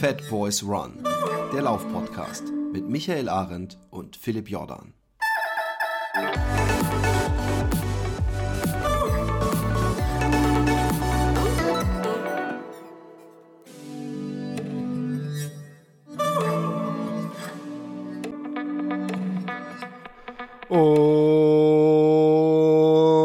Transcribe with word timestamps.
Fat 0.00 0.26
Boys 0.30 0.62
Run, 0.62 1.04
der 1.52 1.60
Laufpodcast 1.60 2.44
mit 2.72 2.88
Michael 2.88 3.28
Arendt 3.28 3.76
und 3.90 4.16
Philipp 4.16 4.48
Jordan. 4.48 4.94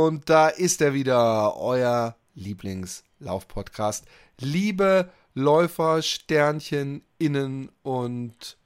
Und 0.09 0.29
da 0.29 0.49
ist 0.49 0.81
er 0.81 0.93
wieder, 0.93 1.55
euer 1.55 2.17
Lieblingslauf-Podcast. 2.33 4.03
Liebe 4.41 5.09
Läufer, 5.37 6.01
Sternchen, 6.01 7.03
Innen 7.17 7.69
und 7.83 8.57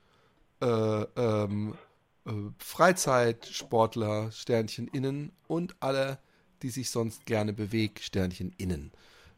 äh, 0.62 0.66
ähm, 0.66 1.73
äh, 2.27 2.31
Freizeitsportler, 2.59 4.31
Sternchen, 4.31 4.88
Innen 4.88 5.31
und 5.47 5.75
alle, 5.80 6.20
die 6.61 6.70
sich 6.70 6.91
sonst 6.91 7.25
gerne 7.25 7.53
bewegen, 7.53 7.95
Sternchen, 7.99 8.53
Innen. 8.58 8.91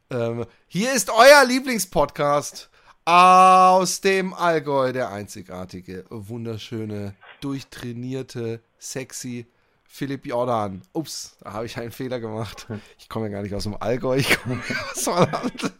Ähm, 0.10 0.46
hier 0.68 0.94
ist 0.94 1.10
euer 1.10 1.46
Lieblingspodcast 1.46 2.70
aus 3.06 4.02
dem 4.02 4.34
Allgäu, 4.34 4.92
der 4.92 5.10
einzigartige, 5.12 6.04
wunderschöne, 6.10 7.16
durchtrainierte, 7.40 8.60
sexy 8.78 9.48
Philipp 9.86 10.26
Jordan. 10.26 10.82
Ups, 10.92 11.38
da 11.40 11.54
habe 11.54 11.66
ich 11.66 11.78
einen 11.78 11.92
Fehler 11.92 12.20
gemacht. 12.20 12.68
Ich 13.00 13.08
komme 13.08 13.28
ja 13.28 13.32
gar 13.32 13.42
nicht 13.42 13.56
aus 13.56 13.64
dem 13.64 13.78
Allgäu, 13.80 14.18
ich 14.18 14.38
komme 14.42 14.62
aus 14.92 15.08
Holland. 15.08 15.72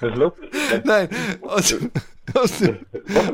Nein, 0.84 1.08
aus, 1.42 1.74
aus, 2.34 2.52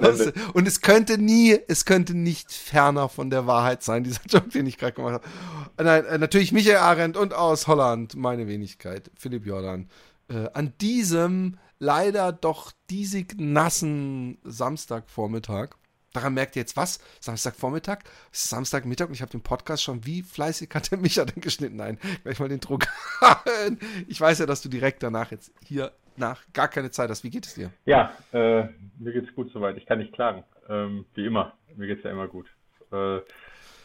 aus, 0.03 0.33
und 0.53 0.67
es 0.67 0.81
könnte 0.81 1.19
nie, 1.19 1.59
es 1.69 1.85
könnte 1.85 2.15
nicht 2.15 2.53
ferner 2.53 3.09
von 3.09 3.31
der 3.31 3.47
Wahrheit 3.47 3.83
sein, 3.83 4.05
dieser 4.05 4.23
Job, 4.29 4.51
den 4.51 4.67
ich 4.67 4.79
gerade 4.79 4.95
gemacht 4.95 5.15
habe. 5.15 5.25
Nein, 5.83 6.05
äh, 6.07 6.19
natürlich 6.19 6.53
Michael 6.53 6.79
Arendt 6.79 7.17
und 7.17 7.35
aus 7.35 7.67
Holland, 7.67 8.17
meine 8.17 8.49
Wenigkeit, 8.49 9.11
Philipp 9.17 9.47
Jordan. 9.47 9.89
Äh, 10.29 10.49
an 10.55 10.73
diesem 10.81 11.59
leider 11.79 12.33
doch 12.33 12.73
diesig 12.91 13.35
nassen 13.39 14.39
Samstagvormittag. 14.45 15.77
Daran 16.13 16.33
merkt 16.33 16.57
ihr 16.57 16.63
jetzt 16.63 16.79
was? 16.79 16.99
Samstagvormittag, 17.21 17.99
Samstagmittag 18.33 19.09
und 19.09 19.15
ich 19.15 19.21
habe 19.21 19.31
den 19.31 19.43
Podcast 19.43 19.83
schon, 19.83 20.07
wie 20.07 20.23
fleißig 20.23 20.71
hat 20.73 20.91
der 20.91 20.99
Micha 20.99 21.27
denn 21.27 21.43
geschnitten? 21.43 21.77
Nein, 21.77 21.99
gleich 22.23 22.39
mal 22.39 22.49
den 22.49 22.61
Druck. 22.61 22.87
ich 24.09 24.19
weiß 24.19 24.39
ja, 24.39 24.47
dass 24.47 24.63
du 24.63 24.71
direkt 24.71 25.03
danach 25.03 25.31
jetzt 25.31 25.53
hier 25.63 25.93
nach 26.19 26.43
gar 26.53 26.69
keine 26.69 26.91
Zeit 26.91 27.11
hast. 27.11 27.25
Wie 27.25 27.31
geht 27.31 27.47
es 27.47 27.55
dir? 27.55 27.71
Ja, 27.85 28.13
äh, 28.33 28.65
mir 28.99 29.13
geht 29.13 29.29
es 29.29 29.35
gut 29.35 29.51
soweit. 29.53 29.77
Ich 29.77 29.87
kann 29.87 29.99
nicht 29.99 30.13
klagen. 30.13 30.45
Ähm, 30.69 31.07
wie 31.15 31.27
immer. 31.27 31.55
Mir 31.77 31.87
geht 31.87 31.99
es 31.99 32.05
ja 32.05 32.11
immer 32.11 32.29
gut. 32.29 32.47
Äh, 32.93 33.21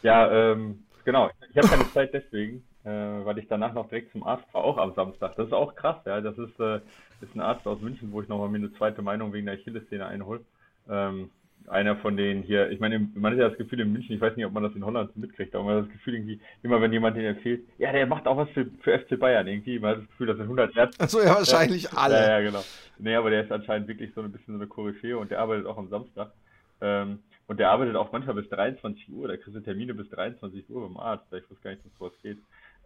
ja, 0.02 0.30
ähm, 0.30 0.84
genau. 1.04 1.30
Ich 1.50 1.56
habe 1.56 1.68
keine 1.68 1.90
Zeit 1.92 2.12
deswegen, 2.12 2.64
äh, 2.84 2.90
weil 2.90 3.38
ich 3.38 3.48
danach 3.48 3.72
noch 3.72 3.88
direkt 3.88 4.12
zum 4.12 4.24
Arzt 4.24 4.52
war, 4.52 4.64
auch 4.64 4.78
am 4.78 4.94
Samstag. 4.94 5.36
Das 5.36 5.46
ist 5.46 5.52
auch 5.52 5.74
krass, 5.74 5.98
ja. 6.06 6.20
Das 6.20 6.36
ist, 6.38 6.58
äh, 6.58 6.80
ist 7.20 7.34
ein 7.34 7.40
Arzt 7.40 7.66
aus 7.66 7.80
München, 7.80 8.12
wo 8.12 8.22
ich 8.22 8.28
nochmal 8.28 8.48
mir 8.48 8.58
eine 8.58 8.72
zweite 8.72 9.02
Meinung 9.02 9.32
wegen 9.32 9.46
der 9.46 9.56
Achillessehne 9.56 10.06
einhole. 10.06 10.40
Ähm, 10.88 11.30
einer 11.68 11.96
von 11.96 12.16
denen 12.16 12.42
hier, 12.42 12.70
ich 12.70 12.80
meine, 12.80 13.08
man 13.14 13.32
hat 13.32 13.38
ja 13.38 13.48
das 13.48 13.58
Gefühl 13.58 13.80
in 13.80 13.92
München, 13.92 14.14
ich 14.14 14.20
weiß 14.20 14.36
nicht, 14.36 14.46
ob 14.46 14.52
man 14.52 14.62
das 14.62 14.74
in 14.74 14.84
Holland 14.84 15.16
mitkriegt, 15.16 15.54
aber 15.54 15.64
man 15.64 15.76
hat 15.76 15.84
das 15.84 15.92
Gefühl 15.92 16.14
irgendwie, 16.14 16.40
immer 16.62 16.80
wenn 16.80 16.92
jemand 16.92 17.16
den 17.16 17.24
empfiehlt, 17.24 17.64
ja, 17.78 17.92
der 17.92 18.06
macht 18.06 18.26
auch 18.26 18.36
was 18.36 18.48
für, 18.50 18.66
für 18.80 18.98
FC 18.98 19.18
Bayern 19.18 19.46
irgendwie, 19.46 19.78
man 19.78 19.92
hat 19.92 19.98
das 19.98 20.08
Gefühl, 20.08 20.26
das 20.26 20.36
sind 20.36 20.44
100 20.44 20.76
Ärzte. 20.76 21.02
Achso, 21.02 21.20
ja, 21.20 21.34
wahrscheinlich 21.34 21.84
ja, 21.84 21.90
alle. 21.94 22.14
Ja, 22.14 22.38
ja, 22.38 22.40
genau. 22.40 22.64
Nee, 22.98 23.14
aber 23.14 23.30
der 23.30 23.44
ist 23.44 23.52
anscheinend 23.52 23.88
wirklich 23.88 24.12
so 24.14 24.22
ein 24.22 24.32
bisschen 24.32 24.54
so 24.54 24.60
eine 24.60 24.66
Koryphäe 24.66 25.16
und 25.18 25.30
der 25.30 25.40
arbeitet 25.40 25.66
auch 25.66 25.78
am 25.78 25.88
Samstag. 25.88 26.32
Ähm, 26.80 27.20
und 27.46 27.58
der 27.58 27.70
arbeitet 27.70 27.96
auch 27.96 28.12
manchmal 28.12 28.36
bis 28.36 28.48
23 28.48 29.12
Uhr, 29.12 29.28
der 29.28 29.38
kriegt 29.38 29.64
Termine 29.64 29.94
bis 29.94 30.08
23 30.10 30.68
Uhr 30.70 30.88
beim 30.88 30.96
Arzt, 30.96 31.26
ich 31.32 31.50
weiß 31.50 31.60
gar 31.62 31.70
nicht, 31.70 31.82
was 31.98 32.12
geht. 32.22 32.38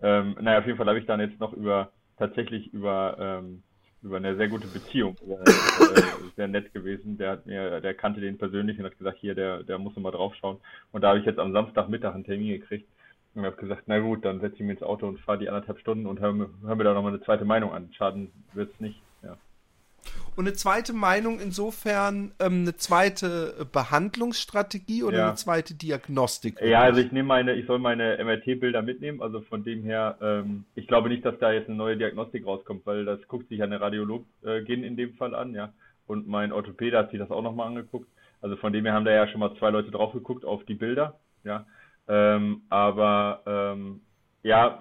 Ähm, 0.02 0.36
naja, 0.40 0.58
auf 0.58 0.66
jeden 0.66 0.76
Fall 0.76 0.88
habe 0.88 0.98
ich 0.98 1.06
dann 1.06 1.20
jetzt 1.20 1.40
noch 1.40 1.52
über, 1.52 1.90
tatsächlich 2.18 2.72
über, 2.72 3.16
ähm, 3.18 3.62
über 4.02 4.16
eine 4.18 4.36
sehr 4.36 4.48
gute 4.48 4.66
Beziehung. 4.66 5.16
Äh, 5.28 5.50
sehr 6.36 6.48
nett 6.48 6.72
gewesen. 6.72 7.18
Der 7.18 7.30
hat 7.32 7.46
mir, 7.46 7.80
der 7.80 7.94
kannte 7.94 8.20
den 8.20 8.38
persönlich 8.38 8.78
und 8.78 8.84
hat 8.84 8.98
gesagt, 8.98 9.18
hier, 9.20 9.34
der, 9.34 9.62
der 9.62 9.78
muss 9.78 9.96
mal 9.96 10.10
draufschauen. 10.10 10.58
Und 10.92 11.02
da 11.02 11.08
habe 11.08 11.18
ich 11.18 11.24
jetzt 11.24 11.38
am 11.38 11.52
Samstagmittag 11.52 12.14
einen 12.14 12.24
Termin 12.24 12.60
gekriegt 12.60 12.88
und 13.34 13.44
habe 13.44 13.56
gesagt, 13.56 13.84
na 13.86 13.98
gut, 13.98 14.24
dann 14.24 14.40
setze 14.40 14.56
ich 14.56 14.60
mich 14.62 14.78
ins 14.78 14.82
Auto 14.82 15.06
und 15.06 15.20
fahre 15.20 15.38
die 15.38 15.48
anderthalb 15.48 15.78
Stunden 15.78 16.06
und 16.06 16.20
höre 16.20 16.32
mir, 16.32 16.50
hör 16.64 16.74
mir 16.74 16.84
da 16.84 16.94
nochmal 16.94 17.12
eine 17.12 17.22
zweite 17.22 17.44
Meinung 17.44 17.72
an. 17.72 17.92
Schaden 17.92 18.30
wird's 18.54 18.78
nicht. 18.80 19.00
Und 20.36 20.46
eine 20.46 20.54
zweite 20.54 20.92
Meinung 20.92 21.40
insofern 21.40 22.32
ähm, 22.38 22.62
eine 22.62 22.76
zweite 22.76 23.66
Behandlungsstrategie 23.72 25.02
oder 25.02 25.18
Ja. 25.18 25.26
eine 25.28 25.36
zweite 25.36 25.74
Diagnostik? 25.74 26.60
Ja, 26.60 26.80
also 26.82 27.00
ich 27.00 27.10
nehme 27.10 27.28
meine, 27.28 27.54
ich 27.54 27.66
soll 27.66 27.78
meine 27.78 28.18
MRT-Bilder 28.22 28.82
mitnehmen. 28.82 29.22
Also 29.22 29.40
von 29.40 29.64
dem 29.64 29.82
her, 29.82 30.18
ähm, 30.20 30.64
ich 30.74 30.86
glaube 30.86 31.08
nicht, 31.08 31.24
dass 31.24 31.38
da 31.38 31.52
jetzt 31.52 31.68
eine 31.68 31.76
neue 31.78 31.96
Diagnostik 31.96 32.44
rauskommt, 32.46 32.84
weil 32.84 33.04
das 33.06 33.26
guckt 33.28 33.48
sich 33.48 33.58
ja 33.58 33.64
eine 33.64 33.80
Radiologin 33.80 34.84
in 34.84 34.96
dem 34.96 35.14
Fall 35.14 35.34
an, 35.34 35.54
ja. 35.54 35.72
Und 36.06 36.28
mein 36.28 36.52
Orthopäde 36.52 36.98
hat 36.98 37.10
sich 37.10 37.18
das 37.18 37.30
auch 37.30 37.42
nochmal 37.42 37.68
angeguckt. 37.68 38.08
Also 38.42 38.56
von 38.56 38.72
dem 38.72 38.84
her 38.84 38.94
haben 38.94 39.06
da 39.06 39.12
ja 39.12 39.26
schon 39.28 39.40
mal 39.40 39.56
zwei 39.58 39.70
Leute 39.70 39.90
drauf 39.90 40.12
geguckt 40.12 40.44
auf 40.44 40.64
die 40.64 40.74
Bilder, 40.74 41.18
ja. 41.44 41.66
Ähm, 42.08 42.62
aber 42.68 43.42
ähm, 43.46 44.00
ja, 44.42 44.78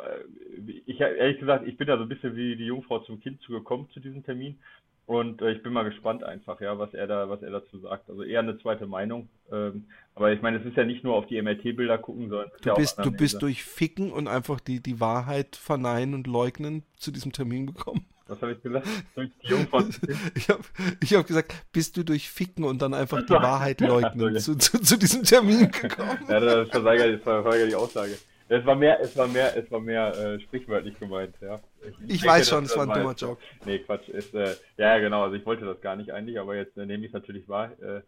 äh, 0.68 0.72
ich 0.86 1.00
ehrlich 1.00 1.40
gesagt, 1.40 1.68
ich 1.68 1.78
bin 1.78 1.88
da 1.88 1.98
so 1.98 2.04
ein 2.04 2.10
bisschen 2.10 2.36
wie 2.36 2.56
die 2.56 2.66
Jungfrau 2.66 3.00
zum 3.00 3.20
Kind 3.20 3.42
zugekommen 3.42 3.90
zu 3.92 4.00
diesem 4.00 4.24
Termin. 4.24 4.60
Und 5.06 5.42
äh, 5.42 5.52
ich 5.52 5.62
bin 5.62 5.72
mal 5.72 5.84
gespannt 5.84 6.24
einfach, 6.24 6.60
ja, 6.62 6.80
was 6.80 6.94
er 6.94 7.06
da, 7.06 7.30
was 7.30 7.44
er 7.44 7.52
dazu 7.52 7.78
sagt. 7.80 8.10
Also 8.10 8.24
eher 8.24 8.40
eine 8.40 8.58
zweite 8.60 8.88
Meinung. 8.88 9.30
Ähm, 9.52 9.86
aber 10.16 10.32
ich 10.32 10.42
meine, 10.42 10.58
es 10.58 10.66
ist 10.66 10.78
ja 10.78 10.84
nicht 10.84 11.04
nur 11.04 11.16
auf 11.16 11.28
die 11.28 11.40
MRT-Bilder 11.40 12.00
gucken, 12.00 12.30
sondern 12.30 12.50
Du 12.62 12.70
ja 12.70 12.76
bist, 12.76 12.98
du 12.98 13.04
andere 13.04 13.18
bist 13.18 13.42
durch 13.42 13.64
Ficken 13.64 14.12
und 14.12 14.28
einfach 14.28 14.60
die, 14.60 14.82
die 14.82 15.00
Wahrheit 15.00 15.56
verneinen 15.56 16.16
und 16.16 16.26
leugnen 16.26 16.84
zu 16.96 17.12
diesem 17.12 17.34
Termin 17.34 17.68
gekommen. 17.68 18.06
Was 18.28 18.42
habe 18.42 18.54
ich 18.54 18.64
gesagt? 18.64 18.88
Durch 19.14 19.30
die 19.44 19.48
Jungfrau. 19.48 19.84
Ich 20.36 20.50
habe 20.50 20.64
ich 21.00 21.14
hab 21.14 21.28
gesagt, 21.28 21.54
bist 21.72 21.96
du 21.96 22.04
durch 22.04 22.30
Ficken 22.32 22.64
und 22.64 22.82
dann 22.82 22.96
einfach 22.96 23.24
die. 23.24 23.34
Wahrheit 23.46 23.82
leugnen 23.82 24.34
ja. 24.34 24.40
zu, 24.40 24.56
zu, 24.56 24.82
zu 24.82 24.98
diesem 24.98 25.24
Termin 25.24 25.70
gekommen? 25.70 26.18
Ja, 26.28 26.40
das 26.40 26.70
verweigert, 26.70 27.16
das 27.16 27.22
verweigert 27.22 27.70
die 27.70 27.76
Aussage. 27.76 28.18
Es 28.48 28.66
war 28.66 28.76
mehr, 28.76 29.00
es 29.02 29.18
war 29.18 29.28
mehr, 29.28 29.58
es 29.58 29.72
war 29.72 29.80
mehr 29.80 30.16
äh, 30.16 30.40
sprichwörtlich 30.40 31.00
gemeint, 31.00 31.34
ja. 31.42 31.60
Ich 32.08 32.22
denke, 32.22 32.26
weiß 32.28 32.50
schon, 32.50 32.66
es 32.66 32.78
war 32.78 32.88
ein 32.88 32.94
dummer 32.94 33.16
Joke. 33.16 33.42
Nee, 33.66 33.80
Quatsch. 33.80 34.08
Ist, 34.10 34.36
äh, 34.36 34.56
ja, 34.78 34.96
ja, 34.96 35.00
genau. 35.00 35.24
Also 35.24 35.36
ich 35.36 35.46
wollte 35.46 35.66
das 35.66 35.82
gar 35.82 35.96
nicht 35.96 36.12
eigentlich, 36.12 36.40
aber 36.40 36.56
jetzt 36.56 36.78
äh, 36.78 36.86
nehme 36.86 37.06
ich 37.06 37.10
es 37.10 37.14
natürlich 37.14 37.50
wahr. 37.50 37.72
Äh, 37.82 38.02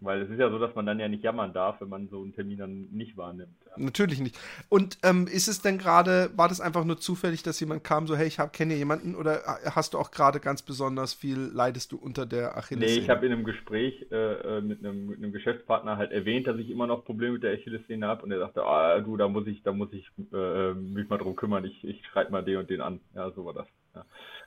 weil 0.00 0.22
es 0.22 0.30
ist 0.30 0.38
ja 0.38 0.50
so, 0.50 0.58
dass 0.58 0.74
man 0.74 0.86
dann 0.86 1.00
ja 1.00 1.08
nicht 1.08 1.24
jammern 1.24 1.52
darf, 1.52 1.80
wenn 1.80 1.88
man 1.88 2.08
so 2.08 2.22
einen 2.22 2.34
Termin 2.34 2.58
dann 2.58 2.88
nicht 2.92 3.16
wahrnimmt. 3.16 3.54
Natürlich 3.76 4.20
nicht. 4.20 4.38
Und 4.68 4.98
ähm, 5.02 5.26
ist 5.26 5.48
es 5.48 5.60
denn 5.62 5.78
gerade, 5.78 6.30
war 6.36 6.48
das 6.48 6.60
einfach 6.60 6.84
nur 6.84 6.98
zufällig, 6.98 7.42
dass 7.42 7.60
jemand 7.60 7.84
kam, 7.84 8.06
so, 8.06 8.16
hey, 8.16 8.26
ich 8.26 8.38
hab, 8.38 8.52
kenne 8.52 8.74
jemanden 8.74 9.14
oder 9.14 9.42
hast 9.74 9.94
du 9.94 9.98
auch 9.98 10.10
gerade 10.10 10.40
ganz 10.40 10.62
besonders 10.62 11.14
viel, 11.14 11.38
leidest 11.52 11.92
du 11.92 11.96
unter 11.96 12.26
der 12.26 12.52
Nee, 12.70 12.86
Achillessehne? 12.86 13.02
ich 13.02 13.08
habe 13.10 13.26
in 13.26 13.32
einem 13.32 13.44
Gespräch 13.44 14.06
äh, 14.10 14.58
äh, 14.58 14.60
mit, 14.60 14.84
einem, 14.84 15.06
mit 15.06 15.18
einem 15.18 15.32
Geschäftspartner 15.32 15.96
halt 15.96 16.12
erwähnt, 16.12 16.46
dass 16.46 16.58
ich 16.58 16.70
immer 16.70 16.86
noch 16.86 17.04
Probleme 17.04 17.34
mit 17.34 17.42
der 17.42 17.54
Achillessehne 17.54 18.06
habe 18.06 18.22
und 18.22 18.30
er 18.32 18.38
sagte, 18.38 18.64
ah, 18.64 19.00
du, 19.00 19.16
da 19.16 19.28
muss 19.28 19.46
ich, 19.46 19.62
da 19.62 19.72
muss 19.72 19.92
ich 19.92 20.08
äh, 20.32 20.74
mich 20.74 21.08
mal 21.08 21.18
drum 21.18 21.36
kümmern, 21.36 21.64
ich, 21.64 21.84
ich 21.84 22.04
schreibe 22.06 22.32
mal 22.32 22.44
den 22.44 22.58
und 22.58 22.70
den 22.70 22.80
an. 22.80 23.00
Ja, 23.14 23.30
so 23.30 23.44
war 23.44 23.54
das. 23.54 23.66
Ja. 23.94 24.04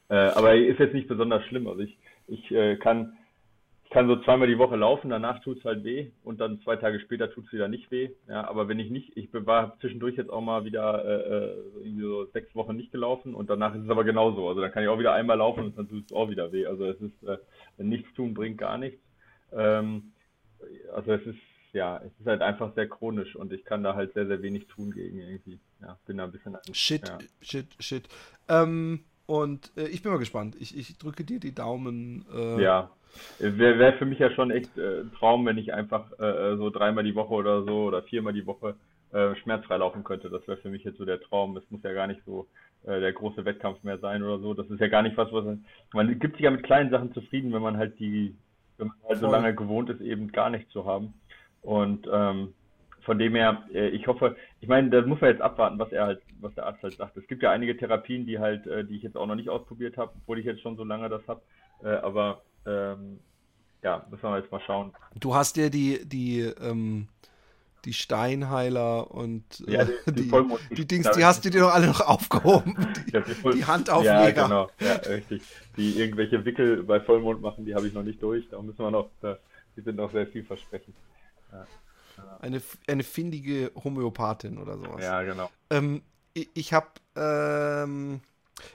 Äh, 0.09 0.31
aber 0.33 0.55
ist 0.55 0.79
jetzt 0.79 0.93
nicht 0.93 1.07
besonders 1.07 1.43
schlimm. 1.45 1.67
Also 1.67 1.81
ich, 1.81 1.97
ich 2.27 2.51
äh, 2.51 2.77
kann, 2.77 3.17
kann 3.91 4.07
so 4.07 4.15
zweimal 4.21 4.47
die 4.47 4.57
Woche 4.57 4.77
laufen, 4.77 5.09
danach 5.09 5.39
tut's 5.43 5.65
halt 5.65 5.83
weh 5.83 6.11
und 6.23 6.39
dann 6.39 6.61
zwei 6.61 6.77
Tage 6.77 6.99
später 7.01 7.29
tut's 7.29 7.51
wieder 7.51 7.67
nicht 7.67 7.91
weh. 7.91 8.09
Ja, 8.27 8.47
aber 8.47 8.67
wenn 8.69 8.79
ich 8.79 8.89
nicht, 8.89 9.15
ich 9.17 9.27
war 9.33 9.77
zwischendurch 9.79 10.15
jetzt 10.15 10.29
auch 10.29 10.41
mal 10.41 10.63
wieder 10.63 11.03
äh, 11.03 11.35
äh, 11.45 11.55
irgendwie 11.83 12.01
so 12.01 12.25
sechs 12.27 12.55
Wochen 12.55 12.77
nicht 12.77 12.93
gelaufen 12.93 13.35
und 13.35 13.49
danach 13.49 13.75
ist 13.75 13.83
es 13.83 13.89
aber 13.89 14.05
genauso. 14.05 14.47
Also 14.47 14.61
dann 14.61 14.71
kann 14.71 14.83
ich 14.83 14.89
auch 14.89 14.97
wieder 14.97 15.13
einmal 15.13 15.37
laufen 15.37 15.65
und 15.65 15.77
dann 15.77 15.89
tut's 15.89 16.13
auch 16.13 16.29
wieder 16.29 16.51
weh. 16.53 16.65
Also 16.65 16.85
es 16.85 17.01
ist, 17.01 17.23
äh, 17.23 17.37
nichts 17.77 18.11
tun 18.13 18.33
bringt 18.33 18.57
gar 18.57 18.77
nichts. 18.77 19.01
Ähm, 19.51 20.13
also 20.93 21.11
es 21.11 21.25
ist, 21.25 21.39
ja, 21.73 21.97
es 21.97 22.11
ist 22.17 22.27
halt 22.27 22.41
einfach 22.41 22.73
sehr 22.75 22.87
chronisch 22.87 23.35
und 23.35 23.51
ich 23.51 23.65
kann 23.65 23.83
da 23.83 23.93
halt 23.95 24.13
sehr, 24.13 24.27
sehr 24.27 24.41
wenig 24.41 24.67
tun 24.67 24.91
gegen 24.91 25.19
irgendwie. 25.19 25.59
Ja, 25.81 25.97
bin 26.05 26.17
da 26.17 26.23
ein 26.23 26.31
bisschen 26.31 26.57
Shit, 26.71 27.09
Ja. 27.09 27.17
shit, 27.41 27.67
shit. 27.79 28.07
Ähm, 28.47 29.01
und 29.25 29.71
äh, 29.75 29.87
ich 29.87 30.01
bin 30.01 30.13
mal 30.13 30.17
gespannt. 30.17 30.55
Ich, 30.59 30.77
ich 30.77 30.97
drücke 30.97 31.25
dir 31.25 31.39
die 31.39 31.53
Daumen. 31.53 32.25
Äh, 32.33 32.61
Ja, 32.61 32.89
wäre 33.39 33.79
wär 33.79 33.93
für 33.93 34.05
mich 34.05 34.19
ja 34.19 34.31
schon 34.31 34.51
echt 34.51 34.77
äh, 34.77 35.01
ein 35.01 35.11
Traum, 35.13 35.45
wenn 35.45 35.57
ich 35.57 35.73
einfach 35.73 36.11
äh, 36.19 36.55
so 36.57 36.69
dreimal 36.69 37.03
die 37.03 37.15
Woche 37.15 37.33
oder 37.33 37.63
so 37.63 37.85
oder 37.85 38.03
viermal 38.03 38.33
die 38.33 38.45
Woche 38.45 38.75
äh, 39.11 39.35
schmerzfrei 39.35 39.77
laufen 39.77 40.03
könnte. 40.03 40.29
Das 40.29 40.47
wäre 40.47 40.57
für 40.57 40.69
mich 40.69 40.83
jetzt 40.83 40.97
so 40.97 41.05
der 41.05 41.21
Traum. 41.21 41.57
Es 41.57 41.69
muss 41.69 41.83
ja 41.83 41.93
gar 41.93 42.07
nicht 42.07 42.21
so 42.25 42.47
äh, 42.85 42.99
der 42.99 43.13
große 43.13 43.45
Wettkampf 43.45 43.83
mehr 43.83 43.97
sein 43.97 44.23
oder 44.23 44.39
so. 44.39 44.53
Das 44.53 44.69
ist 44.69 44.79
ja 44.79 44.87
gar 44.87 45.01
nicht 45.01 45.17
was, 45.17 45.31
was 45.31 45.57
man 45.93 46.19
gibt 46.19 46.35
sich 46.35 46.43
ja 46.43 46.51
mit 46.51 46.63
kleinen 46.63 46.89
Sachen 46.89 47.13
zufrieden, 47.13 47.51
wenn 47.53 47.61
man 47.61 47.77
halt 47.77 47.99
die, 47.99 48.35
wenn 48.77 48.87
man 48.87 48.97
halt 49.07 49.19
so 49.19 49.29
lange 49.29 49.53
gewohnt 49.53 49.89
ist, 49.89 50.01
eben 50.01 50.31
gar 50.31 50.49
nichts 50.49 50.71
zu 50.71 50.85
haben. 50.85 51.13
Und 51.61 52.07
ähm, 52.11 52.53
von 53.01 53.19
dem 53.19 53.35
her, 53.35 53.63
äh, 53.73 53.89
ich 53.89 54.07
hoffe, 54.07 54.35
ich 54.59 54.67
meine, 54.67 54.89
da 54.89 55.01
muss 55.01 55.21
man 55.21 55.31
jetzt 55.31 55.41
abwarten, 55.41 55.79
was 55.79 55.91
er 55.91 56.05
halt, 56.05 56.21
was 56.39 56.53
der 56.55 56.65
Arzt 56.65 56.83
halt 56.83 56.93
sagt. 56.93 57.17
Es 57.17 57.27
gibt 57.27 57.43
ja 57.43 57.51
einige 57.51 57.75
Therapien, 57.75 58.25
die 58.25 58.39
halt, 58.39 58.67
äh, 58.67 58.85
die 58.85 58.95
ich 58.95 59.03
jetzt 59.03 59.17
auch 59.17 59.27
noch 59.27 59.35
nicht 59.35 59.49
ausprobiert 59.49 59.97
habe, 59.97 60.13
obwohl 60.21 60.39
ich 60.39 60.45
jetzt 60.45 60.61
schon 60.61 60.77
so 60.77 60.83
lange 60.83 61.09
das 61.09 61.27
habe. 61.27 61.41
Äh, 61.83 61.89
aber 61.89 62.41
ähm, 62.65 63.19
ja, 63.83 64.05
müssen 64.09 64.23
wir 64.23 64.37
jetzt 64.37 64.51
mal 64.51 64.61
schauen. 64.61 64.93
Du 65.15 65.33
hast 65.33 65.57
ja 65.57 65.69
die, 65.69 66.05
die, 66.05 66.41
ähm, 66.41 67.07
die 67.85 67.93
Steinheiler 67.93 69.09
und 69.11 69.43
äh, 69.67 69.71
ja, 69.71 69.85
die, 69.85 70.11
die, 70.13 70.31
die, 70.31 70.75
die 70.75 70.87
Dings, 70.87 71.09
die 71.11 71.25
hast 71.25 71.43
du 71.43 71.49
dir 71.49 71.61
doch 71.61 71.73
alle 71.73 71.87
noch 71.87 72.01
aufgehoben. 72.01 72.75
Die, 73.07 73.11
ja, 73.13 73.21
die 73.51 73.65
Handaufleger. 73.65 74.21
Ja, 74.21 74.29
genau, 74.29 74.69
ja, 74.79 74.93
richtig. 74.93 75.41
Die 75.77 75.97
irgendwelche 75.97 76.45
Wickel 76.45 76.83
bei 76.83 76.99
Vollmond 76.99 77.41
machen, 77.41 77.65
die 77.65 77.73
habe 77.73 77.87
ich 77.87 77.93
noch 77.93 78.03
nicht 78.03 78.21
durch. 78.21 78.47
Da 78.49 78.61
müssen 78.61 78.79
wir 78.79 78.91
noch, 78.91 79.09
die 79.75 79.81
sind 79.81 79.95
noch 79.95 80.11
sehr 80.11 80.27
vielversprechend. 80.27 80.95
Ja. 81.51 81.65
Eine, 82.39 82.61
eine 82.87 83.03
findige 83.03 83.71
Homöopathin 83.83 84.57
oder 84.57 84.77
sowas. 84.77 85.03
Ja, 85.03 85.23
genau. 85.23 85.49
Ähm, 85.69 86.03
ich, 86.33 86.49
ich 86.53 86.73
habe 86.73 86.87
ähm, 87.15 88.21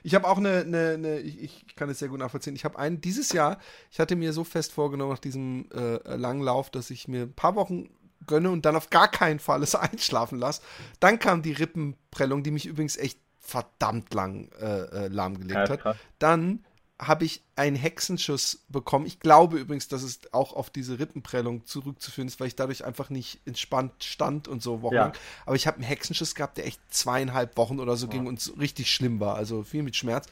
ich 0.02 0.14
habe 0.14 0.26
auch 0.26 0.38
eine, 0.38 0.60
eine, 0.60 0.90
eine 0.94 1.18
ich, 1.20 1.42
ich, 1.42 1.76
kann 1.76 1.88
es 1.88 1.98
sehr 1.98 2.08
gut 2.08 2.18
nachvollziehen. 2.18 2.54
Ich 2.54 2.64
habe 2.64 2.78
einen 2.78 3.00
dieses 3.00 3.32
Jahr, 3.32 3.58
ich 3.90 4.00
hatte 4.00 4.16
mir 4.16 4.32
so 4.32 4.44
fest 4.44 4.72
vorgenommen 4.72 5.12
nach 5.12 5.18
diesem 5.18 5.68
äh, 5.74 6.16
langen 6.16 6.42
Lauf, 6.42 6.70
dass 6.70 6.90
ich 6.90 7.08
mir 7.08 7.22
ein 7.22 7.32
paar 7.32 7.54
Wochen 7.54 7.88
gönne 8.26 8.50
und 8.50 8.64
dann 8.66 8.76
auf 8.76 8.90
gar 8.90 9.08
keinen 9.08 9.38
Fall 9.38 9.62
es 9.62 9.74
einschlafen 9.74 10.38
lasse. 10.38 10.62
Dann 11.00 11.18
kam 11.18 11.42
die 11.42 11.52
Rippenprellung, 11.52 12.42
die 12.42 12.50
mich 12.50 12.66
übrigens 12.66 12.96
echt 12.96 13.18
verdammt 13.38 14.12
lang 14.12 14.50
äh, 14.60 15.04
äh, 15.04 15.08
lahmgelegt 15.08 15.68
ja, 15.68 15.84
hat. 15.84 15.96
Dann 16.18 16.64
habe 16.98 17.24
ich 17.24 17.42
einen 17.56 17.76
Hexenschuss 17.76 18.64
bekommen. 18.68 19.06
Ich 19.06 19.20
glaube 19.20 19.58
übrigens, 19.58 19.88
dass 19.88 20.02
es 20.02 20.20
auch 20.32 20.54
auf 20.54 20.70
diese 20.70 20.98
Rippenprellung 20.98 21.66
zurückzuführen 21.66 22.28
ist, 22.28 22.40
weil 22.40 22.48
ich 22.48 22.56
dadurch 22.56 22.84
einfach 22.84 23.10
nicht 23.10 23.40
entspannt 23.44 24.02
stand 24.02 24.48
und 24.48 24.62
so 24.62 24.82
wochenlang. 24.82 25.12
Ja. 25.12 25.20
Aber 25.44 25.56
ich 25.56 25.66
habe 25.66 25.76
einen 25.76 25.84
Hexenschuss 25.84 26.34
gehabt, 26.34 26.56
der 26.56 26.66
echt 26.66 26.80
zweieinhalb 26.88 27.56
Wochen 27.58 27.80
oder 27.80 27.96
so 27.96 28.06
ja. 28.06 28.12
ging 28.12 28.26
und 28.26 28.40
so 28.40 28.54
richtig 28.54 28.90
schlimm 28.90 29.20
war. 29.20 29.36
Also 29.36 29.62
viel 29.62 29.82
mit 29.82 29.94
Schmerz. 29.96 30.26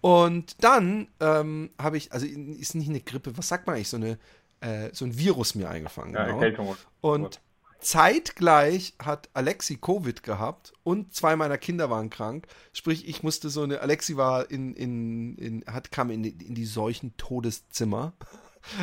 Und 0.00 0.62
dann 0.62 1.08
ähm, 1.20 1.70
habe 1.80 1.96
ich, 1.96 2.12
also 2.12 2.26
ist 2.26 2.74
nicht 2.76 2.88
eine 2.88 3.00
Grippe, 3.00 3.36
was 3.36 3.48
sagt 3.48 3.66
man 3.66 3.74
eigentlich, 3.74 3.88
so 3.88 3.96
eine 3.96 4.18
äh, 4.60 4.90
so 4.92 5.04
ein 5.04 5.18
Virus 5.18 5.54
mir 5.54 5.68
eingefangen. 5.68 6.14
Ja, 6.14 6.24
genau. 6.24 6.36
Erkältung. 6.36 6.76
Und 7.00 7.40
zeitgleich 7.80 8.94
hat 9.02 9.28
Alexi 9.34 9.76
Covid 9.76 10.22
gehabt 10.22 10.72
und 10.82 11.14
zwei 11.14 11.36
meiner 11.36 11.58
Kinder 11.58 11.90
waren 11.90 12.10
krank. 12.10 12.46
Sprich, 12.72 13.08
ich 13.08 13.22
musste 13.22 13.50
so 13.50 13.62
eine, 13.62 13.80
Alexi 13.80 14.16
war 14.16 14.50
in, 14.50 14.74
in, 14.74 15.36
in 15.36 15.64
hat, 15.66 15.90
kam 15.90 16.10
in, 16.10 16.24
in 16.24 16.54
die 16.54 16.66
solchen 16.66 17.16
Todeszimmer. 17.16 18.12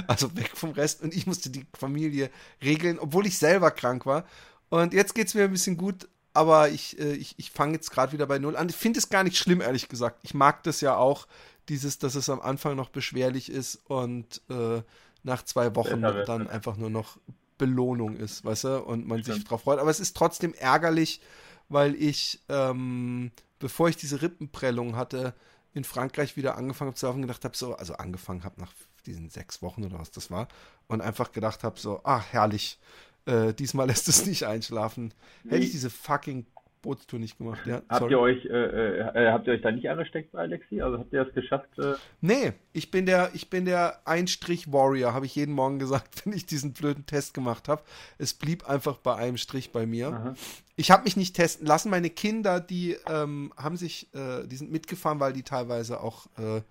Also 0.08 0.34
weg 0.38 0.52
vom 0.56 0.72
Rest 0.72 1.02
und 1.02 1.14
ich 1.14 1.28
musste 1.28 1.50
die 1.50 1.66
Familie 1.78 2.30
regeln, 2.64 2.98
obwohl 3.00 3.28
ich 3.28 3.38
selber 3.38 3.70
krank 3.70 4.06
war. 4.06 4.24
Und 4.70 4.94
jetzt 4.94 5.14
geht 5.14 5.28
es 5.28 5.34
mir 5.34 5.44
ein 5.44 5.52
bisschen 5.52 5.76
gut, 5.76 6.08
aber 6.34 6.70
ich, 6.70 6.98
äh, 7.00 7.12
ich, 7.16 7.36
ich 7.38 7.52
fange 7.52 7.74
jetzt 7.74 7.92
gerade 7.92 8.14
wieder 8.14 8.26
bei 8.26 8.40
Null 8.40 8.56
an. 8.56 8.70
Ich 8.70 8.78
finde 8.78 9.00
es 9.00 9.10
gar 9.10 9.26
nicht 9.26 9.38
schlimm, 9.38 9.60
ehrlich 9.60 9.90
gesagt. 9.90 10.20
Ich 10.24 10.34
mag 10.34 10.64
das 10.64 10.80
ja 10.80 10.96
auch, 10.96 11.28
dieses, 11.70 12.00
dass 12.00 12.16
es 12.16 12.30
am 12.30 12.42
Anfang 12.42 12.76
noch 12.76 12.90
beschwerlich 12.90 13.52
ist 13.52 13.76
und 13.88 14.42
äh, 14.50 14.82
nach 15.24 15.44
zwei 15.44 15.76
Wochen 15.76 16.02
dann 16.02 16.48
einfach 16.48 16.78
nur 16.78 16.90
noch 16.90 17.18
Belohnung 17.58 18.16
ist, 18.18 18.44
weißt 18.46 18.64
du, 18.66 18.84
und 18.84 19.08
man 19.08 19.22
Stimmt. 19.22 19.36
sich 19.36 19.46
drauf 19.46 19.64
freut. 19.64 19.80
Aber 19.80 19.92
es 19.92 20.00
ist 20.00 20.16
trotzdem 20.16 20.54
ärgerlich, 20.54 21.22
weil 21.70 21.96
ich, 21.96 22.42
ähm, 22.50 23.32
bevor 23.60 23.90
ich 23.90 23.98
diese 23.98 24.22
Rippenprellung 24.22 24.96
hatte, 24.96 25.34
in 25.74 25.84
Frankreich 25.84 26.38
wieder 26.38 26.58
angefangen 26.58 26.90
habe 26.90 26.98
zu 26.98 27.06
laufen, 27.06 27.22
gedacht 27.22 27.44
habe, 27.46 27.58
so, 27.58 27.76
also 27.76 27.96
angefangen 27.96 28.44
habe 28.44 28.62
nach 28.62 28.74
diesen 29.06 29.30
sechs 29.30 29.62
Wochen 29.62 29.84
oder 29.84 30.00
was 30.00 30.12
das 30.12 30.32
war, 30.32 30.48
und 30.88 31.02
einfach 31.02 31.32
gedacht 31.32 31.64
habe, 31.64 31.80
so, 31.80 32.02
ach, 32.04 32.26
herrlich, 32.32 32.80
äh, 33.26 33.54
diesmal 33.54 33.88
lässt 33.88 34.08
es 34.08 34.26
nicht 34.26 34.46
einschlafen. 34.46 35.14
Hätte 35.48 35.64
ich 35.64 35.72
diese 35.72 35.90
fucking 35.90 36.46
Bootstour 36.84 37.20
nicht 37.20 37.40
gemacht. 37.40 37.66
Ja, 37.66 37.82
habt 37.90 38.12
ihr 38.12 38.20
euch, 38.20 38.46
äh, 38.46 38.50
äh, 38.50 39.32
habt 39.32 39.48
ihr 39.48 39.54
euch 39.54 39.62
da 39.62 39.72
nicht 39.72 39.90
angesteckt 39.90 40.32
bei 40.34 40.40
Alexi? 40.40 40.82
Also 40.82 41.00
habt 41.00 41.12
ihr 41.12 41.24
das 41.24 41.34
geschafft? 41.34 41.80
Äh... 41.80 41.94
Nee, 42.22 42.54
ich 42.74 42.92
bin 42.92 43.08
der, 43.08 43.32
ich 43.34 43.50
bin 43.50 43.66
der 43.66 44.02
Einstrich-Warrior, 44.06 45.14
habe 45.14 45.26
ich 45.26 45.36
jeden 45.36 45.56
Morgen 45.56 45.80
gesagt, 45.80 46.22
wenn 46.26 46.34
ich 46.34 46.46
diesen 46.46 46.74
blöden 46.74 47.08
Test 47.08 47.34
gemacht 47.34 47.68
habe. 47.68 47.82
Es 48.20 48.36
blieb 48.36 48.70
einfach 48.70 48.98
bei 48.98 49.16
einem 49.16 49.38
Strich 49.38 49.72
bei 49.72 49.88
mir. 49.88 50.10
Aha. 50.10 50.36
Ich 50.76 50.92
habe 50.92 51.04
mich 51.04 51.18
nicht 51.18 51.36
testen 51.36 51.66
lassen. 51.66 51.90
Meine 51.90 52.10
Kinder, 52.12 52.60
die 52.60 52.98
ähm, 53.08 53.54
haben 53.58 53.78
sich, 53.78 54.14
äh, 54.14 54.46
die 54.46 54.56
sind 54.58 54.72
mitgefahren, 54.72 55.20
weil 55.20 55.34
die 55.34 55.44
teilweise 55.44 56.02
auch 56.02 56.28
äh, 56.38 56.62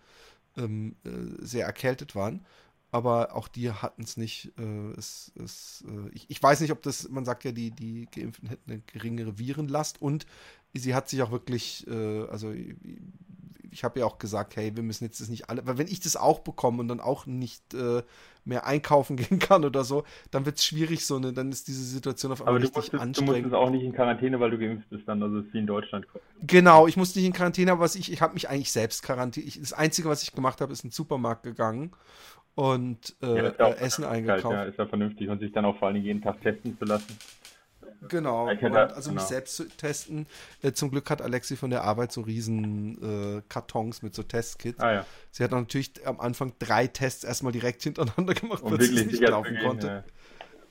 ähm, 0.60 0.94
äh, 1.04 1.08
sehr 1.40 1.66
erkältet 1.66 2.14
waren 2.14 2.44
aber 2.92 3.34
auch 3.34 3.48
die 3.48 3.72
hatten 3.72 4.02
es 4.02 4.16
nicht. 4.16 4.52
Äh, 4.58 4.92
es, 4.98 5.32
es, 5.42 5.82
äh, 5.88 6.10
ich, 6.12 6.26
ich, 6.28 6.42
weiß 6.42 6.60
nicht, 6.60 6.72
ob 6.72 6.82
das, 6.82 7.08
man 7.08 7.24
sagt 7.24 7.42
ja, 7.44 7.50
die, 7.50 7.70
die 7.70 8.06
Geimpften 8.14 8.48
hätten 8.48 8.70
eine 8.70 8.80
geringere 8.80 9.38
Virenlast 9.38 10.00
und 10.00 10.26
sie 10.74 10.94
hat 10.94 11.08
sich 11.08 11.22
auch 11.22 11.32
wirklich, 11.32 11.86
äh, 11.88 12.26
also 12.28 12.52
ich 13.70 13.82
habe 13.82 14.00
ja 14.00 14.06
auch 14.06 14.18
gesagt, 14.18 14.56
hey, 14.56 14.76
wir 14.76 14.82
müssen 14.82 15.04
jetzt 15.04 15.22
das 15.22 15.30
nicht 15.30 15.48
alle, 15.48 15.66
weil 15.66 15.78
wenn 15.78 15.86
ich 15.86 16.00
das 16.00 16.16
auch 16.16 16.40
bekomme 16.40 16.80
und 16.80 16.88
dann 16.88 17.00
auch 17.00 17.24
nicht 17.24 17.72
äh, 17.72 18.02
mehr 18.44 18.66
einkaufen 18.66 19.16
gehen 19.16 19.38
kann 19.38 19.64
oder 19.64 19.84
so, 19.84 20.04
dann 20.30 20.44
wird 20.44 20.58
es 20.58 20.66
schwierig, 20.66 21.06
so 21.06 21.16
eine, 21.16 21.32
dann 21.32 21.50
ist 21.50 21.68
diese 21.68 21.84
Situation 21.84 22.32
auf 22.32 22.42
einmal 22.42 22.56
Aber 22.56 22.62
richtig 22.62 22.76
musstest, 22.76 23.02
anstrengend. 23.02 23.30
Du 23.30 23.42
musstest 23.42 23.54
auch 23.54 23.70
nicht 23.70 23.84
in 23.84 23.94
Quarantäne, 23.94 24.38
weil 24.38 24.50
du 24.50 24.58
geimpft 24.58 24.90
bist 24.90 25.08
dann, 25.08 25.22
also 25.22 25.38
es 25.38 25.46
ist 25.46 25.54
wie 25.54 25.60
in 25.60 25.66
Deutschland. 25.66 26.06
Genau, 26.42 26.86
ich 26.86 26.98
musste 26.98 27.18
nicht 27.18 27.26
in 27.26 27.32
Quarantäne, 27.32 27.72
aber 27.72 27.80
was 27.80 27.94
ich, 27.94 28.12
ich 28.12 28.20
habe 28.20 28.34
mich 28.34 28.50
eigentlich 28.50 28.70
selbst 28.70 29.02
quarantäne. 29.02 29.50
das 29.58 29.72
Einzige, 29.72 30.10
was 30.10 30.22
ich 30.22 30.32
gemacht 30.32 30.60
habe, 30.60 30.74
ist 30.74 30.84
in 30.84 30.90
den 30.90 30.94
Supermarkt 30.94 31.42
gegangen 31.42 31.92
und 32.54 33.16
äh, 33.22 33.36
ja, 33.36 33.68
Essen 33.72 34.04
eingekauft. 34.04 34.54
ja, 34.54 34.64
ist 34.64 34.78
ja 34.78 34.86
vernünftig 34.86 35.28
und 35.28 35.40
sich 35.40 35.52
dann 35.52 35.64
auch 35.64 35.78
vor 35.78 35.88
allem 35.88 36.02
jeden 36.02 36.22
Tag 36.22 36.40
testen 36.40 36.76
zu 36.78 36.84
lassen. 36.84 37.18
Genau, 38.08 38.50
und 38.50 38.62
also 38.64 39.10
genau. 39.10 39.20
mich 39.20 39.28
selbst 39.28 39.56
zu 39.56 39.68
testen. 39.68 40.26
Äh, 40.60 40.72
zum 40.72 40.90
Glück 40.90 41.08
hat 41.08 41.22
Alexi 41.22 41.56
von 41.56 41.70
der 41.70 41.84
Arbeit 41.84 42.10
so 42.12 42.22
riesen 42.22 43.38
äh, 43.38 43.42
Kartons 43.48 44.02
mit 44.02 44.14
so 44.14 44.22
Testkits. 44.22 44.80
Ah, 44.80 44.92
ja. 44.92 45.06
Sie 45.30 45.44
hat 45.44 45.52
natürlich 45.52 46.04
am 46.04 46.20
Anfang 46.20 46.52
drei 46.58 46.88
Tests 46.88 47.24
erstmal 47.24 47.52
direkt 47.52 47.82
hintereinander 47.82 48.34
gemacht, 48.40 48.62
weil 48.64 48.80
sie 48.80 49.06
nicht 49.06 49.20
laufen 49.20 49.56
konnte. 49.62 50.04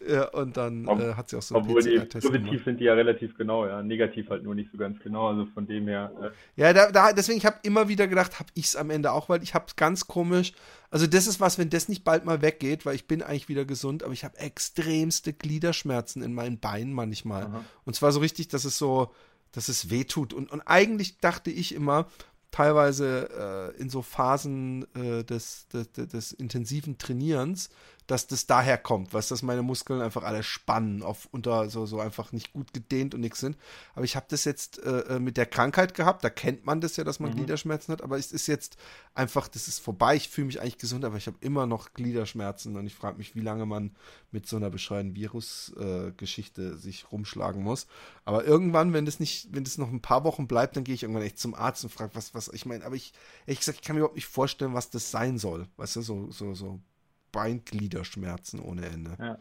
Ja. 0.08 0.30
Und 0.30 0.58
dann 0.58 0.88
Ob, 0.88 1.00
äh, 1.00 1.14
hat 1.14 1.30
sie 1.30 1.38
auch 1.38 1.42
so 1.42 1.56
Obwohl 1.56 1.82
die 1.82 2.00
positiv 2.00 2.64
sind 2.64 2.80
die 2.80 2.86
ja 2.86 2.94
relativ 2.94 3.38
genau, 3.38 3.66
ja. 3.66 3.84
Negativ 3.84 4.30
halt 4.30 4.44
nur 4.44 4.56
nicht 4.56 4.72
so 4.72 4.78
ganz 4.78 5.00
genau. 5.00 5.30
Also 5.30 5.46
von 5.54 5.68
dem 5.68 5.88
her. 5.88 6.12
Äh. 6.22 6.62
Ja, 6.62 6.74
da, 6.74 6.92
da, 6.92 7.14
deswegen, 7.14 7.38
ich 7.38 7.46
habe 7.46 7.58
immer 7.64 7.88
wieder 7.88 8.08
gedacht, 8.08 8.40
habe 8.40 8.50
ich 8.54 8.66
es 8.66 8.76
am 8.76 8.90
Ende 8.90 9.12
auch, 9.12 9.30
weil 9.30 9.44
ich 9.44 9.54
habe 9.54 9.66
es 9.68 9.76
ganz 9.76 10.08
komisch. 10.08 10.54
Also 10.90 11.08
das 11.08 11.28
ist 11.28 11.40
was, 11.40 11.58
wenn 11.58 11.70
das 11.70 11.88
nicht 11.90 12.04
bald 12.04 12.26
mal 12.26 12.42
weggeht, 12.42 12.86
weil 12.86 12.96
ich 12.96 13.08
bin 13.08 13.22
eigentlich 13.22 13.50
wieder 13.50 13.66
gesund, 13.66 14.04
aber 14.04 14.14
ich 14.14 14.24
habe 14.24 14.38
extremste 14.38 15.34
Gliederschmerzen 15.34 16.22
in 16.22 16.34
meinen 16.34 16.60
Beinen 16.60 16.94
manchmal. 16.94 17.46
Aha. 17.46 17.66
Und 17.86 17.96
zwar 17.96 18.12
so 18.12 18.20
richtig, 18.20 18.50
dass 18.50 18.66
es 18.66 18.78
so, 18.78 19.12
dass 19.52 19.70
es 19.70 19.90
weh 19.90 20.04
tut. 20.04 20.34
Und, 20.34 20.52
und 20.52 20.62
eigentlich 20.62 21.20
dachte 21.20 21.52
ich 21.52 21.74
immer, 21.74 22.08
teilweise 22.52 23.74
äh, 23.78 23.82
in 23.82 23.90
so 23.90 24.02
Phasen 24.02 24.86
äh, 24.94 25.24
des, 25.24 25.68
des, 25.70 25.92
des, 25.92 26.32
intensiven 26.34 26.98
Trainierens, 26.98 27.70
dass 28.12 28.28
das 28.28 28.46
daher 28.46 28.78
kommt, 28.78 29.14
weißt 29.14 29.32
dass 29.32 29.42
meine 29.42 29.62
Muskeln 29.62 30.02
einfach 30.02 30.24
alle 30.24 30.44
spannen, 30.44 31.02
auf 31.02 31.30
unter 31.32 31.70
so, 31.70 31.86
so 31.86 32.02
einfach 32.02 32.34
nicht 32.34 32.52
gut 32.52 32.74
gedehnt 32.74 33.16
und 33.16 33.22
nichts 33.22 33.40
sind. 33.40 33.58
Aber 33.96 34.04
ich 34.04 34.18
habe 34.18 34.26
das 34.28 34.44
jetzt 34.44 34.84
äh, 34.84 35.16
äh, 35.16 35.20
mit 35.20 35.38
der 35.38 35.46
Krankheit 35.46 35.94
gehabt, 35.94 36.22
da 36.26 36.30
kennt 36.30 36.66
man 36.66 36.82
das 36.82 36.98
ja, 36.98 37.06
dass 37.06 37.22
man 37.22 37.32
mhm. 37.32 37.38
Gliederschmerzen 37.38 37.94
hat, 37.94 38.02
aber 38.02 38.18
es 38.18 38.34
ist 38.34 38.48
jetzt 38.48 38.76
einfach, 39.14 39.48
das 39.48 39.70
ist 39.70 39.80
vorbei, 39.80 40.18
ich 40.18 40.28
fühle 40.28 40.48
mich 40.48 40.60
eigentlich 40.60 40.78
gesund, 40.78 41.06
aber 41.06 41.16
ich 41.16 41.28
habe 41.28 41.38
immer 41.40 41.66
noch 41.66 41.94
Gliederschmerzen 41.94 42.76
und 42.76 42.86
ich 42.86 42.96
frage 42.96 43.18
mich, 43.18 43.34
wie 43.34 43.40
lange 43.40 43.66
man 43.66 43.96
mit 44.32 44.46
so 44.46 44.58
einer 44.58 44.70
bescheuerten 44.70 45.16
Virusgeschichte 45.16 46.62
äh, 46.62 46.76
sich 46.76 47.14
rumschlagen 47.14 47.64
muss. 47.64 47.88
Aber 48.26 48.44
irgendwann, 48.44 48.92
wenn 48.92 49.06
das 49.06 49.22
nicht, 49.22 49.56
wenn 49.56 49.64
das 49.64 49.78
noch 49.78 49.90
ein 49.90 50.02
paar 50.02 50.26
Wochen 50.26 50.48
bleibt, 50.48 50.76
dann 50.76 50.84
gehe 50.84 50.96
ich 50.96 51.04
irgendwann 51.04 51.24
echt 51.24 51.40
zum 51.40 51.56
Arzt 51.56 51.86
und 51.86 51.92
frage, 51.92 52.14
was, 52.14 52.34
was, 52.34 52.50
ich 52.50 52.66
meine, 52.66 52.84
aber 52.84 52.96
ich, 52.96 53.14
ehrlich 53.46 53.60
gesagt, 53.60 53.80
ich 53.80 53.88
kann 53.88 53.96
mir 53.96 54.02
überhaupt 54.02 54.18
nicht 54.18 54.28
vorstellen, 54.28 54.74
was 54.74 54.90
das 54.90 55.12
sein 55.12 55.38
soll. 55.38 55.70
Weißt 55.78 55.96
du, 55.96 56.02
so, 56.02 56.30
so, 56.30 56.54
so 56.54 56.82
Beingliederschmerzen 57.32 58.60
ohne 58.60 58.86
Ende. 58.86 59.18
Ja. 59.20 59.38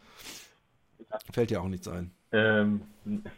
Fällt 1.33 1.51
dir 1.51 1.61
auch 1.61 1.69
nichts 1.69 1.89
ein? 1.89 2.13
Ähm, 2.33 2.83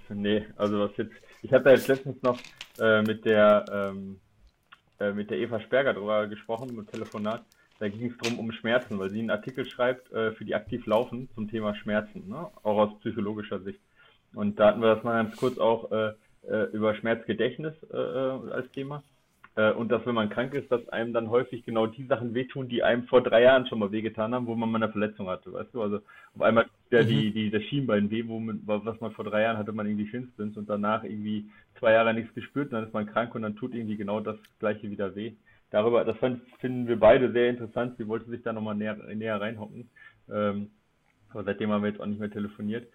nee, 0.08 0.44
also 0.56 0.80
was 0.80 0.96
jetzt, 0.96 1.14
ich 1.42 1.52
habe 1.52 1.64
da 1.64 1.70
jetzt 1.70 1.88
letztens 1.88 2.22
noch 2.22 2.38
äh, 2.78 3.02
mit 3.02 3.24
der 3.24 3.64
ähm, 3.72 4.20
äh, 5.02 5.12
mit 5.12 5.30
der 5.30 5.38
Eva 5.38 5.60
Sperger 5.60 5.94
drüber 5.94 6.26
gesprochen, 6.28 6.76
mit 6.76 6.90
Telefonat. 6.90 7.44
Da 7.80 7.88
ging 7.88 8.06
es 8.10 8.18
darum 8.18 8.38
um 8.38 8.52
Schmerzen, 8.52 8.98
weil 8.98 9.10
sie 9.10 9.18
einen 9.18 9.30
Artikel 9.30 9.64
schreibt 9.64 10.12
äh, 10.12 10.32
für 10.32 10.44
die 10.44 10.54
aktiv 10.54 10.86
laufen 10.86 11.28
zum 11.34 11.48
Thema 11.48 11.74
Schmerzen, 11.74 12.28
ne? 12.28 12.46
auch 12.62 12.78
aus 12.78 12.98
psychologischer 13.00 13.60
Sicht. 13.60 13.80
Und 14.34 14.60
da 14.60 14.68
hatten 14.68 14.80
wir 14.80 14.94
das 14.94 15.02
mal 15.02 15.22
ganz 15.22 15.36
kurz 15.36 15.58
auch 15.58 15.90
äh, 15.90 16.12
äh, 16.48 16.70
über 16.72 16.94
Schmerzgedächtnis 16.94 17.74
äh, 17.92 17.96
als 17.96 18.70
Thema. 18.70 19.02
Äh, 19.54 19.72
und 19.72 19.90
dass 19.90 20.06
wenn 20.06 20.14
man 20.14 20.30
krank 20.30 20.54
ist, 20.54 20.70
dass 20.72 20.88
einem 20.88 21.12
dann 21.12 21.28
häufig 21.30 21.64
genau 21.64 21.86
die 21.86 22.06
Sachen 22.06 22.34
wehtun, 22.34 22.68
die 22.68 22.82
einem 22.82 23.04
vor 23.04 23.22
drei 23.22 23.42
Jahren 23.42 23.66
schon 23.66 23.78
mal 23.78 23.92
wehgetan 23.92 24.34
haben, 24.34 24.46
wo 24.46 24.54
man 24.54 24.70
mal 24.70 24.82
eine 24.82 24.92
Verletzung 24.92 25.28
hatte, 25.28 25.52
weißt 25.52 25.74
du? 25.74 25.82
Also 25.82 26.00
auf 26.34 26.42
einmal 26.42 26.66
der, 26.90 27.04
mhm. 27.04 27.08
die, 27.08 27.32
die, 27.32 27.50
das 27.50 27.62
Schienbein 27.64 28.10
weh, 28.10 28.26
wo 28.26 28.38
man, 28.38 28.60
was 28.64 29.00
man 29.00 29.12
vor 29.12 29.24
drei 29.24 29.42
Jahren 29.42 29.58
hatte, 29.58 29.72
man 29.72 29.86
irgendwie 29.86 30.08
Shinsplints 30.08 30.56
und 30.56 30.68
danach 30.68 31.04
irgendwie 31.04 31.50
zwei 31.78 31.92
Jahre 31.92 32.14
nichts 32.14 32.34
gespürt 32.34 32.66
und 32.66 32.72
dann 32.72 32.84
ist 32.84 32.94
man 32.94 33.06
krank 33.06 33.34
und 33.34 33.42
dann 33.42 33.56
tut 33.56 33.74
irgendwie 33.74 33.96
genau 33.96 34.20
das 34.20 34.36
gleiche 34.58 34.90
wieder 34.90 35.14
weh. 35.14 35.32
Darüber, 35.70 36.04
das 36.04 36.16
finden 36.60 36.86
wir 36.86 36.98
beide 36.98 37.32
sehr 37.32 37.48
interessant. 37.48 37.96
Sie 37.96 38.06
wollte 38.06 38.28
sich 38.28 38.42
da 38.42 38.52
nochmal 38.52 38.74
näher, 38.74 38.94
näher 39.14 39.40
reinhocken. 39.40 39.88
Ähm, 40.30 40.70
aber 41.30 41.44
seitdem 41.44 41.70
haben 41.70 41.82
wir 41.82 41.90
jetzt 41.90 42.00
auch 42.00 42.06
nicht 42.06 42.20
mehr 42.20 42.30
telefoniert. 42.30 42.86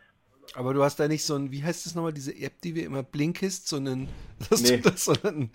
Aber 0.56 0.74
du 0.74 0.84
hast 0.84 1.00
da 1.00 1.08
nicht 1.08 1.24
so 1.24 1.36
ein, 1.36 1.52
wie 1.52 1.64
heißt 1.64 1.86
das 1.86 1.96
nochmal, 1.96 2.14
diese 2.14 2.36
App, 2.36 2.62
die 2.62 2.76
wir 2.76 2.86
immer 2.86 3.04
Blinkist, 3.04 3.68
so 3.68 3.78
einen, 3.78 4.08
dass 4.50 4.62
nee. 4.62 4.78
du 4.78 4.90
das 4.90 5.06
so 5.06 5.14
einen 5.24 5.52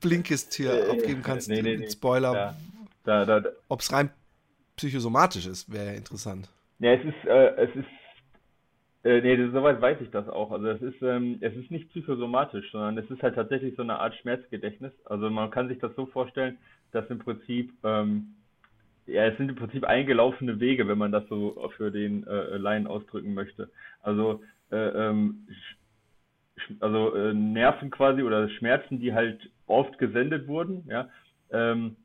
Blinkist 0.00 0.54
hier 0.54 0.72
äh, 0.72 0.90
aufgeben 0.90 1.22
kannst, 1.22 1.48
nee, 1.48 1.62
nee, 1.62 1.76
nee. 1.76 1.90
Spoiler. 1.90 2.56
Da, 3.04 3.24
da, 3.24 3.40
da, 3.40 3.50
Ob 3.68 3.80
es 3.80 3.92
rein 3.92 4.10
psychosomatisch 4.76 5.46
ist, 5.46 5.72
wäre 5.72 5.86
ja 5.86 5.92
interessant. 5.92 6.50
Ja, 6.78 6.92
es 6.92 7.04
ist, 7.04 7.24
äh, 7.26 7.54
es 7.56 7.76
ist, 7.76 7.86
äh, 9.04 9.20
nee, 9.20 9.50
soweit 9.52 9.80
weiß 9.80 10.00
ich 10.00 10.10
das 10.10 10.28
auch. 10.28 10.52
Also 10.52 10.68
es 10.68 10.82
ist, 10.82 11.00
ähm, 11.02 11.38
es 11.40 11.54
ist 11.54 11.70
nicht 11.70 11.88
psychosomatisch, 11.90 12.70
sondern 12.72 12.98
es 12.98 13.10
ist 13.10 13.22
halt 13.22 13.34
tatsächlich 13.34 13.74
so 13.76 13.82
eine 13.82 13.98
Art 13.98 14.14
Schmerzgedächtnis. 14.16 14.92
Also 15.04 15.30
man 15.30 15.50
kann 15.50 15.68
sich 15.68 15.78
das 15.78 15.94
so 15.94 16.06
vorstellen, 16.06 16.58
dass 16.92 17.08
im 17.08 17.18
Prinzip, 17.18 17.72
ähm, 17.84 18.34
ja, 19.06 19.26
es 19.26 19.36
sind 19.36 19.48
im 19.48 19.56
Prinzip 19.56 19.84
eingelaufene 19.84 20.60
Wege, 20.60 20.88
wenn 20.88 20.98
man 20.98 21.12
das 21.12 21.26
so 21.28 21.70
für 21.76 21.90
den 21.90 22.26
äh, 22.26 22.56
Laien 22.56 22.86
ausdrücken 22.86 23.34
möchte. 23.34 23.70
Also, 24.02 24.42
äh, 24.70 24.76
ähm, 24.76 25.46
also 26.80 27.14
äh, 27.14 27.34
Nerven 27.34 27.90
quasi 27.90 28.22
oder 28.22 28.48
Schmerzen, 28.48 29.00
die 29.00 29.12
halt 29.12 29.50
oft 29.66 29.98
gesendet 29.98 30.48
wurden, 30.48 30.84
ja, 30.88 31.08
ähm, 31.50 31.96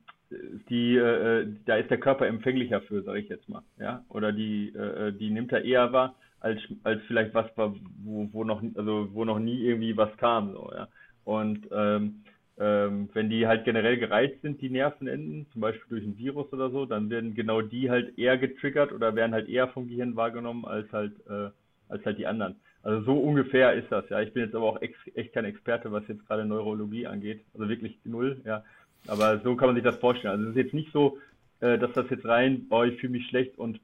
die, 0.70 0.96
äh, 0.96 1.48
da 1.66 1.76
ist 1.76 1.90
der 1.90 2.00
Körper 2.00 2.28
empfänglicher 2.28 2.82
für, 2.82 3.04
sage 3.04 3.20
ich 3.20 3.30
jetzt 3.30 3.50
mal, 3.50 3.64
ja, 3.80 4.04
oder 4.10 4.32
die, 4.32 4.70
äh, 4.70 5.12
die 5.12 5.30
nimmt 5.30 5.52
er 5.52 5.66
eher 5.66 5.92
wahr 5.92 6.16
als 6.40 6.60
als 6.84 7.02
vielleicht 7.08 7.34
was, 7.34 7.46
wo, 7.56 8.30
wo 8.32 8.44
noch, 8.44 8.64
also 8.76 9.10
wo 9.14 9.26
noch 9.26 9.40
nie 9.40 9.62
irgendwie 9.62 9.96
was 9.98 10.16
kam, 10.18 10.54
so, 10.54 10.72
ja. 10.74 10.88
Und 11.24 11.68
ähm, 11.72 12.24
ähm, 12.62 13.10
wenn 13.14 13.32
die 13.32 13.48
halt 13.48 13.66
generell 13.66 13.98
gereizt 13.98 14.40
sind, 14.44 14.62
die 14.62 14.70
Nervenenden, 14.70 15.48
zum 15.52 15.62
Beispiel 15.62 15.90
durch 15.90 16.04
ein 16.04 16.18
Virus 16.20 16.54
oder 16.54 16.70
so, 16.70 16.86
dann 16.86 17.10
werden 17.10 17.34
genau 17.34 17.62
die 17.64 17.90
halt 17.90 18.20
eher 18.20 18.38
getriggert 18.38 18.92
oder 18.92 19.16
werden 19.16 19.34
halt 19.34 19.50
eher 19.50 19.68
vom 19.70 19.88
Gehirn 19.88 20.16
wahrgenommen 20.16 20.66
als 20.66 20.92
halt 20.92 21.14
äh, 21.28 21.50
als 21.90 22.06
halt 22.06 22.20
die 22.20 22.28
anderen. 22.28 22.56
Also 22.84 23.04
so 23.04 23.20
ungefähr 23.20 23.74
ist 23.74 23.92
das, 23.92 24.08
ja. 24.10 24.22
Ich 24.22 24.32
bin 24.34 24.44
jetzt 24.44 24.54
aber 24.54 24.66
auch 24.66 24.82
ex 24.82 24.96
echt 25.16 25.34
kein 25.34 25.46
Experte, 25.46 25.92
was 25.92 26.08
jetzt 26.08 26.26
gerade 26.28 26.46
Neurologie 26.46 27.08
angeht. 27.08 27.44
Also 27.56 27.68
wirklich 27.68 27.98
null, 28.04 28.40
ja. 28.46 28.64
Aber 29.08 29.40
so 29.40 29.56
kann 29.56 29.70
man 29.70 29.76
sich 29.76 29.84
das 29.84 29.98
vorstellen. 29.98 30.34
Also 30.34 30.44
es 30.46 30.52
ist 30.52 30.64
jetzt 30.64 30.74
nicht 30.76 30.92
so, 30.94 31.18
äh, 31.62 31.80
dass 31.80 31.92
das 31.94 32.12
jetzt 32.12 32.26
rein, 32.26 32.68
oh, 32.70 32.84
ich 32.84 33.00
fühle 33.00 33.14
mich 33.14 33.28
schlecht 33.28 33.58
und 33.58 33.80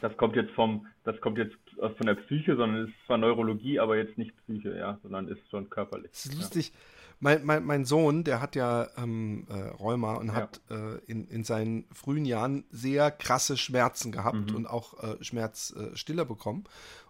das 0.00 0.16
kommt 0.16 0.36
jetzt 0.36 0.52
vom, 0.52 0.86
das 1.02 1.20
kommt 1.20 1.38
jetzt 1.38 1.56
von 1.76 2.06
der 2.06 2.14
Psyche, 2.14 2.54
sondern 2.54 2.84
es 2.84 2.90
ist 2.90 3.06
zwar 3.06 3.18
Neurologie, 3.18 3.80
aber 3.80 3.96
jetzt 3.96 4.18
nicht 4.18 4.36
Psyche, 4.44 4.76
ja, 4.76 4.98
sondern 5.02 5.26
ist 5.26 5.40
schon 5.50 5.68
körperlich. 5.68 6.12
Das 6.12 6.26
ist 6.26 6.36
lustig. 6.36 6.68
Ja. 6.68 6.93
Mein, 7.20 7.44
mein, 7.44 7.64
mein, 7.64 7.84
Sohn, 7.84 8.24
der 8.24 8.40
hat 8.40 8.56
ja 8.56 8.88
ähm, 8.96 9.46
äh, 9.48 9.54
Rheuma 9.54 10.14
und 10.14 10.28
ja. 10.28 10.34
hat 10.34 10.60
äh, 10.70 10.96
in, 11.06 11.26
in 11.28 11.44
seinen 11.44 11.86
frühen 11.92 12.24
Jahren 12.24 12.64
sehr 12.70 13.10
krasse 13.10 13.56
Schmerzen 13.56 14.12
gehabt 14.12 14.50
mhm. 14.50 14.56
und 14.56 14.66
auch 14.66 15.02
äh, 15.02 15.22
Schmerzstiller 15.22 16.24
bekommen. 16.24 16.64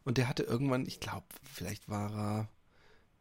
Und 0.04 0.18
der 0.18 0.28
hatte 0.28 0.42
irgendwann, 0.42 0.86
ich 0.86 1.00
glaube, 1.00 1.26
vielleicht 1.42 1.88
war 1.88 2.12
er 2.12 2.48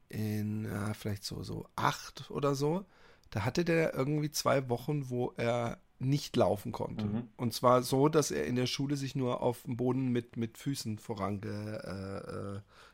in, 0.09 0.67
vielleicht 0.93 1.23
so, 1.23 1.41
so 1.41 1.65
acht 1.75 2.29
oder 2.29 2.53
so, 2.53 2.85
da 3.31 3.45
hatte 3.45 3.65
der 3.65 3.95
irgendwie 3.95 4.29
zwei 4.29 4.69
Wochen, 4.69 5.09
wo 5.09 5.33
er 5.37 5.79
nicht 6.03 6.35
laufen 6.35 6.71
konnte. 6.71 7.05
Mhm. 7.05 7.29
Und 7.37 7.53
zwar 7.53 7.81
so, 7.81 8.09
dass 8.09 8.31
er 8.31 8.45
in 8.45 8.55
der 8.55 8.67
Schule 8.67 8.95
sich 8.97 9.15
nur 9.15 9.41
auf 9.41 9.63
dem 9.63 9.77
Boden 9.77 10.09
mit, 10.09 10.37
mit 10.37 10.57
Füßen 10.57 10.99
vorangedingst 10.99 12.27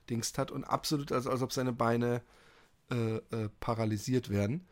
äh, 0.10 0.13
äh, 0.13 0.41
hat 0.41 0.51
und 0.51 0.63
absolut, 0.63 1.12
also 1.12 1.29
als 1.29 1.41
ob 1.41 1.51
seine 1.51 1.74
Beine 1.74 2.22
äh, 2.91 3.17
äh, 3.17 3.50
paralysiert 3.60 4.29
werden. 4.29 4.67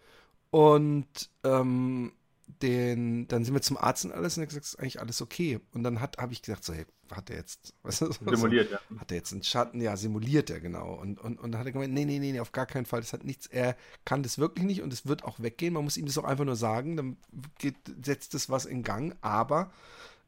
Und 0.49 1.29
ähm, 1.43 2.13
den, 2.61 3.27
dann 3.27 3.43
sind 3.43 3.53
wir 3.53 3.61
zum 3.61 3.77
Arzt 3.77 4.05
und 4.05 4.13
alles 4.13 4.37
und 4.37 4.41
er 4.41 4.45
hat 4.45 4.49
gesagt, 4.49 4.65
ist 4.65 4.79
eigentlich 4.79 4.99
alles 4.99 5.21
okay. 5.21 5.59
Und 5.73 5.83
dann 5.83 6.01
habe 6.01 6.33
ich 6.33 6.41
gesagt, 6.41 6.63
so, 6.63 6.73
hey, 6.73 6.85
hat 7.11 7.29
er 7.29 7.37
jetzt, 7.37 7.73
was 7.83 8.01
ist 8.01 8.21
das? 8.21 8.39
Simuliert, 8.39 8.71
ja. 8.71 8.79
Hat 8.97 9.11
er 9.11 9.17
jetzt 9.17 9.33
einen 9.33 9.43
Schatten? 9.43 9.81
Ja, 9.81 9.97
simuliert 9.97 10.49
er, 10.49 10.59
genau. 10.59 10.93
Und, 10.93 11.19
und, 11.19 11.39
und 11.39 11.51
dann 11.51 11.59
hat 11.59 11.67
er 11.67 11.73
gemeint, 11.73 11.93
nee, 11.93 12.05
nee, 12.05 12.19
nee, 12.19 12.39
auf 12.39 12.51
gar 12.51 12.65
keinen 12.65 12.85
Fall, 12.85 13.01
das 13.01 13.13
hat 13.13 13.23
nichts, 13.23 13.47
er 13.47 13.75
kann 14.05 14.23
das 14.23 14.37
wirklich 14.37 14.65
nicht 14.65 14.81
und 14.81 14.93
es 14.93 15.05
wird 15.05 15.23
auch 15.23 15.39
weggehen. 15.39 15.73
Man 15.73 15.83
muss 15.83 15.97
ihm 15.97 16.05
das 16.05 16.17
auch 16.17 16.23
einfach 16.23 16.45
nur 16.45 16.55
sagen, 16.55 16.97
dann 16.97 17.17
geht, 17.59 17.75
setzt 18.03 18.33
das 18.33 18.49
was 18.49 18.65
in 18.65 18.83
Gang, 18.83 19.15
aber 19.21 19.71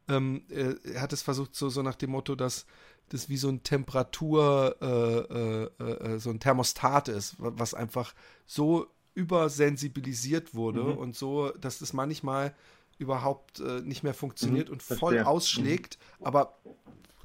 ähm, 0.08 0.42
er 0.48 1.00
hat 1.00 1.12
es 1.12 1.22
versucht, 1.22 1.54
so, 1.54 1.68
so 1.68 1.82
nach 1.82 1.94
dem 1.94 2.10
Motto, 2.10 2.34
dass 2.34 2.66
das 3.10 3.28
wie 3.28 3.36
so 3.36 3.48
ein 3.48 3.62
Temperatur, 3.62 4.76
äh, 4.80 5.84
äh, 5.84 6.14
äh, 6.14 6.18
so 6.18 6.30
ein 6.30 6.40
Thermostat 6.40 7.08
ist, 7.08 7.34
was 7.38 7.74
einfach 7.74 8.14
so 8.46 8.86
übersensibilisiert 9.14 10.54
wurde 10.54 10.84
mhm. 10.84 10.96
und 10.96 11.16
so, 11.16 11.50
dass 11.50 11.80
das 11.80 11.92
manchmal 11.92 12.54
überhaupt 12.98 13.60
äh, 13.60 13.80
nicht 13.80 14.04
mehr 14.04 14.14
funktioniert 14.14 14.68
mhm, 14.68 14.74
und 14.74 14.82
voll 14.82 14.96
verstehe. 14.96 15.26
ausschlägt, 15.26 15.98
mhm. 16.18 16.26
aber 16.26 16.58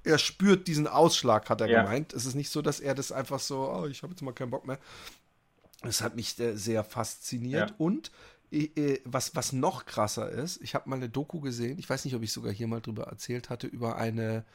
er 0.03 0.17
spürt 0.17 0.67
diesen 0.67 0.87
Ausschlag, 0.87 1.49
hat 1.49 1.61
er 1.61 1.67
ja. 1.67 1.83
gemeint. 1.83 2.13
Es 2.13 2.25
ist 2.25 2.35
nicht 2.35 2.49
so, 2.49 2.61
dass 2.61 2.79
er 2.79 2.95
das 2.95 3.11
einfach 3.11 3.39
so, 3.39 3.69
oh, 3.71 3.85
ich 3.85 4.03
habe 4.03 4.11
jetzt 4.11 4.21
mal 4.21 4.33
keinen 4.33 4.51
Bock 4.51 4.65
mehr. 4.67 4.79
Das 5.81 6.01
hat 6.01 6.15
mich 6.15 6.39
äh, 6.39 6.55
sehr 6.57 6.83
fasziniert 6.83 7.71
ja. 7.71 7.75
und 7.77 8.11
äh, 8.51 8.99
was, 9.03 9.35
was 9.35 9.53
noch 9.53 9.85
krasser 9.85 10.29
ist, 10.29 10.61
ich 10.61 10.73
habe 10.73 10.89
mal 10.89 10.95
eine 10.95 11.09
Doku 11.09 11.41
gesehen, 11.41 11.77
ich 11.77 11.89
weiß 11.89 12.05
nicht, 12.05 12.15
ob 12.15 12.23
ich 12.23 12.31
sogar 12.31 12.51
hier 12.51 12.67
mal 12.67 12.81
drüber 12.81 13.03
erzählt 13.03 13.51
hatte, 13.51 13.67
über 13.67 13.97
eine 13.97 14.45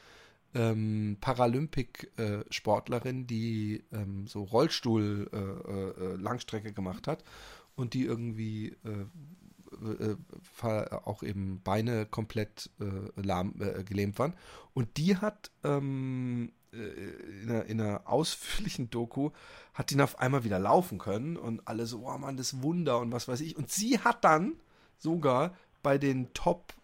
ähm, 0.53 1.17
Paralympic-Sportlerin, 1.21 3.25
die 3.27 3.85
ähm, 3.91 4.27
so 4.27 4.43
Rollstuhl-Langstrecke 4.43 6.67
äh, 6.67 6.71
äh, 6.71 6.73
gemacht 6.73 7.07
hat 7.07 7.23
und 7.75 7.93
die 7.93 8.05
irgendwie 8.05 8.75
äh, 8.83 9.05
äh, 9.71 10.17
auch 11.05 11.23
eben 11.23 11.61
Beine 11.63 12.05
komplett 12.05 12.69
äh, 12.79 13.21
lahm, 13.21 13.55
äh, 13.59 13.83
gelähmt 13.83 14.19
waren. 14.19 14.35
Und 14.73 14.97
die 14.97 15.17
hat 15.17 15.51
ähm, 15.63 16.51
in, 16.71 17.49
einer, 17.49 17.65
in, 17.65 17.81
einer, 17.81 18.01
ausführlichen 18.05 18.89
Doku, 18.89 19.31
hat 19.73 19.91
ihn 19.91 20.01
auf 20.01 20.19
einmal 20.19 20.45
wieder 20.45 20.59
laufen 20.59 20.99
können 20.99 21.35
und 21.35 21.67
alle 21.67 21.85
so, 21.85 22.07
oh 22.07 22.17
Mann, 22.17 22.37
das 22.37 22.61
Wunder 22.61 22.99
und 22.99 23.11
was 23.11 23.27
weiß 23.27 23.41
ich. 23.41 23.57
Und 23.57 23.69
sie 23.69 23.99
hat 23.99 24.23
dann 24.23 24.53
sogar 24.97 25.53
bei 25.83 25.97
den 25.97 26.33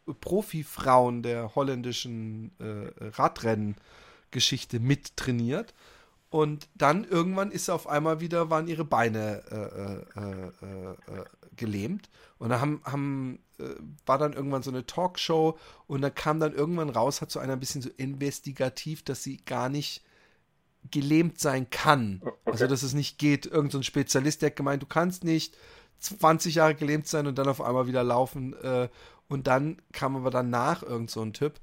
Top-Profi-Frauen 0.08 1.24
der 1.24 1.56
holländischen 1.56 2.52
äh, 2.60 3.10
Radrenngeschichte 3.16 4.80
mittrainiert. 4.80 5.74
Und 6.30 6.68
dann 6.76 7.06
irgendwann 7.06 7.52
ist 7.52 7.70
auf 7.70 7.88
einmal 7.88 8.20
wieder, 8.20 8.50
waren 8.50 8.68
ihre 8.68 8.84
Beine 8.84 9.44
äh, 9.50 10.20
äh, 10.20 10.52
äh, 10.66 11.22
äh 11.22 11.26
gelähmt. 11.56 12.10
Und 12.38 12.50
da 12.50 12.60
haben, 12.60 12.82
haben, 12.84 13.40
äh, 13.58 13.64
war 14.06 14.20
dann 14.20 14.34
irgendwann 14.34 14.62
so 14.62 14.70
eine 14.70 14.86
Talkshow 14.86 15.58
und 15.88 16.02
da 16.02 16.12
kam 16.12 16.40
dann 16.40 16.54
irgendwann 16.54 16.90
raus, 16.90 17.22
hat 17.22 17.32
so 17.32 17.40
einer 17.40 17.54
ein 17.54 17.60
bisschen 17.60 17.82
so 17.82 17.90
investigativ, 17.98 19.04
dass 19.04 19.24
sie 19.24 19.38
gar 19.38 19.68
nicht 19.68 20.04
gelähmt 20.92 21.40
sein 21.40 21.70
kann. 21.72 22.22
Okay. 22.22 22.38
Also, 22.46 22.68
dass 22.68 22.84
es 22.84 22.94
nicht 22.94 23.18
geht. 23.18 23.48
Irgend 23.48 23.72
so 23.72 23.80
ein 23.80 23.84
Spezialist, 23.84 24.44
der 24.44 24.52
hat 24.52 24.56
gemeint, 24.56 24.84
du 24.84 24.86
kannst 24.86 25.24
nicht 25.24 25.58
20 26.00 26.56
Jahre 26.56 26.76
gelähmt 26.76 27.08
sein 27.08 27.26
und 27.26 27.40
dann 27.40 27.48
auf 27.48 27.62
einmal 27.62 27.88
wieder 27.88 28.04
laufen. 28.04 28.54
Äh, 29.30 29.34
und 29.34 29.48
dann 29.48 29.82
kam 29.92 30.16
aber 30.16 30.32
danach 30.32 30.84
irgend 30.84 31.12
so 31.12 31.22
ein 31.22 31.34
Typ, 31.34 31.60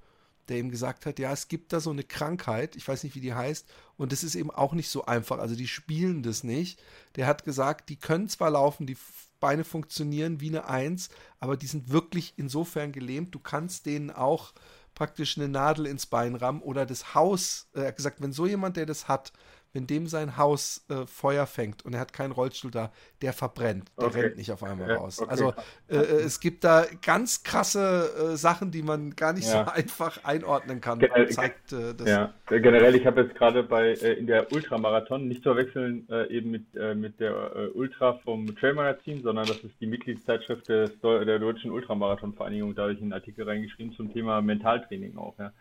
der 0.49 0.59
ihm 0.59 0.71
gesagt 0.71 1.07
hat, 1.07 1.19
ja, 1.19 1.33
es 1.33 1.49
gibt 1.49 1.73
da 1.73 1.81
so 1.81 1.91
eine 1.91 2.05
Krankheit, 2.05 2.77
ich 2.77 2.87
weiß 2.87 3.03
nicht, 3.05 3.15
wie 3.17 3.21
die 3.21 3.35
heißt, 3.35 3.67
und 3.97 4.13
das 4.13 4.23
ist 4.23 4.35
eben 4.35 4.51
auch 4.51 4.75
nicht 4.75 4.91
so 4.91 5.07
einfach. 5.07 5.39
Also 5.39 5.57
die 5.57 5.69
spielen 5.69 6.23
das 6.23 6.45
nicht. 6.45 6.83
Der 7.17 7.27
hat 7.27 7.45
gesagt, 7.45 7.89
die 7.89 7.97
können 7.97 8.29
zwar 8.29 8.51
laufen, 8.51 8.87
die 8.87 8.99
Beine 9.41 9.65
funktionieren 9.65 10.41
wie 10.41 10.49
eine 10.49 10.69
Eins, 10.69 11.09
aber 11.39 11.57
die 11.57 11.67
sind 11.67 11.91
wirklich 11.91 12.35
insofern 12.37 12.93
gelähmt, 12.93 13.35
du 13.35 13.39
kannst 13.39 13.87
denen 13.87 14.11
auch 14.11 14.53
praktisch 14.95 15.37
eine 15.37 15.49
Nadel 15.49 15.87
ins 15.87 16.07
Bein 16.07 16.35
rammen 16.35 16.63
oder 16.63 16.87
das 16.87 17.15
Haus, 17.15 17.69
er 17.75 17.89
hat 17.89 17.97
gesagt, 17.97 18.23
wenn 18.23 18.33
so 18.33 18.47
jemand, 18.47 18.77
der 18.77 18.87
das 18.87 19.09
hat, 19.09 19.33
wenn 19.75 19.87
dem 19.87 20.07
sein 20.07 20.39
Haus 20.39 20.87
äh, 20.89 21.05
Feuer 21.07 21.47
fängt 21.47 21.85
und 21.85 21.95
er 21.95 22.01
hat 22.01 22.13
keinen 22.13 22.31
Rollstuhl 22.31 22.71
da, 22.71 22.93
der 23.21 23.33
verbrennt, 23.33 23.91
der 23.99 24.07
okay. 24.07 24.21
rennt 24.21 24.37
nicht 24.37 24.53
auf 24.53 24.63
einmal 24.63 24.93
raus. 24.93 25.21
Okay. 25.21 25.31
Also 25.31 25.53
äh, 25.89 25.97
äh, 25.97 26.23
es 26.23 26.39
gibt 26.41 26.63
da 26.63 26.87
ganz 27.03 27.43
krasse 27.43 28.33
äh, 28.33 28.37
Sachen, 28.37 28.71
die 28.71 28.83
man 28.83 29.11
gar 29.17 29.33
nicht 29.33 29.49
ja. 29.49 29.65
so 29.65 29.71
einfach 29.73 30.25
einordnen 30.25 30.81
kann. 30.81 31.01
Generell, 31.01 31.29
zeigt, 31.29 31.73
äh, 31.73 31.93
ja, 32.07 32.33
generell, 32.49 32.95
ich 32.95 33.05
habe 33.05 33.23
jetzt 33.23 33.35
gerade 33.35 33.65
bei 33.65 33.95
äh, 33.95 34.13
in 34.13 34.29
der 34.29 34.51
Ultramarathon 34.53 35.27
nicht 35.27 35.43
zu 35.43 35.53
verwechseln 35.55 36.09
eben 36.31 36.51
mit, 36.51 36.75
mit 36.97 37.19
der 37.21 37.75
Ultra 37.75 38.15
vom 38.25 38.55
Trail 38.57 38.75
Magazin, 38.75 39.23
sondern 39.23 39.47
das 39.47 39.59
ist 39.59 39.75
die 39.81 39.87
Mitgliedszeitschrift 39.87 40.69
des, 40.69 40.93
der 41.01 41.39
Deutschen 41.39 41.71
Ultramarathon-Vereinigung. 41.73 42.75
Da 42.75 42.83
habe 42.83 42.93
ich 42.93 43.03
einen 43.03 43.13
Artikel 43.13 43.49
reingeschrieben 43.49 43.93
zum 43.95 44.13
Thema 44.13 44.41
Mentaltraining 44.41 45.17
auch. 45.17 45.37
Ja 45.39 45.53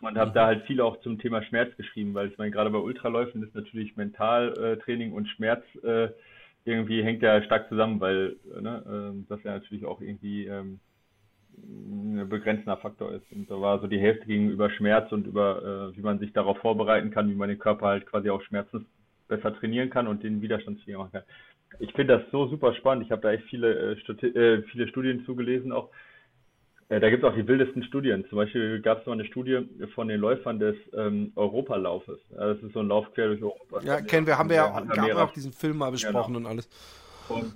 und 0.00 0.18
habe 0.18 0.30
mhm. 0.30 0.34
da 0.34 0.46
halt 0.46 0.64
viel 0.64 0.80
auch 0.80 1.00
zum 1.00 1.18
Thema 1.18 1.42
Schmerz 1.42 1.76
geschrieben, 1.76 2.14
weil 2.14 2.28
ich 2.28 2.38
meine, 2.38 2.50
gerade 2.50 2.70
bei 2.70 2.78
Ultraläufen 2.78 3.42
ist 3.42 3.54
natürlich 3.54 3.96
Mentaltraining 3.96 5.12
und 5.12 5.28
Schmerz 5.28 5.62
äh, 5.82 6.08
irgendwie 6.64 7.02
hängt 7.02 7.22
ja 7.22 7.42
stark 7.42 7.68
zusammen, 7.68 8.00
weil 8.00 8.36
äh, 8.56 8.60
ne, 8.60 9.12
äh, 9.14 9.24
das 9.28 9.42
ja 9.44 9.52
natürlich 9.52 9.84
auch 9.84 10.00
irgendwie 10.00 10.46
ähm, 10.46 10.80
ein 11.56 12.28
begrenzender 12.28 12.76
Faktor 12.76 13.12
ist. 13.12 13.30
Und 13.30 13.50
da 13.50 13.60
war 13.60 13.80
so 13.80 13.86
die 13.86 14.00
Hälfte 14.00 14.26
gegenüber 14.26 14.70
Schmerz 14.70 15.12
und 15.12 15.26
über, 15.26 15.92
äh, 15.92 15.96
wie 15.96 16.02
man 16.02 16.18
sich 16.18 16.32
darauf 16.32 16.58
vorbereiten 16.58 17.10
kann, 17.10 17.30
wie 17.30 17.34
man 17.34 17.48
den 17.48 17.58
Körper 17.58 17.86
halt 17.86 18.06
quasi 18.06 18.30
auch 18.30 18.42
Schmerzen 18.42 18.86
besser 19.28 19.54
trainieren 19.54 19.90
kann 19.90 20.08
und 20.08 20.22
den 20.22 20.42
widerstandsfähiger 20.42 20.98
machen 20.98 21.12
kann. 21.12 21.22
Ich 21.78 21.92
finde 21.92 22.18
das 22.18 22.30
so 22.30 22.46
super 22.46 22.74
spannend. 22.74 23.04
Ich 23.04 23.12
habe 23.12 23.22
da 23.22 23.32
echt 23.32 23.44
viele, 23.44 23.96
äh, 23.96 24.26
äh, 24.26 24.62
viele 24.62 24.88
Studien 24.88 25.24
zugelesen 25.24 25.72
auch 25.72 25.90
äh, 25.90 26.13
da 26.88 27.10
gibt 27.10 27.24
es 27.24 27.30
auch 27.30 27.34
die 27.34 27.46
wildesten 27.46 27.82
Studien. 27.84 28.24
Zum 28.28 28.36
Beispiel 28.36 28.80
gab 28.80 29.00
es 29.00 29.06
mal 29.06 29.12
eine 29.12 29.24
Studie 29.24 29.66
von 29.94 30.08
den 30.08 30.20
Läufern 30.20 30.58
des 30.58 30.76
ähm, 30.96 31.32
Europalaufes. 31.34 32.18
Das 32.30 32.58
ist 32.58 32.72
so 32.72 32.80
ein 32.80 32.88
Lauf 32.88 33.06
quer 33.14 33.28
durch 33.28 33.42
Europa. 33.42 33.80
Ja, 33.82 34.00
kennen 34.00 34.26
wir, 34.26 34.38
haben 34.38 34.48
wir 34.48 34.56
ja 34.56 34.74
haben 34.74 35.12
auch 35.16 35.32
diesen 35.32 35.52
Film 35.52 35.78
mal 35.78 35.90
besprochen 35.90 36.34
genau. 36.34 36.48
und 36.48 36.52
alles. 36.52 36.68
Und, 37.28 37.54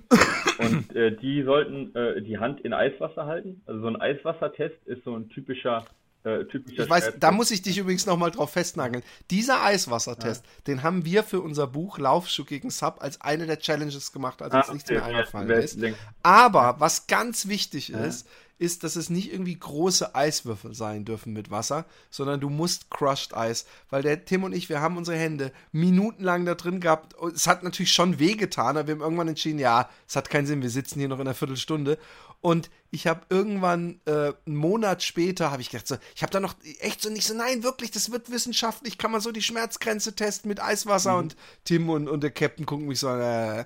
und 0.59 0.95
äh, 0.95 1.15
die 1.15 1.43
sollten 1.43 1.95
äh, 1.95 2.21
die 2.21 2.39
Hand 2.39 2.61
in 2.61 2.73
Eiswasser 2.73 3.25
halten. 3.25 3.61
Also 3.65 3.81
so 3.81 3.87
ein 3.87 4.01
Eiswassertest 4.01 4.87
ist 4.87 5.03
so 5.03 5.15
ein 5.15 5.29
typischer 5.29 5.85
äh, 6.23 6.43
typischer 6.45 6.83
ich 6.83 6.89
weiß, 6.89 7.13
da 7.17 7.31
muss 7.31 7.49
ich 7.49 7.61
dich 7.61 7.77
übrigens 7.77 8.05
nochmal 8.05 8.31
drauf 8.31 8.51
festnageln. 8.51 9.03
Dieser 9.31 9.63
Eiswassertest, 9.63 10.43
ja. 10.45 10.51
den 10.67 10.83
haben 10.83 11.05
wir 11.05 11.23
für 11.23 11.39
unser 11.39 11.65
Buch 11.67 11.97
Laufschuh 11.97 12.43
gegen 12.43 12.71
Sub 12.71 12.97
als 12.99 13.21
eine 13.21 13.45
der 13.45 13.59
Challenges 13.59 14.11
gemacht, 14.11 14.41
als 14.41 14.53
uns 14.53 14.69
ah, 14.69 14.73
nichts 14.73 14.89
mehr 14.89 15.05
eingefallen 15.05 15.49
ist. 15.49 15.79
Aber 16.21 16.75
was 16.79 17.07
ganz 17.07 17.47
wichtig 17.47 17.89
ja. 17.89 17.99
ist, 18.03 18.27
ist, 18.59 18.83
dass 18.83 18.95
es 18.95 19.09
nicht 19.09 19.31
irgendwie 19.31 19.57
große 19.57 20.13
Eiswürfel 20.13 20.75
sein 20.75 21.05
dürfen 21.05 21.33
mit 21.33 21.49
Wasser, 21.49 21.85
sondern 22.09 22.41
du 22.41 22.49
musst 22.49 22.91
Crushed 22.91 23.35
Eis, 23.35 23.65
weil 23.89 24.03
der 24.03 24.25
Tim 24.25 24.43
und 24.43 24.53
ich, 24.53 24.69
wir 24.69 24.81
haben 24.81 24.97
unsere 24.97 25.17
Hände 25.17 25.51
minutenlang 25.71 26.45
da 26.45 26.55
drin 26.55 26.81
gehabt. 26.81 27.15
Es 27.33 27.47
hat 27.47 27.63
natürlich 27.63 27.93
schon 27.93 28.19
wehgetan, 28.19 28.77
aber 28.77 28.87
wir 28.87 28.95
haben 28.95 29.01
irgendwann 29.01 29.29
entschieden, 29.29 29.59
ja, 29.59 29.89
es 30.07 30.15
hat 30.15 30.29
keinen 30.29 30.45
Sinn, 30.45 30.61
wir 30.61 30.69
sitzen 30.69 30.99
hier 30.99 31.07
noch 31.07 31.19
in 31.19 31.27
einer 31.27 31.33
Viertelstunde. 31.33 31.97
Und 32.41 32.69
ich 32.91 33.07
habe 33.07 33.21
irgendwann 33.29 33.99
äh, 34.05 34.33
einen 34.45 34.55
Monat 34.55 35.03
später 35.03 35.51
habe 35.51 35.61
ich 35.61 35.69
gedacht 35.69 35.87
so, 35.87 35.95
ich 36.15 36.21
habe 36.21 36.31
da 36.31 36.39
noch 36.39 36.55
echt 36.79 37.01
so 37.01 37.09
nicht 37.09 37.25
so, 37.25 37.33
nein, 37.33 37.63
wirklich, 37.63 37.91
das 37.91 38.11
wird 38.11 38.29
wissenschaftlich, 38.29 38.97
kann 38.97 39.11
man 39.11 39.21
so 39.21 39.31
die 39.31 39.41
Schmerzgrenze 39.41 40.15
testen 40.15 40.49
mit 40.49 40.61
Eiswasser 40.61 41.13
mhm. 41.13 41.19
und 41.19 41.35
Tim 41.65 41.89
und, 41.89 42.07
und 42.07 42.23
der 42.23 42.31
Captain 42.31 42.65
gucken 42.65 42.87
mich 42.87 42.99
so 42.99 43.09
äh. 43.09 43.65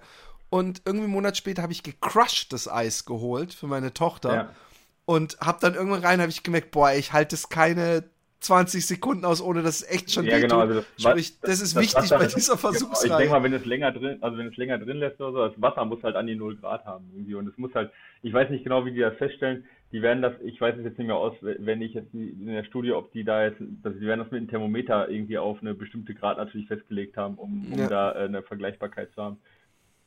Und 0.50 0.84
irgendwie 0.86 1.06
einen 1.06 1.14
Monat 1.14 1.36
später 1.36 1.64
habe 1.64 1.74
ich 1.74 1.82
gecrushtes 1.82 2.68
Eis 2.68 3.06
geholt 3.06 3.56
für 3.56 3.66
meine 3.66 3.92
Tochter. 3.92 4.36
Ja. 4.36 4.56
Und 5.06 5.38
habe 5.40 5.58
dann 5.62 5.76
irgendwann 5.76 6.02
rein, 6.02 6.22
habe 6.22 6.30
ich 6.30 6.44
gemerkt, 6.44 6.72
boah, 6.72 6.94
ich 6.94 7.12
halte 7.12 7.36
es 7.36 7.50
keine 7.50 8.06
20 8.44 8.86
Sekunden 8.86 9.26
aus, 9.26 9.42
ohne 9.42 9.64
dass 9.64 9.82
es 9.82 9.90
echt 9.90 10.12
schon 10.12 10.26
ja, 10.26 10.40
genau, 10.40 10.60
also 10.60 10.76
das, 10.76 10.86
Sprich, 10.98 11.40
das 11.40 11.62
ist 11.62 11.76
das 11.76 11.82
wichtig 11.82 12.12
Wasser, 12.12 12.20
bei 12.20 12.28
dieser 12.28 12.58
Versuchsreihe. 12.58 13.04
Genau, 13.04 13.16
ich 13.16 13.20
denke 13.20 13.34
mal, 13.34 13.44
wenn 13.44 13.54
es 13.54 13.66
länger 13.66 13.92
drin, 13.92 14.18
also 14.22 14.38
wenn 14.38 14.48
es 14.48 14.58
länger 14.58 14.78
drin 14.78 14.98
lässt 14.98 15.20
oder 15.22 15.32
so, 15.32 15.48
das 15.48 15.62
Wasser 15.62 15.86
muss 15.86 16.04
halt 16.04 16.16
an 16.16 16.28
die 16.28 16.36
0 16.36 16.58
Grad 16.58 16.86
haben 16.86 17.10
irgendwie 17.14 17.36
und 17.36 17.48
es 17.48 17.58
muss 17.58 17.74
halt, 17.74 17.92
ich 18.22 18.34
weiß 18.34 18.50
nicht 18.50 18.64
genau, 18.64 18.86
wie 18.86 18.92
die 18.92 19.00
das 19.00 19.16
feststellen, 19.16 19.66
die 19.94 20.02
werden 20.02 20.22
das, 20.22 20.34
ich 20.44 20.60
weiß 20.60 20.76
es 20.78 20.84
jetzt 20.84 20.98
nicht 20.98 21.08
mehr 21.08 21.16
aus, 21.16 21.36
wenn 21.42 21.82
ich 21.82 21.94
jetzt 21.94 22.14
in 22.14 22.48
der 22.48 22.64
Studie, 22.66 22.92
ob 22.92 23.12
die 23.14 23.24
da 23.24 23.46
jetzt, 23.46 23.62
also 23.84 23.98
die 23.98 24.06
werden 24.06 24.20
das 24.20 24.32
mit 24.32 24.40
einem 24.40 24.50
Thermometer 24.50 25.08
irgendwie 25.10 25.38
auf 25.38 25.62
eine 25.62 25.74
bestimmte 25.74 26.14
Grad 26.14 26.38
natürlich 26.38 26.68
festgelegt 26.68 27.16
haben, 27.16 27.36
um, 27.36 27.68
um 27.72 27.80
ja. 27.80 27.88
da 27.88 28.12
äh, 28.12 28.26
eine 28.26 28.42
Vergleichbarkeit 28.42 29.12
zu 29.14 29.22
haben. 29.22 29.38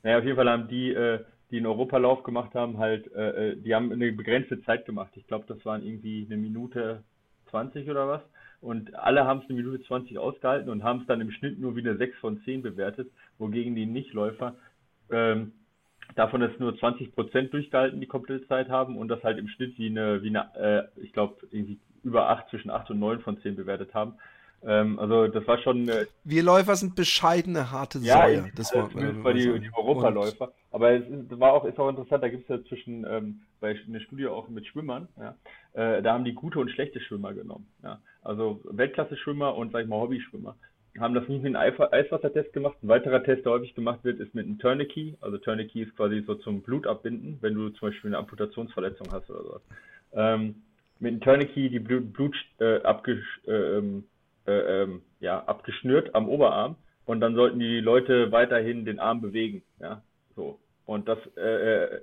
Naja, 0.03 0.19
auf 0.19 0.25
jeden 0.25 0.37
Fall 0.37 0.50
haben 0.50 0.69
die, 0.69 0.93
äh, 0.93 1.21
die 1.50 1.59
einen 1.59 1.67
Europalauf 1.67 2.23
gemacht 2.23 2.55
haben, 2.55 2.79
halt, 2.79 3.12
äh, 3.15 3.53
äh 3.53 3.57
die 3.57 3.75
haben 3.75 3.93
eine 3.93 4.12
begrenzte 4.12 4.62
Zeit 4.62 4.87
gemacht. 4.87 5.12
Ich 5.17 5.26
glaube, 5.26 5.45
das 5.49 5.65
waren 5.65 5.85
irgendwie 5.85 6.26
eine 6.26 6.37
Minute 6.37 7.03
20 7.50 7.88
oder 7.88 8.09
was 8.09 8.23
und 8.61 8.95
alle 8.95 9.25
haben 9.25 9.41
es 9.41 9.49
eine 9.49 9.62
Minute 9.62 9.83
20 9.85 10.19
ausgehalten 10.19 10.71
und 10.71 10.83
haben 10.83 11.00
es 11.03 11.07
dann 11.07 11.21
im 11.21 11.31
Schnitt 11.31 11.59
nur 11.59 11.76
wie 11.76 11.81
eine 11.81 11.97
6 11.97 12.19
von 12.19 12.41
10 12.43 12.62
bewertet, 12.62 13.11
wogegen 13.38 13.75
die 13.75 13.87
Nichtläufer 13.87 14.57
ähm, 15.11 15.53
davon 16.15 16.43
es 16.43 16.59
nur 16.59 16.76
20 16.79 17.15
Prozent 17.15 17.53
durchgehalten 17.53 18.00
die 18.00 18.07
komplette 18.07 18.47
Zeit 18.47 18.69
haben 18.69 18.97
und 18.97 19.09
das 19.09 19.23
halt 19.23 19.38
im 19.38 19.49
Schnitt 19.49 19.76
wie 19.79 19.88
eine, 19.88 20.23
wie 20.23 20.29
eine 20.29 20.88
äh, 20.97 21.00
ich 21.00 21.12
glaube, 21.12 21.47
irgendwie 21.50 21.79
über 22.03 22.29
8, 22.29 22.50
zwischen 22.50 22.71
8 22.71 22.91
und 22.91 23.00
9 23.00 23.21
von 23.21 23.41
10 23.41 23.57
bewertet 23.57 23.93
haben. 23.95 24.15
Ähm, 24.67 24.99
also 24.99 25.29
das 25.29 25.47
war 25.47 25.59
schon. 25.59 25.89
Äh, 25.89 26.07
wir 26.25 26.43
Läufer 26.43 26.75
sind 26.77 26.97
bescheidene, 26.97 27.71
harte 27.71 27.99
ja, 28.01 28.23
Säue. 28.23 28.51
Das 28.57 28.75
war, 28.75 28.91
zumindest 28.91 29.23
bei 29.23 29.33
die, 29.33 29.61
die 29.61 29.71
Europaläufer. 29.75 30.53
Aber 30.73 30.91
es 30.91 31.09
ist, 31.09 31.39
war 31.39 31.53
auch, 31.53 31.65
ist 31.65 31.79
auch 31.79 31.89
interessant, 31.89 32.23
da 32.23 32.29
gibt 32.29 32.43
es 32.43 32.49
ja 32.49 32.65
zwischen, 32.69 33.07
ähm, 33.09 33.41
bei 33.61 33.77
einer 33.89 34.01
Studie 34.01 34.27
auch 34.27 34.49
mit 34.49 34.67
Schwimmern, 34.67 35.09
ja, 35.17 35.37
äh, 35.73 36.03
da 36.03 36.13
haben 36.13 36.25
die 36.25 36.35
gute 36.35 36.59
und 36.59 36.71
schlechte 36.71 37.01
Schwimmer 37.01 37.33
genommen. 37.33 37.67
Ja. 37.83 38.01
Also 38.23 38.61
Weltklasse-Schwimmer 38.65 39.55
und, 39.55 39.73
sag 39.73 39.83
ich 39.83 39.89
mal, 39.89 40.01
Hobbyschwimmer 40.01 40.57
haben 41.01 41.15
das 41.15 41.29
nicht 41.29 41.43
mit 41.43 41.55
einem 41.55 41.81
Eiswassertest 41.93 42.53
gemacht. 42.53 42.77
Ein 42.83 42.89
weiterer 42.89 43.23
Test, 43.23 43.45
der 43.45 43.53
häufig 43.53 43.75
gemacht 43.75 44.01
wird, 44.03 44.21
ist 44.21 44.35
mit 44.35 44.47
einem 44.47 44.59
Tourniquet. 44.59 45.17
Also 45.21 45.39
Tourniquet 45.39 45.89
ist 45.89 45.97
quasi 45.97 46.23
so 46.27 46.35
zum 46.37 46.63
Blutabbinden, 46.63 47.39
wenn 47.41 47.55
du 47.55 47.71
zum 47.71 47.89
Beispiel 47.89 48.11
eine 48.11 48.19
Amputationsverletzung 48.19 49.09
hast 49.13 49.31
oder 49.31 49.43
so. 49.43 49.61
Ähm, 50.15 50.63
mit 50.99 51.13
einem 51.13 51.21
Tourniquet 51.21 51.69
die 51.71 51.79
Blut, 51.79 52.13
Blut 52.13 52.37
äh, 52.59 52.81
abgesch, 52.83 53.41
äh, 53.47 53.79
ähm, 53.79 54.05
äh, 54.47 54.83
ähm, 54.83 55.03
ja, 55.21 55.43
abgeschnürt 55.45 56.15
am 56.15 56.28
Oberarm 56.28 56.76
und 57.04 57.21
dann 57.21 57.35
sollten 57.35 57.59
die 57.59 57.80
Leute 57.80 58.32
weiterhin 58.32 58.85
den 58.85 58.99
Arm 58.99 59.21
bewegen. 59.21 59.63
Ja, 59.80 60.02
so. 60.35 60.59
Und 60.85 61.09
das, 61.09 61.19
äh, 61.37 61.85
äh 61.85 62.00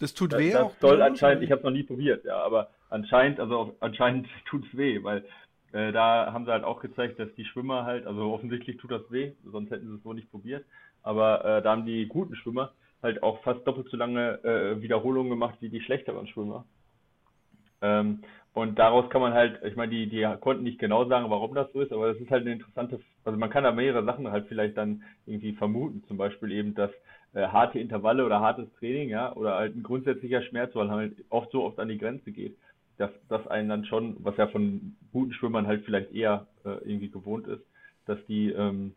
das 0.00 0.14
tut 0.14 0.36
weh 0.36 0.52
das, 0.52 0.62
auch. 0.62 0.74
soll 0.80 1.02
anscheinend, 1.02 1.44
ich 1.44 1.50
habe 1.50 1.60
es 1.60 1.64
noch 1.64 1.70
nie 1.70 1.84
probiert, 1.84 2.24
ja, 2.24 2.36
aber 2.38 2.70
anscheinend, 2.90 3.40
also 3.40 3.76
anscheinend 3.80 4.26
tut 4.46 4.64
es 4.66 4.76
weh, 4.76 5.02
weil 5.02 5.24
äh, 5.72 5.92
da 5.92 6.32
haben 6.32 6.44
sie 6.44 6.52
halt 6.52 6.64
auch 6.64 6.80
gezeigt, 6.80 7.18
dass 7.18 7.32
die 7.34 7.44
Schwimmer 7.44 7.84
halt, 7.84 8.06
also 8.06 8.32
offensichtlich 8.32 8.76
tut 8.76 8.90
das 8.90 9.02
weh, 9.10 9.32
sonst 9.44 9.70
hätten 9.70 9.88
sie 9.88 9.96
es 9.96 10.02
so 10.02 10.12
nicht 10.12 10.30
probiert. 10.30 10.64
Aber 11.02 11.44
äh, 11.44 11.62
da 11.62 11.72
haben 11.72 11.84
die 11.84 12.06
guten 12.06 12.34
Schwimmer 12.36 12.72
halt 13.02 13.22
auch 13.22 13.42
fast 13.42 13.66
doppelt 13.66 13.88
so 13.90 13.96
lange 13.96 14.42
äh, 14.44 14.80
Wiederholungen 14.80 15.30
gemacht 15.30 15.56
wie 15.60 15.68
die 15.68 15.80
schlechteren 15.80 16.26
Schwimmer. 16.26 16.64
Ähm, 17.82 18.22
und 18.54 18.78
daraus 18.78 19.10
kann 19.10 19.20
man 19.20 19.34
halt, 19.34 19.60
ich 19.64 19.74
meine, 19.74 19.90
die, 19.90 20.08
die 20.08 20.24
konnten 20.40 20.62
nicht 20.62 20.78
genau 20.78 21.04
sagen, 21.06 21.28
warum 21.28 21.56
das 21.56 21.72
so 21.72 21.80
ist, 21.80 21.92
aber 21.92 22.12
das 22.12 22.20
ist 22.20 22.30
halt 22.30 22.42
eine 22.42 22.52
interessante, 22.52 23.00
also 23.24 23.36
man 23.36 23.50
kann 23.50 23.64
da 23.64 23.72
mehrere 23.72 24.04
Sachen 24.04 24.30
halt 24.30 24.46
vielleicht 24.46 24.76
dann 24.76 25.02
irgendwie 25.26 25.54
vermuten. 25.54 26.04
Zum 26.06 26.16
Beispiel 26.16 26.52
eben, 26.52 26.72
dass 26.72 26.92
äh, 27.34 27.48
harte 27.48 27.80
Intervalle 27.80 28.24
oder 28.24 28.38
hartes 28.38 28.72
Training, 28.78 29.08
ja, 29.08 29.34
oder 29.34 29.56
halt 29.56 29.74
ein 29.76 29.82
grundsätzlicher 29.82 30.40
Schmerz, 30.42 30.72
weil 30.76 30.88
halt 30.88 31.16
oft 31.30 31.50
so 31.50 31.64
oft 31.64 31.80
an 31.80 31.88
die 31.88 31.98
Grenze 31.98 32.30
geht, 32.30 32.56
dass 32.96 33.10
das 33.28 33.44
einen 33.48 33.68
dann 33.68 33.86
schon, 33.86 34.16
was 34.20 34.36
ja 34.36 34.46
von 34.46 34.94
guten 35.12 35.32
Schwimmern 35.32 35.66
halt 35.66 35.84
vielleicht 35.84 36.14
eher 36.14 36.46
äh, 36.64 36.76
irgendwie 36.84 37.10
gewohnt 37.10 37.48
ist, 37.48 37.64
dass 38.06 38.24
die, 38.26 38.50
ähm, 38.50 38.94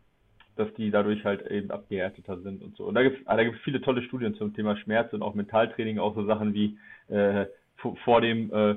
dass 0.54 0.72
die 0.74 0.92
dadurch 0.92 1.24
halt 1.24 1.44
eben 1.50 1.72
abgehärteter 1.72 2.38
sind 2.42 2.62
und 2.62 2.76
so. 2.76 2.84
Und 2.84 2.94
da 2.94 3.02
gibt 3.02 3.20
es 3.20 3.26
ah, 3.26 3.36
da 3.36 3.42
gibt's 3.42 3.60
viele 3.64 3.80
tolle 3.80 4.02
Studien 4.02 4.36
zum 4.36 4.54
Thema 4.54 4.76
Schmerz 4.76 5.12
und 5.12 5.22
auch 5.22 5.34
Mentaltraining, 5.34 5.98
auch 5.98 6.14
so 6.14 6.24
Sachen 6.26 6.54
wie 6.54 6.78
äh, 7.08 7.46
vor, 7.74 7.96
vor 8.04 8.20
dem 8.20 8.52
äh, 8.52 8.76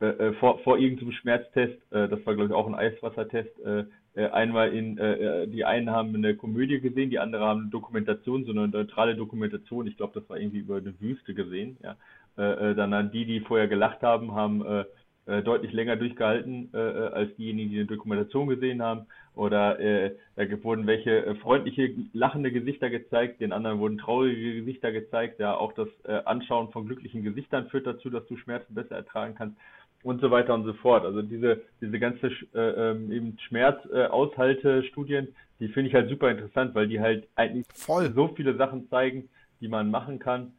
äh, 0.00 0.06
äh, 0.06 0.32
vor, 0.34 0.58
vor 0.60 0.78
irgendeinem 0.78 1.12
Schmerztest, 1.12 1.74
äh, 1.92 2.08
das 2.08 2.24
war 2.26 2.34
glaube 2.34 2.46
ich 2.46 2.52
auch 2.52 2.66
ein 2.66 2.74
Eiswassertest, 2.74 3.60
äh, 3.64 3.84
äh, 4.16 4.28
einmal 4.30 4.72
in, 4.74 4.98
äh, 4.98 5.46
die 5.46 5.64
einen 5.64 5.90
haben 5.90 6.14
eine 6.14 6.34
Komödie 6.34 6.80
gesehen, 6.80 7.10
die 7.10 7.20
andere 7.20 7.44
haben 7.44 7.62
eine 7.62 7.70
Dokumentation, 7.70 8.44
so 8.44 8.52
eine 8.52 8.68
neutrale 8.68 9.14
Dokumentation, 9.14 9.86
ich 9.86 9.96
glaube, 9.96 10.18
das 10.18 10.28
war 10.28 10.36
irgendwie 10.36 10.58
über 10.58 10.76
eine 10.76 10.98
Wüste 11.00 11.34
gesehen, 11.34 11.76
ja. 11.82 11.96
Dann 12.36 13.12
die, 13.12 13.26
die 13.26 13.38
vorher 13.42 13.68
gelacht 13.68 14.02
haben, 14.02 14.34
haben 14.34 14.84
deutlich 15.24 15.72
länger 15.72 15.94
durchgehalten 15.94 16.68
äh, 16.74 16.78
als 16.78 17.32
diejenigen, 17.36 17.70
die 17.70 17.76
eine 17.76 17.86
Dokumentation 17.86 18.48
gesehen 18.48 18.82
haben. 18.82 19.06
Oder 19.36 19.78
äh, 19.78 20.16
da 20.34 20.42
wurden 20.64 20.88
welche 20.88 21.36
freundliche, 21.36 21.94
lachende 22.12 22.50
Gesichter 22.50 22.90
gezeigt, 22.90 23.40
den 23.40 23.52
anderen 23.52 23.78
wurden 23.78 23.98
traurige 23.98 24.56
Gesichter 24.56 24.90
gezeigt. 24.90 25.38
Ja, 25.38 25.54
auch 25.54 25.74
das 25.74 25.86
äh, 26.08 26.22
Anschauen 26.24 26.72
von 26.72 26.86
glücklichen 26.86 27.22
Gesichtern 27.22 27.68
führt 27.68 27.86
dazu, 27.86 28.10
dass 28.10 28.26
du 28.26 28.36
Schmerzen 28.36 28.74
besser 28.74 28.96
ertragen 28.96 29.36
kannst 29.36 29.56
und 30.04 30.20
so 30.20 30.30
weiter 30.30 30.54
und 30.54 30.64
so 30.64 30.74
fort. 30.74 31.04
Also 31.04 31.22
diese, 31.22 31.62
diese 31.80 31.98
ganze 31.98 32.28
äh, 32.54 32.90
ähm, 32.90 33.10
eben 33.10 33.38
Schmerzaushalte-Studien, 33.48 35.34
die 35.58 35.68
finde 35.68 35.88
ich 35.88 35.94
halt 35.94 36.10
super 36.10 36.30
interessant, 36.30 36.74
weil 36.74 36.86
die 36.86 37.00
halt 37.00 37.26
eigentlich 37.34 37.66
Voll. 37.74 38.12
so 38.14 38.28
viele 38.28 38.54
Sachen 38.56 38.88
zeigen, 38.90 39.28
die 39.60 39.68
man 39.68 39.90
machen 39.90 40.18
kann, 40.18 40.52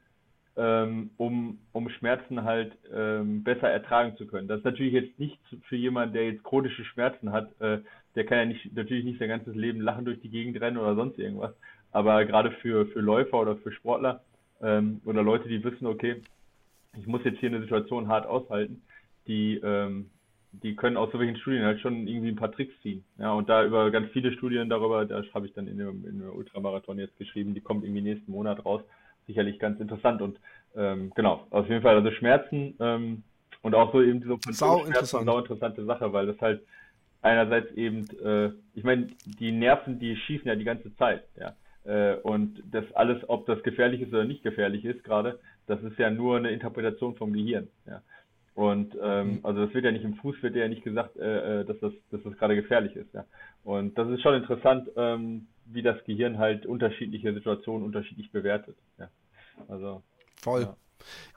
ähm, 0.58 1.12
um, 1.18 1.60
um 1.74 1.90
Schmerzen 1.90 2.44
halt 2.44 2.76
ähm, 2.94 3.44
besser 3.44 3.70
ertragen 3.70 4.18
zu 4.18 4.26
können. 4.26 4.48
Das 4.48 4.60
ist 4.60 4.66
natürlich 4.66 4.94
jetzt 4.94 5.20
nicht 5.20 5.40
für 5.68 5.76
jemanden, 5.76 6.16
der 6.16 6.26
jetzt 6.26 6.44
chronische 6.44 6.84
Schmerzen 6.84 7.32
hat, 7.32 7.50
äh, 7.62 7.80
der 8.16 8.26
kann 8.26 8.38
ja 8.40 8.46
nicht, 8.46 8.74
natürlich 8.76 9.04
nicht 9.04 9.20
sein 9.20 9.30
ganzes 9.30 9.54
Leben 9.54 9.82
lachen 9.82 10.06
durch 10.06 10.22
die 10.22 10.30
Gegend 10.30 10.60
rennen 10.60 10.78
oder 10.78 10.96
sonst 10.96 11.20
irgendwas. 11.20 11.54
Aber 11.92 12.26
gerade 12.26 12.52
für, 12.52 12.88
für 12.88 13.02
Läufer 13.02 13.40
oder 13.42 13.58
für 13.58 13.72
Sportler 13.72 14.24
ähm, 14.62 15.02
oder 15.06 15.22
Leute, 15.22 15.48
die 15.50 15.64
wissen, 15.64 15.86
okay, 15.86 16.22
ich 16.98 17.06
muss 17.06 17.24
jetzt 17.26 17.40
hier 17.40 17.50
eine 17.50 17.62
Situation 17.62 18.08
hart 18.08 18.26
aushalten, 18.26 18.82
die, 19.28 19.56
ähm, 19.64 20.10
die 20.52 20.76
können 20.76 20.98
aus 20.98 21.12
solchen 21.12 21.38
Studien 21.38 21.64
halt 21.64 21.80
schon 21.82 22.08
irgendwie 22.08 22.30
ein 22.30 22.36
paar 22.36 22.52
Tricks 22.52 22.74
ziehen. 22.82 23.04
Ja, 23.18 23.34
und 23.34 23.50
da 23.50 23.66
über 23.66 23.92
ganz 23.92 24.10
viele 24.12 24.32
Studien 24.34 24.70
darüber, 24.70 25.06
da 25.06 25.24
habe 25.34 25.48
ich 25.48 25.54
dann 25.54 25.68
in 25.68 25.78
dem, 25.78 26.06
in 26.06 26.20
dem 26.20 26.30
Ultramarathon 26.30 27.00
jetzt 27.00 27.18
geschrieben, 27.18 27.54
die 27.54 27.62
kommt 27.62 27.84
irgendwie 27.84 28.02
nächsten 28.02 28.32
Monat 28.32 28.64
raus. 28.66 28.82
Sicherlich 29.28 29.58
ganz 29.58 29.80
interessant 29.80 30.22
und 30.22 30.40
ähm, 30.76 31.12
genau, 31.16 31.48
auf 31.50 31.68
jeden 31.68 31.82
Fall, 31.82 31.96
also 31.96 32.12
Schmerzen 32.12 32.76
ähm, 32.80 33.24
und 33.62 33.74
auch 33.74 33.92
so 33.92 34.02
eben 34.02 34.22
diese 34.22 34.38
sau 34.52 34.84
interessant. 34.84 35.26
sau 35.26 35.40
interessante 35.40 35.84
Sache, 35.86 36.14
weil 36.14 36.28
das 36.28 36.40
halt 36.40 36.62
einerseits 37.22 37.72
eben, 37.72 38.06
äh, 38.24 38.52
ich 38.76 38.84
meine, 38.84 39.08
die 39.40 39.52
Nerven, 39.52 39.98
die 40.00 40.16
schießen 40.16 40.48
ja 40.48 40.56
die 40.56 40.64
ganze 40.64 40.96
Zeit, 40.96 41.24
ja. 41.40 41.56
Äh, 41.86 42.18
und 42.18 42.62
das 42.72 42.86
alles, 42.94 43.18
ob 43.30 43.46
das 43.48 43.62
gefährlich 43.64 44.02
ist 44.02 44.14
oder 44.14 44.26
nicht 44.26 44.44
gefährlich 44.44 44.86
ist 44.86 45.04
gerade, 45.04 45.40
das 45.66 45.82
ist 45.82 45.98
ja 45.98 46.10
nur 46.12 46.38
eine 46.38 46.52
Interpretation 46.52 47.16
vom 47.16 47.34
Gehirn, 47.34 47.68
ja. 47.88 48.02
Und 48.56 48.98
ähm, 49.02 49.28
mhm. 49.28 49.40
also 49.44 49.66
das 49.66 49.74
wird 49.74 49.84
ja 49.84 49.92
nicht 49.92 50.06
im 50.06 50.16
Fuß 50.16 50.42
wird 50.42 50.56
ja 50.56 50.68
nicht 50.68 50.84
gesagt, 50.84 51.18
äh, 51.18 51.62
äh, 51.62 51.66
dass 51.66 51.78
das, 51.82 51.92
dass 52.10 52.24
das 52.24 52.38
gerade 52.38 52.56
gefährlich 52.56 52.96
ist, 52.96 53.14
ja. 53.14 53.26
Und 53.66 53.98
das 53.98 54.10
ist 54.10 54.22
schon 54.22 54.36
interessant, 54.36 54.90
ähm, 54.96 55.48
wie 55.66 55.82
das 55.82 56.02
Gehirn 56.06 56.38
halt 56.38 56.66
unterschiedliche 56.66 57.34
Situationen 57.34 57.86
unterschiedlich 57.86 58.32
bewertet. 58.32 58.78
Ja. 58.98 59.10
Also 59.68 60.04
voll. 60.42 60.62
Ja. 60.62 60.78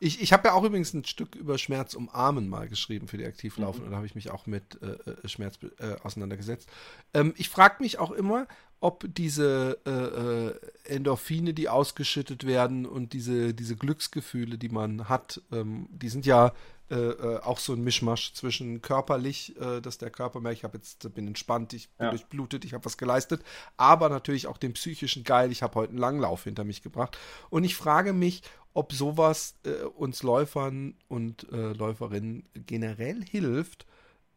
Ich, 0.00 0.22
ich 0.22 0.32
habe 0.32 0.48
ja 0.48 0.54
auch 0.54 0.62
übrigens 0.62 0.94
ein 0.94 1.04
Stück 1.04 1.34
über 1.34 1.58
Schmerz 1.58 1.94
umarmen 1.94 2.48
mal 2.48 2.68
geschrieben 2.68 3.08
für 3.08 3.18
die 3.18 3.26
Aktivlaufen. 3.26 3.84
Mhm. 3.84 3.90
Da 3.90 3.96
habe 3.96 4.06
ich 4.06 4.14
mich 4.14 4.30
auch 4.30 4.46
mit 4.46 4.80
äh, 4.80 5.10
äh, 5.10 5.28
Schmerz 5.28 5.58
äh, 5.78 5.96
auseinandergesetzt. 6.02 6.70
Ähm, 7.14 7.34
ich 7.36 7.48
frage 7.48 7.82
mich 7.82 7.98
auch 7.98 8.12
immer, 8.12 8.46
ob 8.80 9.04
diese 9.12 9.78
äh, 9.84 10.90
äh, 10.90 10.94
Endorphine, 10.94 11.52
die 11.52 11.68
ausgeschüttet 11.68 12.46
werden 12.46 12.86
und 12.86 13.12
diese, 13.12 13.52
diese 13.54 13.76
Glücksgefühle, 13.76 14.56
die 14.56 14.68
man 14.68 15.08
hat, 15.08 15.42
ähm, 15.50 15.88
die 15.90 16.08
sind 16.08 16.26
ja 16.26 16.52
äh, 16.90 16.94
äh, 16.94 17.40
auch 17.40 17.58
so 17.58 17.74
ein 17.74 17.82
Mischmasch 17.82 18.32
zwischen 18.32 18.80
körperlich, 18.80 19.54
äh, 19.60 19.80
dass 19.80 19.98
der 19.98 20.10
Körper 20.10 20.40
merkt, 20.40 20.58
ich 20.58 20.64
habe 20.64 20.78
jetzt 20.78 21.14
bin 21.14 21.26
entspannt, 21.26 21.72
ich 21.74 21.90
bin 21.90 22.06
ja. 22.06 22.10
durchblutet, 22.10 22.64
ich 22.64 22.72
habe 22.72 22.84
was 22.84 22.96
geleistet, 22.96 23.42
aber 23.76 24.08
natürlich 24.08 24.46
auch 24.46 24.56
den 24.56 24.72
psychischen 24.72 25.24
Geil, 25.24 25.52
ich 25.52 25.62
habe 25.62 25.74
heute 25.74 25.90
einen 25.90 25.98
Langlauf 25.98 26.44
hinter 26.44 26.64
mich 26.64 26.82
gebracht. 26.82 27.18
Und 27.50 27.64
ich 27.64 27.76
frage 27.76 28.12
mich, 28.12 28.42
ob 28.72 28.92
sowas 28.92 29.56
äh, 29.64 29.84
uns 29.84 30.22
Läufern 30.22 30.94
und 31.08 31.50
äh, 31.52 31.72
Läuferinnen 31.72 32.44
generell 32.54 33.22
hilft, 33.24 33.86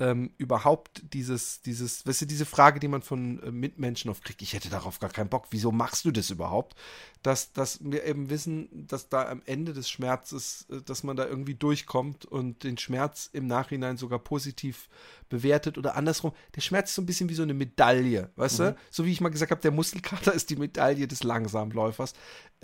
ähm, 0.02 0.32
überhaupt 0.40 1.04
dieses, 1.14 1.62
dieses, 1.62 2.08
weißt 2.08 2.22
du, 2.22 2.26
diese 2.26 2.48
Frage, 2.48 2.80
die 2.80 2.88
man 2.88 3.04
von 3.04 3.42
äh, 3.44 3.52
Mitmenschen 3.52 4.10
oft 4.10 4.24
kriegt, 4.24 4.42
ich 4.42 4.54
hätte 4.54 4.70
darauf 4.70 5.00
gar 5.00 5.12
keinen 5.12 5.30
Bock, 5.30 5.46
wieso 5.52 5.72
machst 5.72 6.06
du 6.06 6.12
das 6.12 6.32
überhaupt? 6.32 6.76
Dass, 7.22 7.54
dass 7.54 7.78
wir 7.84 8.04
eben 8.06 8.32
wissen, 8.32 8.88
dass 8.88 9.10
da 9.10 9.30
am 9.30 9.44
Ende 9.46 9.74
des 9.74 9.92
Schmerzes, 9.92 10.66
äh, 10.72 10.82
dass 10.82 11.04
man 11.04 11.18
da 11.18 11.28
irgendwie 11.28 11.54
durchkommt 11.54 12.26
und 12.26 12.64
den 12.64 12.80
Schmerz 12.80 13.30
im 13.32 13.46
Nachhinein 13.46 13.98
sogar 13.98 14.18
positiv 14.18 14.90
bewertet 15.30 15.78
oder 15.78 15.96
andersrum. 15.96 16.32
Der 16.56 16.62
Schmerz 16.62 16.90
ist 16.90 16.96
so 16.96 17.04
ein 17.04 17.06
bisschen 17.06 17.30
wie 17.30 17.36
so 17.36 17.44
eine 17.44 17.54
Medaille, 17.54 18.32
weißt 18.38 18.60
mhm. 18.60 18.64
du? 18.64 18.76
So 18.90 19.06
wie 19.06 19.12
ich 19.12 19.22
mal 19.22 19.30
gesagt 19.30 19.52
habe, 19.52 19.62
der 19.62 19.72
Muskelkater 19.72 20.34
ist 20.34 20.50
die 20.50 20.56
Medaille 20.56 21.08
des 21.08 21.22
Langsamläufers. 21.22 22.14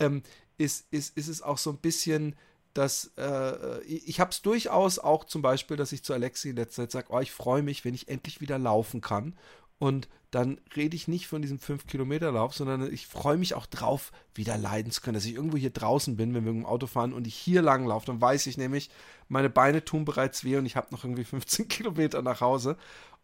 Ähm, 0.00 0.24
ist, 0.56 0.92
ist, 0.92 1.16
ist 1.16 1.28
es 1.28 1.40
auch 1.40 1.58
so 1.58 1.70
ein 1.70 1.78
bisschen 1.78 2.34
dass 2.74 3.12
äh, 3.16 3.82
ich 3.84 4.20
habe 4.20 4.30
es 4.30 4.42
durchaus 4.42 4.98
auch 4.98 5.24
zum 5.24 5.42
Beispiel, 5.42 5.76
dass 5.76 5.92
ich 5.92 6.04
zu 6.04 6.12
Alexi 6.12 6.50
in 6.50 6.56
letzter 6.56 6.82
Zeit 6.82 6.92
sage, 6.92 7.06
oh, 7.10 7.20
ich 7.20 7.32
freue 7.32 7.62
mich, 7.62 7.84
wenn 7.84 7.94
ich 7.94 8.08
endlich 8.08 8.40
wieder 8.40 8.58
laufen 8.58 9.00
kann. 9.00 9.34
Und 9.78 10.08
dann 10.30 10.60
rede 10.76 10.96
ich 10.96 11.08
nicht 11.08 11.26
von 11.26 11.40
diesem 11.40 11.58
5-Kilometer-Lauf, 11.58 12.54
sondern 12.54 12.92
ich 12.92 13.06
freue 13.06 13.38
mich 13.38 13.54
auch 13.54 13.66
drauf, 13.66 14.12
wieder 14.34 14.58
leiden 14.58 14.92
zu 14.92 15.00
können, 15.00 15.14
dass 15.14 15.24
ich 15.24 15.34
irgendwo 15.34 15.56
hier 15.56 15.70
draußen 15.70 16.16
bin, 16.16 16.34
wenn 16.34 16.44
wir 16.44 16.52
mit 16.52 16.62
dem 16.62 16.66
Auto 16.66 16.86
fahren 16.86 17.14
und 17.14 17.26
ich 17.26 17.34
hier 17.34 17.62
lang 17.62 17.86
laufe, 17.86 18.06
dann 18.06 18.20
weiß 18.20 18.46
ich 18.46 18.58
nämlich, 18.58 18.90
meine 19.28 19.48
Beine 19.48 19.84
tun 19.84 20.04
bereits 20.04 20.44
weh 20.44 20.56
und 20.56 20.66
ich 20.66 20.76
habe 20.76 20.88
noch 20.90 21.04
irgendwie 21.04 21.24
15 21.24 21.68
Kilometer 21.68 22.20
nach 22.22 22.40
Hause. 22.40 22.76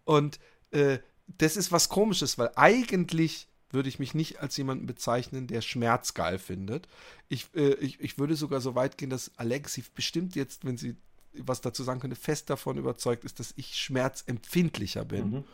Und 0.04 0.38
äh, 0.70 0.98
das 1.26 1.56
ist 1.56 1.72
was 1.72 1.88
Komisches, 1.88 2.38
weil 2.38 2.50
eigentlich 2.56 3.48
würde 3.74 3.88
ich 3.88 3.98
mich 3.98 4.14
nicht 4.14 4.40
als 4.40 4.56
jemanden 4.56 4.86
bezeichnen, 4.86 5.46
der 5.46 5.60
Schmerz 5.60 6.14
geil 6.14 6.38
findet. 6.38 6.88
Ich, 7.28 7.48
äh, 7.54 7.74
ich, 7.74 8.00
ich 8.00 8.18
würde 8.18 8.36
sogar 8.36 8.60
so 8.60 8.74
weit 8.74 8.96
gehen, 8.96 9.10
dass 9.10 9.32
Alexi 9.36 9.84
bestimmt 9.94 10.34
jetzt, 10.36 10.64
wenn 10.64 10.78
sie 10.78 10.96
was 11.36 11.60
dazu 11.60 11.82
sagen 11.82 12.00
könnte, 12.00 12.16
fest 12.16 12.48
davon 12.48 12.78
überzeugt 12.78 13.24
ist, 13.24 13.40
dass 13.40 13.52
ich 13.56 13.76
schmerzempfindlicher 13.76 15.04
bin. 15.04 15.30
Mhm. 15.30 15.44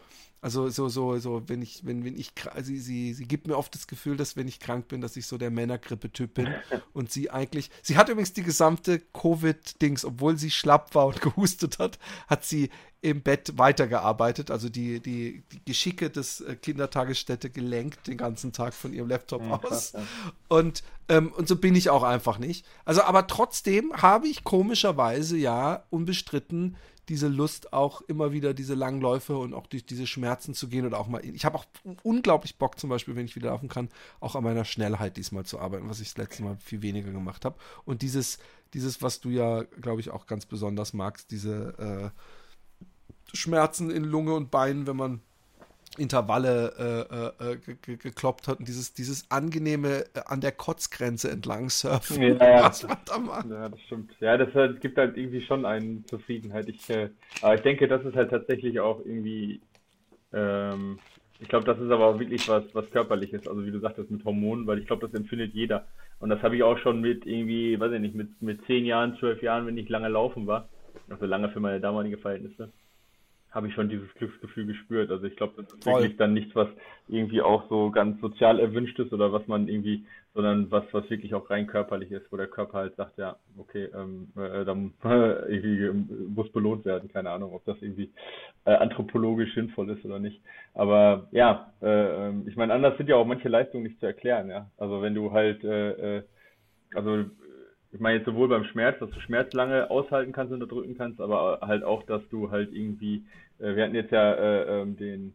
Also 0.43 0.71
so, 0.71 0.89
so, 0.89 1.19
so, 1.19 1.43
wenn 1.49 1.61
ich, 1.61 1.85
wenn, 1.85 2.03
wenn 2.05 2.19
ich, 2.19 2.33
sie, 2.63 2.79
sie, 2.79 3.13
sie 3.13 3.25
gibt 3.25 3.47
mir 3.47 3.59
oft 3.59 3.75
das 3.75 3.87
Gefühl, 3.87 4.17
dass 4.17 4.37
wenn 4.37 4.49
ich 4.49 4.59
krank 4.59 4.89
bin, 4.89 5.03
dass 5.03 5.17
ich 5.17 5.27
so 5.27 5.37
der 5.37 5.51
Männergrippe-Typ 5.51 6.33
bin. 6.33 6.49
und 6.95 7.13
sie 7.13 7.31
eigentlich, 7.31 7.71
sie 7.83 7.99
hat 7.99 8.09
übrigens 8.09 8.33
die 8.33 8.43
gesamte 8.43 9.01
Covid-Dings, 9.01 10.05
obwohl 10.05 10.39
sie 10.39 10.51
schlapp 10.51 10.95
war 10.95 11.07
und 11.07 11.21
gehustet 11.21 11.79
hat, 11.79 11.99
hat 12.27 12.45
sie 12.45 12.71
im 13.03 13.23
Bett 13.23 13.57
weitergearbeitet, 13.57 14.51
also 14.51 14.69
die, 14.69 15.01
die, 15.01 15.43
die 15.53 15.65
Geschicke 15.65 16.11
des 16.11 16.43
äh, 16.43 16.55
Kindertagesstätte 16.57 17.49
gelenkt 17.49 18.07
den 18.07 18.19
ganzen 18.19 18.53
Tag 18.53 18.75
von 18.75 18.93
ihrem 18.93 19.09
Laptop 19.09 19.43
ja, 19.43 19.53
aus. 19.53 19.61
Krass, 19.63 19.93
ja. 19.95 20.03
Und, 20.49 20.83
ähm, 21.09 21.33
und 21.33 21.49
so 21.49 21.57
bin 21.57 21.75
ich 21.75 21.89
auch 21.89 22.03
einfach 22.03 22.39
nicht. 22.39 22.67
Also, 22.85 23.03
aber 23.03 23.27
trotzdem 23.27 23.95
habe 23.95 24.29
ich 24.29 24.45
komischerweise 24.45 25.39
ja 25.39 25.85
unbestritten 25.89 26.77
diese 27.09 27.29
Lust 27.29 27.73
auch 27.73 28.03
immer 28.03 28.33
wieder 28.33 28.55
diese 28.55 28.75
Langläufe 28.75 29.37
und 29.37 29.55
auch 29.55 29.67
durch 29.67 29.85
diese 29.85 30.07
Schmerzen 30.07 30.55
zu 30.55 30.69
gehen 30.69 30.87
oder 30.87 30.99
auch 30.99 31.09
mal. 31.09 31.25
Ich 31.25 31.45
habe 31.45 31.59
auch 31.59 31.65
unglaublich 32.03 32.57
Bock, 32.57 32.79
zum 32.79 32.91
Beispiel, 32.91 33.17
wenn 33.17 33.25
ich 33.25 33.37
wieder 33.37 33.51
laufen 33.51 33.69
kann, 33.69 33.89
auch 34.21 34.37
an 34.37 34.45
meiner 34.45 34.65
Schnellheit 34.65 35.17
diesmal 35.17 35.45
zu 35.45 35.59
arbeiten, 35.59 35.89
was 35.89 36.01
ich 36.01 36.09
das 36.09 36.19
letzte 36.19 36.43
Mal 36.43 36.57
viel 36.59 36.83
weniger 36.83 37.11
gemacht 37.11 37.45
habe. 37.45 37.59
Und 37.85 38.03
dieses, 38.03 38.39
dieses, 38.75 39.03
was 39.03 39.21
du 39.21 39.31
ja, 39.31 39.63
glaube 39.63 40.01
ich, 40.01 40.11
auch 40.11 40.27
ganz 40.27 40.47
besonders 40.47 40.93
magst, 40.93 41.31
diese 41.31 42.13
äh, 42.13 43.37
Schmerzen 43.37 43.91
in 43.91 44.05
Lunge 44.05 44.35
und 44.35 44.51
Beinen, 44.51 44.87
wenn 44.87 44.97
man 44.97 45.21
Intervalle 46.01 47.35
äh, 47.41 47.53
äh, 47.53 47.97
gekloppt 47.97 48.49
hat 48.49 48.59
und 48.59 48.69
dieses, 48.69 48.95
dieses 48.95 49.31
angenehme 49.31 50.05
äh, 50.15 50.23
an 50.27 50.41
der 50.41 50.53
Kotzgrenze 50.53 51.31
entlang 51.31 51.69
surfen. 51.69 52.23
Ja, 52.23 52.51
ja, 52.51 52.65
was 52.65 52.87
man 52.87 52.97
da 53.05 53.19
macht. 53.19 53.51
ja 53.51 53.69
das 53.69 53.81
stimmt. 53.83 54.13
Ja, 54.21 54.37
das 54.37 54.53
halt, 54.55 54.81
gibt 54.81 54.99
halt 54.99 55.17
irgendwie 55.17 55.43
schon 55.43 55.65
eine 55.65 56.03
Zufriedenheit. 56.07 56.69
Ich, 56.69 56.89
äh, 56.91 57.11
aber 57.43 57.55
ich 57.55 57.61
denke, 57.63 57.87
das 57.87 58.05
ist 58.05 58.17
halt 58.17 58.31
tatsächlich 58.31 58.81
auch 58.81 59.01
irgendwie, 59.05 59.61
ähm, 60.33 60.99
ich 61.39 61.49
glaube, 61.49 61.65
das 61.65 61.79
ist 61.79 61.91
aber 61.91 62.07
auch 62.07 62.19
wirklich 62.19 62.49
was, 62.49 62.65
was 62.73 62.91
körperliches, 62.91 63.47
also 63.47 63.65
wie 63.65 63.71
du 63.71 63.81
sagtest, 63.81 64.11
mit 64.11 64.25
Hormonen, 64.25 64.67
weil 64.67 64.79
ich 64.79 64.87
glaube, 64.87 65.07
das 65.07 65.15
empfindet 65.15 65.55
jeder. 65.55 65.87
Und 66.19 66.31
das 66.31 66.43
habe 66.43 66.57
ich 66.57 66.63
auch 66.63 66.79
schon 66.79 67.01
mit 67.01 67.27
irgendwie, 67.27 67.79
weiß 67.79 67.93
ich 67.93 68.01
nicht, 68.01 68.15
mit, 68.15 68.43
mit 68.43 68.65
zehn 68.67 68.85
Jahren, 68.85 69.17
zwölf 69.19 69.43
Jahren, 69.43 69.67
wenn 69.67 69.79
ich 69.79 69.89
lange 69.89 70.09
laufen 70.09 70.47
war. 70.47 70.69
Also 71.09 71.27
lange 71.27 71.49
für 71.51 71.61
meine 71.61 71.81
damalige 71.81 72.19
Verhältnisse 72.19 72.71
habe 73.51 73.67
ich 73.67 73.75
schon 73.75 73.89
dieses 73.89 74.13
Glücksgefühl 74.15 74.67
gespürt. 74.67 75.11
Also 75.11 75.25
ich 75.25 75.37
glaube, 75.37 75.63
das 75.63 75.73
ist 75.73 75.83
Voll. 75.83 76.03
wirklich 76.03 76.17
dann 76.17 76.35
nichts, 76.35 76.55
was 76.55 76.69
irgendwie 77.09 77.43
auch 77.43 77.69
so 77.69 77.91
ganz 77.91 78.21
sozial 78.21 78.61
erwünscht 78.61 78.99
ist 78.99 79.13
oder 79.13 79.33
was 79.33 79.47
man 79.49 79.67
irgendwie, 79.67 80.07
sondern 80.35 80.71
was, 80.71 80.85
was 80.93 81.11
wirklich 81.11 81.35
auch 81.35 81.51
rein 81.51 81.67
körperlich 81.67 82.13
ist, 82.13 82.31
wo 82.31 82.37
der 82.37 82.47
Körper 82.47 82.79
halt 82.79 82.97
sagt, 82.97 83.19
ja, 83.19 83.37
okay, 83.59 83.89
ähm, 83.95 84.29
äh, 84.37 84.65
dann 84.65 84.93
äh, 85.05 85.09
irgendwie 85.53 85.85
ähm, 85.85 86.33
muss 86.35 86.51
belohnt 86.53 86.85
werden. 86.85 87.11
Keine 87.13 87.31
Ahnung, 87.31 87.53
ob 87.53 87.65
das 87.65 87.77
irgendwie 87.81 88.13
äh, 88.65 88.73
anthropologisch 88.73 89.53
sinnvoll 89.55 89.91
ist 89.91 90.05
oder 90.05 90.21
nicht. 90.21 90.41
Aber 90.75 91.29
ja, 91.33 91.73
äh, 91.83 92.29
ähm, 92.29 92.45
ich 92.47 92.57
meine, 92.57 92.73
anders 92.73 92.97
sind 92.99 93.09
ja 93.09 93.17
auch 93.17 93.27
manche 93.27 93.49
Leistungen 93.49 93.83
nicht 93.83 93.99
zu 93.99 94.07
erklären, 94.07 94.49
ja. 94.49 94.71
Also 94.79 95.03
wenn 95.03 95.15
du 95.15 95.33
halt, 95.33 95.65
äh, 95.65 96.19
äh, 96.19 96.23
also 96.95 97.25
ich 97.93 98.01
meine 98.01 98.19
jetzt 98.19 98.27
sowohl 98.27 98.49
beim 98.49 98.65
Schmerz, 98.65 98.99
dass 99.01 99.11
du 99.11 99.21
Schmerz 99.21 99.53
lange 99.53 99.91
aushalten 99.91 100.33
kannst 100.33 100.53
und 100.53 100.63
unterdrücken 100.63 100.97
kannst, 100.97 101.21
aber 101.21 101.59
halt 101.63 101.83
auch, 101.83 102.05
dass 102.05 102.23
du 102.31 102.51
halt 102.51 102.73
irgendwie, 102.73 103.25
äh, 103.59 103.75
wir 103.75 103.85
hatten 103.85 103.95
jetzt 103.95 104.13
ja 104.13 104.33
äh, 104.33 104.83
ähm, 104.83 104.97
den 104.97 105.35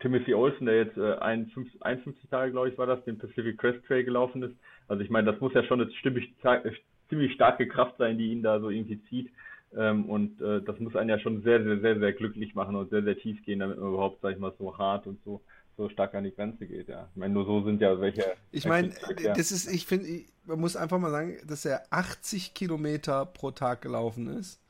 Timothy 0.00 0.34
Olsen, 0.34 0.66
der 0.66 0.76
jetzt 0.76 0.96
äh, 0.96 1.14
51, 1.14 1.82
51 1.82 2.30
Tage, 2.30 2.52
glaube 2.52 2.68
ich, 2.68 2.78
war 2.78 2.86
das, 2.86 3.04
den 3.04 3.18
Pacific 3.18 3.58
Crest 3.58 3.84
Trail 3.86 4.04
gelaufen 4.04 4.42
ist. 4.42 4.54
Also 4.88 5.02
ich 5.02 5.10
meine, 5.10 5.30
das 5.30 5.40
muss 5.40 5.54
ja 5.54 5.62
schon 5.64 5.80
eine 5.80 5.90
ziemlich, 6.02 6.32
äh, 6.42 6.72
ziemlich 7.08 7.32
starke 7.32 7.68
Kraft 7.68 7.96
sein, 7.98 8.18
die 8.18 8.32
ihn 8.32 8.42
da 8.42 8.60
so 8.60 8.70
irgendwie 8.70 9.02
zieht. 9.04 9.30
Ähm, 9.76 10.06
und 10.06 10.40
äh, 10.40 10.62
das 10.62 10.78
muss 10.78 10.96
einen 10.96 11.10
ja 11.10 11.18
schon 11.18 11.42
sehr, 11.42 11.62
sehr, 11.62 11.80
sehr, 11.80 11.98
sehr 11.98 12.12
glücklich 12.12 12.54
machen 12.54 12.76
und 12.76 12.90
sehr, 12.90 13.02
sehr 13.02 13.18
tief 13.18 13.42
gehen, 13.44 13.58
damit 13.58 13.78
man 13.78 13.88
überhaupt, 13.88 14.20
sag 14.22 14.32
ich 14.32 14.38
mal, 14.38 14.52
so 14.58 14.78
hart 14.78 15.06
und 15.06 15.22
so 15.24 15.42
so 15.76 15.88
stark 15.88 16.14
an 16.14 16.24
die 16.24 16.34
Grenze 16.34 16.66
geht, 16.66 16.88
ja. 16.88 17.08
Ich 17.10 17.16
meine, 17.16 17.34
nur 17.34 17.44
so 17.44 17.62
sind 17.64 17.80
ja 17.80 18.00
welche. 18.00 18.24
Ich 18.52 18.66
meine, 18.66 18.92
das 19.36 19.52
ist, 19.52 19.70
ich 19.70 19.86
finde, 19.86 20.24
man 20.44 20.60
muss 20.60 20.76
einfach 20.76 20.98
mal 20.98 21.10
sagen, 21.10 21.38
dass 21.46 21.64
er 21.64 21.82
80 21.90 22.54
Kilometer 22.54 23.26
pro 23.26 23.50
Tag 23.50 23.82
gelaufen 23.82 24.28
ist 24.28 24.60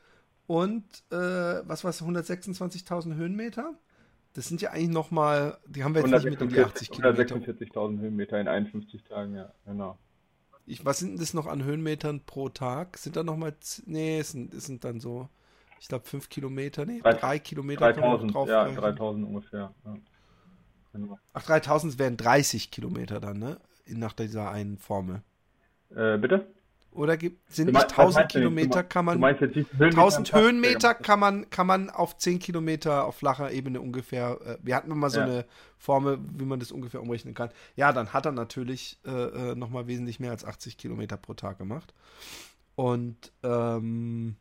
und 0.46 0.84
äh, 1.10 1.16
was 1.16 1.84
war 1.84 1.90
es, 1.90 2.02
126.000 2.02 3.14
Höhenmeter? 3.14 3.74
Das 4.34 4.48
sind 4.48 4.60
ja 4.60 4.70
eigentlich 4.70 4.88
nochmal, 4.88 5.58
die 5.66 5.84
haben 5.84 5.94
wir 5.94 6.02
jetzt 6.02 6.10
nicht 6.10 6.24
mit 6.24 6.40
in 6.40 6.48
die 6.48 6.60
80 6.60 6.90
Kilometer. 6.90 7.36
146.000 7.36 8.00
Höhenmeter 8.00 8.40
in 8.40 8.48
51 8.48 9.04
Tagen, 9.04 9.36
ja, 9.36 9.52
genau. 9.64 9.98
Ich, 10.66 10.84
was 10.84 10.98
sind 10.98 11.12
denn 11.12 11.18
das 11.18 11.34
noch 11.34 11.46
an 11.46 11.62
Höhenmetern 11.62 12.24
pro 12.24 12.48
Tag? 12.48 12.98
Sind 12.98 13.16
da 13.16 13.22
nochmal, 13.22 13.54
nee, 13.86 14.18
es 14.18 14.32
sind, 14.32 14.52
es 14.54 14.64
sind 14.64 14.84
dann 14.84 14.98
so, 14.98 15.28
ich 15.78 15.88
glaube, 15.88 16.06
5 16.06 16.28
Kilometer, 16.28 16.84
nee, 16.84 17.00
3 17.00 17.38
Kilometer 17.38 17.92
3000, 17.92 18.34
ja, 18.48 18.70
3000 18.70 19.26
ungefähr, 19.26 19.74
ja. 19.84 19.96
Ach, 21.32 21.42
3000 21.42 21.98
wären 21.98 22.16
30 22.16 22.70
Kilometer 22.70 23.20
dann, 23.20 23.38
ne? 23.38 23.58
Nach 23.86 24.12
dieser 24.12 24.50
einen 24.50 24.78
Formel. 24.78 25.22
Äh, 25.94 26.18
bitte? 26.18 26.46
Oder 26.94 27.16
gibt, 27.16 27.52
sind 27.52 27.72
nicht 27.72 27.98
1000 27.98 28.28
Kilometer, 28.30 28.84
kann 28.84 29.04
man. 29.04 29.22
1000 29.22 30.32
Höhenmeter 30.32 30.94
kann 30.94 31.18
man, 31.18 31.50
kann 31.50 31.66
man 31.66 31.90
auf 31.90 32.16
10 32.16 32.38
Kilometer 32.38 33.04
auf 33.04 33.16
flacher 33.16 33.50
Ebene 33.50 33.80
ungefähr. 33.80 34.38
Äh, 34.44 34.58
wir 34.62 34.76
hatten 34.76 34.96
mal 34.96 35.10
so 35.10 35.18
ja. 35.18 35.24
eine 35.24 35.44
Formel, 35.76 36.18
wie 36.36 36.44
man 36.44 36.60
das 36.60 36.70
ungefähr 36.70 37.02
umrechnen 37.02 37.34
kann. 37.34 37.50
Ja, 37.74 37.92
dann 37.92 38.12
hat 38.12 38.26
er 38.26 38.32
natürlich 38.32 39.00
äh, 39.04 39.10
äh 39.10 39.54
nochmal 39.56 39.88
wesentlich 39.88 40.20
mehr 40.20 40.30
als 40.30 40.44
80 40.44 40.78
Kilometer 40.78 41.16
pro 41.16 41.34
Tag 41.34 41.58
gemacht. 41.58 41.92
Und 42.76 43.32
ähm, 43.42 44.36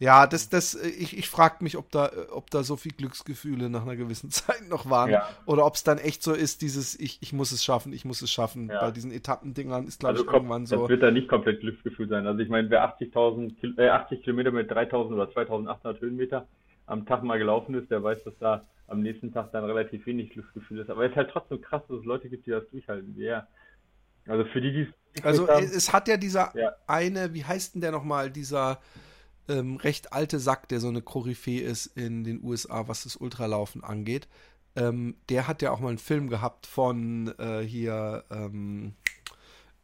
ja, 0.00 0.26
das, 0.26 0.48
das, 0.48 0.74
ich, 0.74 1.18
ich 1.18 1.28
frage 1.28 1.56
mich, 1.60 1.76
ob 1.76 1.90
da, 1.90 2.10
ob 2.30 2.50
da 2.50 2.62
so 2.62 2.76
viel 2.76 2.92
Glücksgefühle 2.92 3.68
nach 3.68 3.82
einer 3.82 3.96
gewissen 3.96 4.30
Zeit 4.30 4.66
noch 4.66 4.88
waren. 4.88 5.10
Ja. 5.10 5.28
Oder 5.44 5.66
ob 5.66 5.74
es 5.74 5.84
dann 5.84 5.98
echt 5.98 6.22
so 6.22 6.32
ist, 6.32 6.62
dieses, 6.62 6.98
ich, 6.98 7.18
ich 7.20 7.34
muss 7.34 7.52
es 7.52 7.62
schaffen, 7.62 7.92
ich 7.92 8.06
muss 8.06 8.22
es 8.22 8.30
schaffen. 8.30 8.70
Ja. 8.70 8.80
Bei 8.80 8.92
diesen 8.92 9.12
Etappendingern 9.12 9.86
ist, 9.86 10.00
glaube 10.00 10.14
also 10.14 10.26
ich, 10.26 10.32
irgendwann 10.32 10.64
so. 10.64 10.80
Das 10.80 10.88
wird 10.88 11.02
da 11.02 11.10
nicht 11.10 11.28
komplett 11.28 11.60
Glücksgefühl 11.60 12.08
sein. 12.08 12.26
Also 12.26 12.40
ich 12.40 12.48
meine, 12.48 12.70
wer 12.70 12.82
80.000, 12.98 13.78
äh, 13.78 13.90
80 13.90 14.22
Kilometer 14.22 14.52
mit 14.52 14.72
3.000 14.72 15.12
oder 15.12 15.24
2.800 15.24 16.00
Höhenmeter 16.00 16.48
am 16.86 17.04
Tag 17.04 17.22
mal 17.22 17.38
gelaufen 17.38 17.74
ist, 17.74 17.90
der 17.90 18.02
weiß, 18.02 18.24
dass 18.24 18.38
da 18.38 18.64
am 18.86 19.02
nächsten 19.02 19.34
Tag 19.34 19.52
dann 19.52 19.64
relativ 19.64 20.06
wenig 20.06 20.30
Glücksgefühl 20.30 20.78
ist. 20.78 20.88
Aber 20.88 21.04
es 21.04 21.10
ist 21.10 21.16
halt 21.16 21.30
trotzdem 21.30 21.60
krass, 21.60 21.82
dass 21.88 21.98
es 21.98 22.04
Leute 22.06 22.30
gibt, 22.30 22.46
die 22.46 22.52
das 22.52 22.66
durchhalten. 22.70 23.14
Ja, 23.18 23.46
Also 24.26 24.44
für 24.46 24.62
die, 24.62 24.72
die 24.72 25.22
Also 25.22 25.46
haben, 25.46 25.62
es 25.62 25.92
hat 25.92 26.08
ja 26.08 26.16
dieser 26.16 26.56
ja. 26.56 26.72
eine, 26.86 27.34
wie 27.34 27.44
heißt 27.44 27.74
denn 27.74 27.82
der 27.82 27.92
nochmal, 27.92 28.30
dieser 28.30 28.80
ähm, 29.50 29.76
recht 29.76 30.12
alte 30.12 30.38
Sack, 30.38 30.68
der 30.68 30.80
so 30.80 30.88
eine 30.88 31.02
Koryphäe 31.02 31.60
ist 31.60 31.86
in 31.86 32.24
den 32.24 32.42
USA, 32.42 32.88
was 32.88 33.02
das 33.02 33.16
Ultralaufen 33.16 33.82
angeht. 33.82 34.28
Ähm, 34.76 35.16
der 35.28 35.48
hat 35.48 35.62
ja 35.62 35.72
auch 35.72 35.80
mal 35.80 35.88
einen 35.88 35.98
Film 35.98 36.28
gehabt 36.28 36.66
von 36.66 37.34
äh, 37.38 37.60
hier, 37.60 38.24
ähm, 38.30 38.94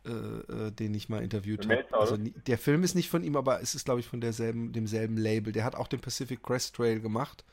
äh, 0.07 0.11
äh, 0.11 0.71
den 0.71 0.95
ich 0.95 1.09
mal 1.09 1.23
interviewt 1.23 1.69
habe. 1.69 1.85
Also 1.93 2.17
der 2.17 2.59
Film 2.59 2.85
ist 2.85 2.95
nicht 2.95 3.11
von 3.11 3.25
ihm, 3.25 3.37
aber 3.37 3.61
es 3.61 3.75
ist, 3.75 3.85
glaube 3.85 4.01
ich, 4.01 4.07
von 4.07 4.21
derselben, 4.21 4.73
demselben 4.73 5.17
Label. 5.17 5.53
Der 5.53 5.65
hat 5.65 5.75
auch 5.75 5.89
den 5.89 6.01
Pacific 6.01 6.43
Crest 6.43 6.77
Trail 6.77 7.01
gemacht. 7.01 7.45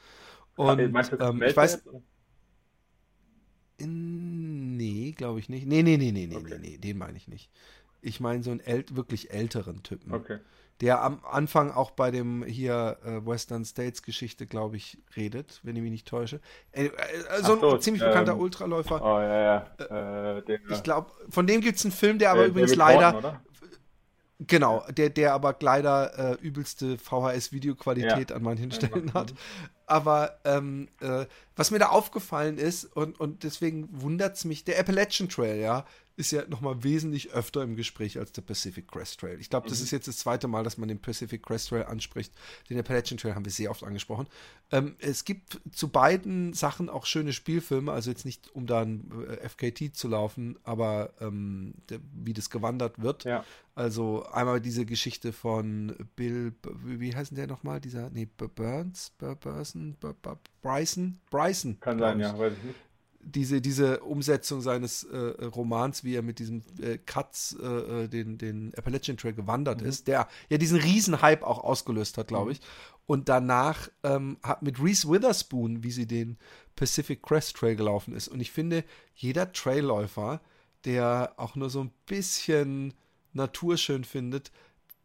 Und 0.55 0.79
ähm, 0.79 1.41
ich 1.41 1.57
weiß. 1.57 1.83
In, 3.77 4.77
nee, 4.77 5.13
glaube 5.17 5.39
ich 5.39 5.49
nicht. 5.49 5.65
Nee, 5.65 5.81
nee, 5.81 5.97
nee, 5.97 6.11
nee, 6.11 6.27
nee, 6.27 6.35
okay. 6.35 6.59
nee, 6.59 6.69
nee, 6.69 6.77
den 6.77 6.99
meine 6.99 7.17
ich 7.17 7.27
nicht. 7.27 7.49
Ich 8.01 8.19
meine 8.19 8.43
so 8.43 8.51
einen 8.51 8.59
äl 8.59 8.85
wirklich 8.91 9.31
älteren 9.31 9.81
Typen. 9.81 10.13
Okay 10.13 10.37
der 10.81 11.01
am 11.01 11.21
Anfang 11.29 11.71
auch 11.71 11.91
bei 11.91 12.11
dem 12.11 12.43
hier 12.43 12.97
äh, 13.05 13.25
Western 13.25 13.65
States 13.65 14.01
Geschichte, 14.01 14.47
glaube 14.47 14.77
ich, 14.77 14.97
redet, 15.15 15.59
wenn 15.63 15.75
ich 15.75 15.81
mich 15.81 15.91
nicht 15.91 16.07
täusche. 16.07 16.41
Äh, 16.71 16.85
äh, 16.85 16.91
so 17.41 17.53
ein 17.53 17.59
so, 17.59 17.77
ziemlich 17.77 18.01
ähm, 18.03 18.09
bekannter 18.09 18.37
Ultraläufer. 18.37 19.01
Oh 19.01 19.19
ja, 19.19 19.65
ja. 19.79 20.37
Äh, 20.39 20.59
ich 20.69 20.83
glaube, 20.83 21.11
von 21.29 21.47
dem 21.47 21.61
gibt 21.61 21.77
es 21.77 21.85
einen 21.85 21.91
Film, 21.91 22.19
der 22.19 22.31
aber 22.31 22.45
übrigens 22.45 22.75
leider. 22.75 23.13
Horton, 23.13 23.37
genau, 24.39 24.83
der, 24.89 25.09
der 25.09 25.33
aber 25.33 25.55
leider 25.59 26.33
äh, 26.33 26.33
übelste 26.41 26.97
VHS-Videoqualität 26.97 28.31
ja. 28.31 28.35
an 28.35 28.43
manchen 28.43 28.71
Stellen 28.71 29.13
hat. 29.13 29.33
Aber 29.85 30.39
ähm, 30.45 30.87
äh, 31.01 31.25
was 31.55 31.71
mir 31.71 31.79
da 31.79 31.89
aufgefallen 31.89 32.57
ist, 32.57 32.85
und, 32.85 33.19
und 33.19 33.43
deswegen 33.43 33.89
wundert 33.91 34.35
es 34.35 34.45
mich, 34.45 34.63
der 34.63 34.79
Appalachian 34.79 35.29
Trail, 35.29 35.59
ja, 35.59 35.85
ist 36.15 36.31
ja 36.31 36.47
nochmal 36.47 36.83
wesentlich 36.83 37.31
öfter 37.31 37.63
im 37.63 37.75
Gespräch 37.75 38.19
als 38.19 38.31
der 38.31 38.43
Pacific 38.43 38.87
Crest 38.87 39.19
Trail. 39.19 39.39
Ich 39.39 39.49
glaube, 39.49 39.67
das 39.67 39.79
mhm. 39.79 39.85
ist 39.85 39.91
jetzt 39.91 40.07
das 40.07 40.17
zweite 40.17 40.47
Mal, 40.47 40.63
dass 40.63 40.77
man 40.77 40.87
den 40.87 40.99
Pacific 40.99 41.41
Crest 41.41 41.69
Trail 41.69 41.83
anspricht. 41.83 42.33
Den 42.69 42.79
Appalachian 42.79 43.17
Trail 43.17 43.33
haben 43.33 43.45
wir 43.45 43.51
sehr 43.51 43.71
oft 43.71 43.83
angesprochen. 43.83 44.27
Ähm, 44.71 44.95
es 44.99 45.25
gibt 45.25 45.59
zu 45.71 45.87
beiden 45.87 46.53
Sachen 46.53 46.89
auch 46.89 47.05
schöne 47.05 47.33
Spielfilme, 47.33 47.91
also 47.91 48.11
jetzt 48.11 48.25
nicht, 48.25 48.53
um 48.53 48.67
da 48.67 48.81
ein 48.81 49.11
äh, 49.27 49.49
FKT 49.49 49.95
zu 49.95 50.07
laufen, 50.07 50.59
aber 50.63 51.13
ähm, 51.19 51.73
der, 51.89 51.99
wie 52.13 52.33
das 52.33 52.49
gewandert 52.49 53.01
wird. 53.01 53.23
Ja. 53.23 53.43
Also 53.73 54.23
einmal 54.27 54.61
diese 54.61 54.85
Geschichte 54.85 55.33
von 55.33 55.95
Bill, 56.15 56.53
wie 56.83 57.15
heißt 57.15 57.35
der 57.35 57.47
nochmal? 57.47 57.81
Dieser, 57.81 58.11
nee, 58.11 58.25
Burns, 58.25 59.11
Burson, 59.17 59.97
Bryson, 60.61 61.19
Bryson. 61.31 61.79
Kann 61.79 61.97
sein, 61.97 62.19
ja, 62.19 62.37
weiß 62.37 62.53
ich 62.53 62.63
nicht 62.63 62.79
diese, 63.25 63.61
diese 63.61 64.01
Umsetzung 64.01 64.61
seines 64.61 65.03
äh, 65.03 65.17
Romans, 65.45 66.03
wie 66.03 66.15
er 66.15 66.21
mit 66.21 66.39
diesem 66.39 66.61
äh, 66.81 66.97
Katz 66.97 67.55
äh, 67.61 67.65
äh 68.03 68.07
den, 68.07 68.37
den 68.37 68.73
Appalachian 68.75 69.17
Trail 69.17 69.33
gewandert 69.33 69.81
mhm. 69.81 69.87
ist, 69.87 70.07
der 70.07 70.27
ja 70.49 70.57
diesen 70.57 70.79
Riesenhype 70.79 71.45
auch 71.45 71.63
ausgelöst 71.63 72.17
hat, 72.17 72.27
glaube 72.27 72.45
mhm. 72.45 72.51
ich. 72.51 72.61
Und 73.05 73.29
danach 73.29 73.89
ähm, 74.03 74.37
hat 74.43 74.61
mit 74.61 74.81
Reese 74.81 75.09
Witherspoon, 75.09 75.83
wie 75.83 75.91
sie 75.91 76.07
den 76.07 76.37
Pacific 76.75 77.21
Crest 77.21 77.55
Trail 77.57 77.75
gelaufen 77.75 78.15
ist. 78.15 78.27
Und 78.27 78.39
ich 78.39 78.51
finde, 78.51 78.83
jeder 79.15 79.51
Trailläufer, 79.51 80.41
der 80.85 81.33
auch 81.37 81.55
nur 81.55 81.69
so 81.69 81.81
ein 81.81 81.91
bisschen 82.05 82.93
Natur 83.33 83.77
schön 83.77 84.03
findet, 84.03 84.51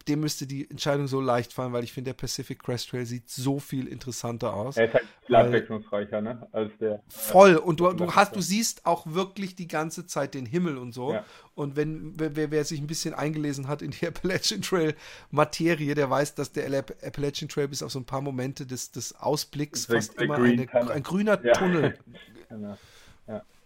dem 0.08 0.20
müsste 0.20 0.46
die 0.46 0.68
Entscheidung 0.70 1.06
so 1.06 1.20
leicht 1.20 1.52
fallen, 1.52 1.72
weil 1.72 1.84
ich 1.84 1.92
finde, 1.92 2.10
der 2.10 2.14
Pacific 2.14 2.58
Crest 2.58 2.90
Trail 2.90 3.04
sieht 3.04 3.28
so 3.28 3.58
viel 3.58 3.86
interessanter 3.86 4.54
aus. 4.54 4.76
Er 4.76 4.86
ist 4.86 4.94
halt 4.94 5.04
viel 5.26 5.36
abwechslungsreicher, 5.36 6.20
ne? 6.20 6.48
Als 6.52 6.72
der. 6.80 7.02
Voll. 7.08 7.56
Und 7.56 7.80
du, 7.80 7.92
du 7.92 8.14
hast, 8.14 8.34
du 8.34 8.40
siehst 8.40 8.86
auch 8.86 9.06
wirklich 9.06 9.54
die 9.54 9.68
ganze 9.68 10.06
Zeit 10.06 10.34
den 10.34 10.46
Himmel 10.46 10.78
und 10.78 10.92
so. 10.92 11.12
Ja. 11.12 11.24
Und 11.54 11.76
wenn, 11.76 12.14
wer, 12.16 12.50
wer 12.50 12.64
sich 12.64 12.80
ein 12.80 12.86
bisschen 12.86 13.14
eingelesen 13.14 13.68
hat 13.68 13.82
in 13.82 13.90
die 13.90 14.06
Appalachian 14.08 14.62
Trail 14.62 14.94
Materie, 15.30 15.94
der 15.94 16.08
weiß, 16.08 16.34
dass 16.34 16.52
der 16.52 16.66
Appalachian 16.78 17.48
Trail 17.48 17.68
bis 17.68 17.82
auf 17.82 17.92
so 17.92 17.98
ein 17.98 18.06
paar 18.06 18.22
Momente 18.22 18.66
des, 18.66 18.90
des 18.90 19.14
Ausblicks 19.14 19.86
fast 19.86 20.20
immer 20.20 20.36
eine, 20.36 20.72
ein 20.72 21.02
grüner 21.02 21.38
ja. 21.44 21.52
Tunnel. 21.52 21.98
genau. 22.48 22.78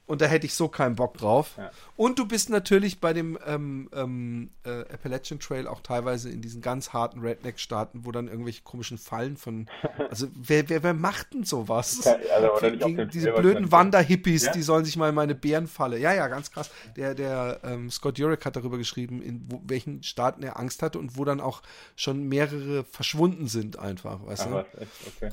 Und 0.04 0.20
da 0.20 0.26
hätte 0.26 0.46
ich 0.46 0.54
so 0.54 0.68
keinen 0.68 0.96
Bock 0.96 1.16
drauf. 1.16 1.54
Ja. 1.56 1.70
Und 1.96 2.18
du 2.18 2.26
bist 2.26 2.50
natürlich 2.50 3.00
bei 3.00 3.12
dem 3.12 3.38
ähm, 3.46 3.88
ähm, 3.94 4.50
äh, 4.64 4.80
Appalachian 4.92 5.38
Trail 5.38 5.68
auch 5.68 5.80
teilweise 5.80 6.28
in 6.28 6.42
diesen 6.42 6.60
ganz 6.60 6.92
harten 6.92 7.20
Redneck-Staaten, 7.20 8.04
wo 8.04 8.10
dann 8.10 8.26
irgendwelche 8.28 8.62
komischen 8.62 8.98
Fallen 8.98 9.36
von. 9.36 9.68
Also, 10.10 10.26
wer, 10.34 10.68
wer, 10.68 10.82
wer 10.82 10.94
macht 10.94 11.32
denn 11.32 11.44
sowas? 11.44 12.04
Ja, 12.04 12.16
also, 12.34 12.86
die, 12.86 13.06
diese 13.06 13.32
blöden 13.32 13.70
Wander-Hippies, 13.70 14.46
ja? 14.46 14.52
die 14.52 14.62
sollen 14.62 14.84
sich 14.84 14.96
mal 14.96 15.08
in 15.08 15.14
meine 15.14 15.34
Bärenfalle. 15.34 15.98
Ja, 15.98 16.12
ja, 16.12 16.28
ganz 16.28 16.50
krass. 16.50 16.70
Der, 16.96 17.14
der 17.14 17.60
ähm, 17.62 17.90
Scott 17.90 18.18
Jurek 18.18 18.44
hat 18.44 18.56
darüber 18.56 18.78
geschrieben, 18.78 19.22
in 19.22 19.46
wo, 19.48 19.62
welchen 19.64 20.02
Staaten 20.02 20.42
er 20.42 20.58
Angst 20.58 20.82
hatte 20.82 20.98
und 20.98 21.16
wo 21.16 21.24
dann 21.24 21.40
auch 21.40 21.62
schon 21.96 22.28
mehrere 22.28 22.84
verschwunden 22.84 23.46
sind, 23.46 23.78
einfach. 23.78 24.26
Weißt 24.26 24.48
Ach, 24.48 24.64
du? 24.64 24.86
Okay. 25.16 25.32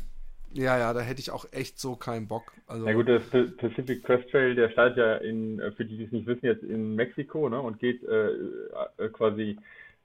Ja, 0.53 0.77
ja, 0.77 0.93
da 0.93 1.01
hätte 1.01 1.19
ich 1.19 1.31
auch 1.31 1.45
echt 1.51 1.79
so 1.79 1.95
keinen 1.95 2.27
Bock. 2.27 2.53
Also, 2.67 2.87
ja 2.87 2.93
gut, 2.93 3.07
der 3.07 3.19
Pacific 3.19 4.03
Crest 4.03 4.29
Trail, 4.29 4.55
der 4.55 4.69
startet 4.69 4.97
ja 4.97 5.15
in, 5.15 5.59
äh, 5.59 5.71
für 5.71 5.85
die, 5.85 5.97
die 5.97 6.05
es 6.05 6.11
nicht 6.11 6.27
wissen, 6.27 6.45
jetzt 6.45 6.63
in 6.63 6.95
Mexiko, 6.95 7.49
ne, 7.49 7.59
und 7.61 7.79
geht 7.79 8.03
äh, 8.03 8.29
äh, 8.29 9.09
quasi 9.11 9.57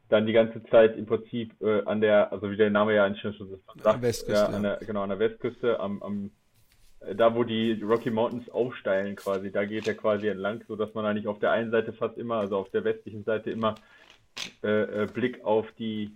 dann 0.09 0.26
die 0.26 0.33
ganze 0.33 0.62
Zeit 0.64 0.96
im 0.96 1.07
Prinzip 1.07 1.52
äh, 1.62 1.83
an 1.85 2.00
der, 2.00 2.30
also 2.33 2.50
wie 2.50 2.57
der 2.57 2.70
Name 2.70 2.94
ja 2.94 3.04
eigentlich 3.04 3.22
schon 3.22 3.59
sagt, 3.83 4.02
Westküste, 4.02 4.33
ja, 4.33 4.46
an 4.46 4.62
der, 4.62 4.78
genau, 4.87 5.02
an 5.02 5.09
der 5.09 5.18
Westküste, 5.18 5.80
am, 5.80 6.02
am 6.02 6.30
äh, 7.00 7.14
da 7.14 7.35
wo 7.35 7.44
die 7.44 7.80
Rocky 7.83 8.11
Mountains 8.11 8.48
aufsteilen 8.50 9.16
quasi, 9.16 9.50
da 9.50 9.64
geht 9.64 9.88
er 9.88 9.94
quasi 9.94 10.28
entlang, 10.28 10.62
so 10.68 10.76
dass 10.76 10.92
man 10.92 11.07
eigentlich 11.07 11.26
auf 11.26 11.38
der 11.38 11.52
einen 11.52 11.70
Seite 11.70 11.94
fast 11.94 12.18
immer, 12.18 12.37
also 12.37 12.59
auf 12.59 12.70
der 12.70 12.85
westlichen 12.85 13.24
Seite 13.24 13.50
immer 13.50 13.76
äh, 14.62 15.07
Blick 15.07 15.42
auf 15.44 15.66
die 15.78 16.11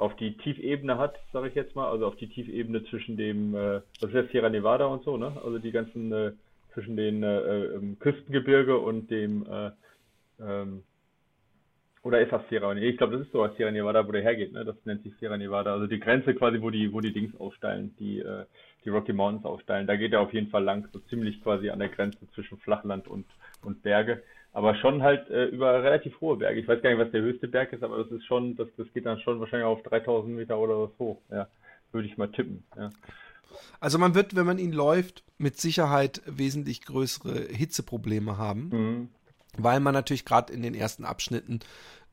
auf 0.00 0.16
die 0.16 0.36
Tiefebene 0.38 0.98
hat, 0.98 1.16
sage 1.32 1.48
ich 1.48 1.54
jetzt 1.54 1.76
mal, 1.76 1.90
also 1.90 2.06
auf 2.06 2.16
die 2.16 2.28
Tiefebene 2.28 2.84
zwischen 2.84 3.16
dem, 3.16 3.54
äh, 3.54 3.80
das 4.00 4.10
ist 4.10 4.14
jetzt 4.14 4.32
Sierra 4.32 4.48
Nevada 4.48 4.86
und 4.86 5.04
so, 5.04 5.16
ne? 5.16 5.32
Also 5.44 5.58
die 5.58 5.72
ganzen 5.72 6.10
äh, 6.12 6.32
zwischen 6.72 6.96
den 6.96 7.22
äh, 7.22 7.64
ähm, 7.66 7.98
Küstengebirge 7.98 8.78
und 8.78 9.10
dem 9.10 9.46
äh, 9.46 9.70
ähm, 10.40 10.82
oder 12.02 12.22
ist 12.22 12.32
das 12.32 12.48
Sierra 12.48 12.72
Nevada? 12.72 12.90
Ich 12.90 12.96
glaube, 12.96 13.18
das 13.18 13.26
ist 13.26 13.32
so 13.32 13.46
Sierra 13.56 13.70
Nevada, 13.70 14.08
wo 14.08 14.12
der 14.12 14.22
hergeht, 14.22 14.52
ne? 14.52 14.64
Das 14.64 14.76
nennt 14.86 15.02
sich 15.02 15.12
Sierra 15.20 15.36
Nevada. 15.36 15.74
Also 15.74 15.86
die 15.86 16.00
Grenze 16.00 16.34
quasi, 16.34 16.62
wo 16.62 16.70
die, 16.70 16.92
wo 16.94 17.00
die 17.00 17.12
Dings 17.12 17.38
aufsteilen, 17.38 17.94
die, 17.98 18.20
äh, 18.20 18.46
die 18.84 18.88
Rocky 18.88 19.12
Mountains 19.12 19.44
aufsteilen. 19.44 19.86
Da 19.86 19.96
geht 19.96 20.14
er 20.14 20.22
auf 20.22 20.32
jeden 20.32 20.48
Fall 20.48 20.64
lang, 20.64 20.88
so 20.94 20.98
ziemlich 21.10 21.42
quasi 21.42 21.68
an 21.68 21.78
der 21.78 21.90
Grenze 21.90 22.18
zwischen 22.34 22.56
Flachland 22.58 23.06
und, 23.06 23.26
und 23.62 23.82
Berge 23.82 24.22
aber 24.52 24.74
schon 24.76 25.02
halt 25.02 25.28
äh, 25.30 25.46
über 25.46 25.82
relativ 25.82 26.20
hohe 26.20 26.36
Berge. 26.36 26.60
Ich 26.60 26.68
weiß 26.68 26.82
gar 26.82 26.90
nicht, 26.90 26.98
was 26.98 27.12
der 27.12 27.22
höchste 27.22 27.48
Berg 27.48 27.72
ist, 27.72 27.82
aber 27.82 27.98
das 27.98 28.10
ist 28.10 28.24
schon, 28.24 28.56
das, 28.56 28.68
das 28.76 28.86
geht 28.92 29.06
dann 29.06 29.20
schon 29.20 29.40
wahrscheinlich 29.40 29.66
auf 29.66 29.82
3000 29.82 30.34
Meter 30.34 30.58
oder 30.58 30.82
was 30.82 30.98
hoch. 30.98 31.20
Ja, 31.30 31.48
würde 31.92 32.08
ich 32.08 32.16
mal 32.16 32.30
tippen. 32.30 32.64
Ja. 32.76 32.90
Also 33.80 33.98
man 33.98 34.14
wird, 34.14 34.36
wenn 34.36 34.46
man 34.46 34.58
ihn 34.58 34.72
läuft, 34.72 35.24
mit 35.38 35.58
Sicherheit 35.58 36.22
wesentlich 36.26 36.84
größere 36.84 37.46
Hitzeprobleme 37.48 38.38
haben, 38.38 38.68
mhm. 38.68 39.08
weil 39.56 39.80
man 39.80 39.94
natürlich 39.94 40.24
gerade 40.24 40.52
in 40.52 40.62
den 40.62 40.74
ersten 40.74 41.04
Abschnitten 41.04 41.60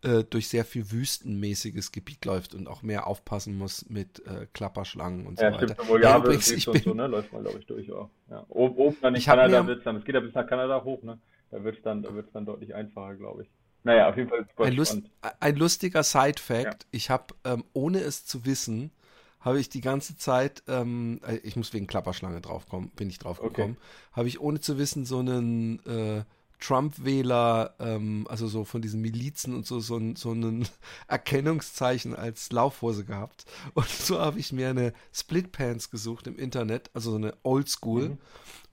äh, 0.03 0.23
durch 0.23 0.47
sehr 0.47 0.63
viel 0.63 0.91
wüstenmäßiges 0.91 1.91
Gebiet 1.91 2.23
läuft 2.25 2.53
und 2.53 2.67
auch 2.67 2.83
mehr 2.83 3.07
aufpassen 3.07 3.57
muss 3.57 3.89
mit 3.89 4.19
äh, 4.27 4.45
Klapperschlangen 4.53 5.25
und 5.25 5.39
ja, 5.39 5.51
so 5.51 5.59
weiter. 5.59 5.99
Ja, 6.01 6.17
übrigens, 6.17 6.51
ich 6.51 6.65
bin, 6.65 6.81
so, 6.83 6.93
ne? 6.93 7.07
läuft 7.07 7.33
man 7.33 7.43
glaube 7.43 7.59
ich 7.59 7.65
durch. 7.65 7.87
Ja. 7.87 8.09
Ja. 8.29 8.45
Oben, 8.49 8.75
oben 8.75 8.97
dann 9.01 9.15
in 9.15 9.21
Kanada 9.21 9.65
wird 9.65 9.79
es 9.79 9.83
dann, 9.83 9.97
es 9.97 10.05
geht 10.05 10.15
ja 10.15 10.21
bis 10.21 10.35
nach 10.35 10.47
Kanada 10.47 10.83
hoch, 10.83 11.01
ne? 11.01 11.17
Da 11.51 11.63
wird 11.63 11.77
es 11.77 11.83
dann, 11.83 12.05
dann 12.33 12.45
deutlich 12.45 12.75
einfacher, 12.75 13.15
glaube 13.15 13.43
ich. 13.43 13.49
Naja, 13.83 14.09
auf 14.09 14.17
jeden 14.17 14.29
Fall 14.29 14.45
ein, 14.57 14.73
Lust, 14.73 15.01
ein 15.39 15.55
lustiger 15.55 16.03
Side-Fact. 16.03 16.83
Ja. 16.83 16.89
Ich 16.91 17.09
habe, 17.09 17.33
ähm, 17.45 17.63
ohne 17.73 17.99
es 17.99 18.25
zu 18.25 18.45
wissen, 18.45 18.91
habe 19.39 19.59
ich 19.59 19.69
die 19.69 19.81
ganze 19.81 20.17
Zeit, 20.17 20.63
ähm, 20.67 21.21
äh, 21.25 21.37
ich 21.37 21.55
muss 21.55 21.73
wegen 21.73 21.87
Klapperschlange 21.87 22.41
draufkommen, 22.41 22.89
bin 22.91 23.09
ich 23.09 23.19
draufgekommen, 23.19 23.77
okay. 23.77 24.11
habe 24.11 24.27
ich 24.27 24.41
ohne 24.41 24.59
zu 24.59 24.77
wissen 24.77 25.05
so 25.05 25.19
einen 25.19 25.79
äh, 25.85 26.23
Trump-Wähler, 26.59 27.75
ähm, 27.79 28.25
also 28.29 28.47
so 28.47 28.63
von 28.63 28.81
diesen 28.81 29.01
Milizen 29.01 29.53
und 29.55 29.65
so, 29.65 29.79
so, 29.79 29.99
so 30.15 30.31
ein 30.31 30.67
Erkennungszeichen 31.07 32.15
als 32.15 32.51
Laufhose 32.51 33.05
gehabt. 33.05 33.45
Und 33.73 33.87
so 33.87 34.19
habe 34.19 34.39
ich 34.39 34.51
mir 34.51 34.69
eine 34.69 34.93
Splitpants 35.13 35.89
gesucht 35.89 36.27
im 36.27 36.37
Internet, 36.37 36.89
also 36.93 37.11
so 37.11 37.17
eine 37.17 37.35
Oldschool. 37.43 38.09
Mhm. 38.09 38.17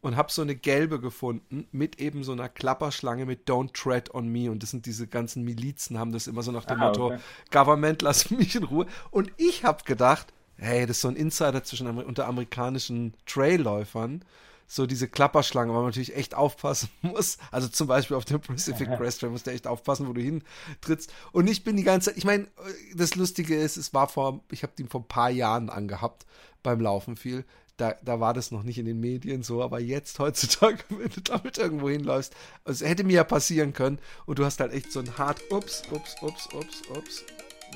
Und 0.00 0.16
habe 0.16 0.30
so 0.30 0.42
eine 0.42 0.54
gelbe 0.54 1.00
gefunden 1.00 1.66
mit 1.72 1.98
eben 1.98 2.24
so 2.24 2.32
einer 2.32 2.50
Klapperschlange 2.50 3.24
mit 3.24 3.48
Don't 3.48 3.72
Tread 3.72 4.12
on 4.12 4.28
Me. 4.28 4.50
Und 4.50 4.62
das 4.62 4.70
sind 4.70 4.84
diese 4.84 5.06
ganzen 5.06 5.44
Milizen, 5.44 5.98
haben 5.98 6.12
das 6.12 6.26
immer 6.26 6.42
so 6.42 6.52
nach 6.52 6.66
dem 6.66 6.76
Aha, 6.76 6.88
Motto, 6.88 7.06
okay. 7.06 7.18
Government, 7.50 8.02
lass 8.02 8.30
mich 8.30 8.54
in 8.54 8.64
Ruhe. 8.64 8.86
Und 9.10 9.32
ich 9.38 9.64
habe 9.64 9.82
gedacht, 9.84 10.34
hey, 10.58 10.82
das 10.82 10.98
ist 10.98 11.00
so 11.00 11.08
ein 11.08 11.16
Insider 11.16 11.64
zwischen 11.64 11.86
unter 11.86 12.26
amerikanischen 12.26 13.14
Trailläufern 13.24 14.22
so 14.66 14.86
diese 14.86 15.08
Klapperschlange, 15.08 15.70
weil 15.70 15.80
man 15.80 15.86
natürlich 15.86 16.16
echt 16.16 16.34
aufpassen 16.34 16.88
muss. 17.02 17.38
Also 17.50 17.68
zum 17.68 17.86
Beispiel 17.86 18.16
auf 18.16 18.24
dem 18.24 18.40
Pacific 18.40 18.88
Crest 18.96 19.20
Trail 19.20 19.30
musst 19.30 19.46
du 19.46 19.50
echt 19.50 19.66
aufpassen, 19.66 20.08
wo 20.08 20.12
du 20.12 20.20
hintrittst. 20.20 21.12
Und 21.32 21.48
ich 21.48 21.64
bin 21.64 21.76
die 21.76 21.84
ganze 21.84 22.10
Zeit, 22.10 22.18
ich 22.18 22.24
meine, 22.24 22.46
das 22.94 23.14
Lustige 23.14 23.56
ist, 23.56 23.76
es 23.76 23.94
war 23.94 24.08
vor, 24.08 24.40
ich 24.50 24.62
habe 24.62 24.72
den 24.76 24.88
vor 24.88 25.00
ein 25.02 25.08
paar 25.08 25.30
Jahren 25.30 25.70
angehabt 25.70 26.26
beim 26.62 26.80
Laufen 26.80 27.16
viel. 27.16 27.44
da, 27.76 27.94
da 28.02 28.20
war 28.20 28.34
das 28.34 28.50
noch 28.52 28.62
nicht 28.62 28.78
in 28.78 28.86
den 28.86 29.00
Medien 29.00 29.42
so, 29.42 29.62
aber 29.62 29.80
jetzt 29.80 30.18
heutzutage, 30.18 30.78
wenn 30.88 31.10
du 31.10 31.20
damit 31.20 31.58
irgendwo 31.58 31.88
hinläufst, 31.88 32.34
also 32.64 32.84
es 32.84 32.88
hätte 32.88 33.04
mir 33.04 33.14
ja 33.14 33.24
passieren 33.24 33.72
können 33.72 33.98
und 34.26 34.38
du 34.38 34.44
hast 34.44 34.60
halt 34.60 34.72
echt 34.72 34.92
so 34.92 35.00
ein 35.00 35.18
hart, 35.18 35.40
ups, 35.50 35.82
ups, 35.90 36.16
ups, 36.22 36.48
ups, 36.54 36.82
ups, 36.96 37.24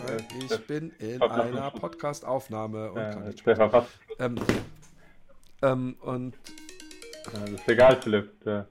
weil 0.06 0.24
ich 0.44 0.66
bin 0.66 0.92
in 1.00 1.20
einer 1.20 1.70
Podcast-Aufnahme 1.72 2.92
und 2.92 2.96
kann 3.10 3.26
nicht. 3.26 3.44
Ähm, 4.20 4.36
ähm, 5.62 5.96
und 6.00 6.34
das 7.32 7.50
ist 7.50 7.68
egal, 7.68 8.00
Philipp. 8.00 8.32
Ja. 8.44 8.66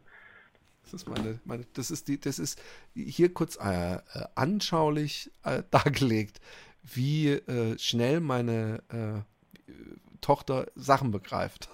Das 0.84 0.94
ist 0.94 1.10
meine, 1.10 1.40
meine, 1.44 1.66
das 1.74 1.92
ist 1.92 2.08
die, 2.08 2.20
das 2.20 2.40
ist 2.40 2.62
hier 2.94 3.34
kurz 3.34 3.58
äh, 3.58 3.96
äh 3.96 4.00
anschaulich 4.36 5.32
äh, 5.44 5.64
dargelegt, 5.72 6.40
wie 6.84 7.32
äh, 7.32 7.78
schnell 7.78 8.22
meine 8.22 8.82
äh, 8.90 9.72
Tochter 10.22 10.68
Sachen 10.76 11.12
begreift. 11.12 11.70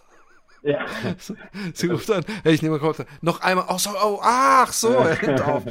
Ja. 0.63 0.85
Sie 1.73 1.87
ruft 1.87 2.09
an, 2.09 2.25
hey, 2.43 2.53
ich 2.53 2.61
nehme 2.61 2.77
mal 2.77 2.79
kurz, 2.79 3.05
noch 3.21 3.41
einmal, 3.41 3.65
oh, 3.67 3.77
so, 3.77 3.91
oh, 3.91 4.19
ach 4.21 4.71
so, 4.71 4.89
er 4.89 5.21
nimmt 5.21 5.41
auf. 5.41 5.63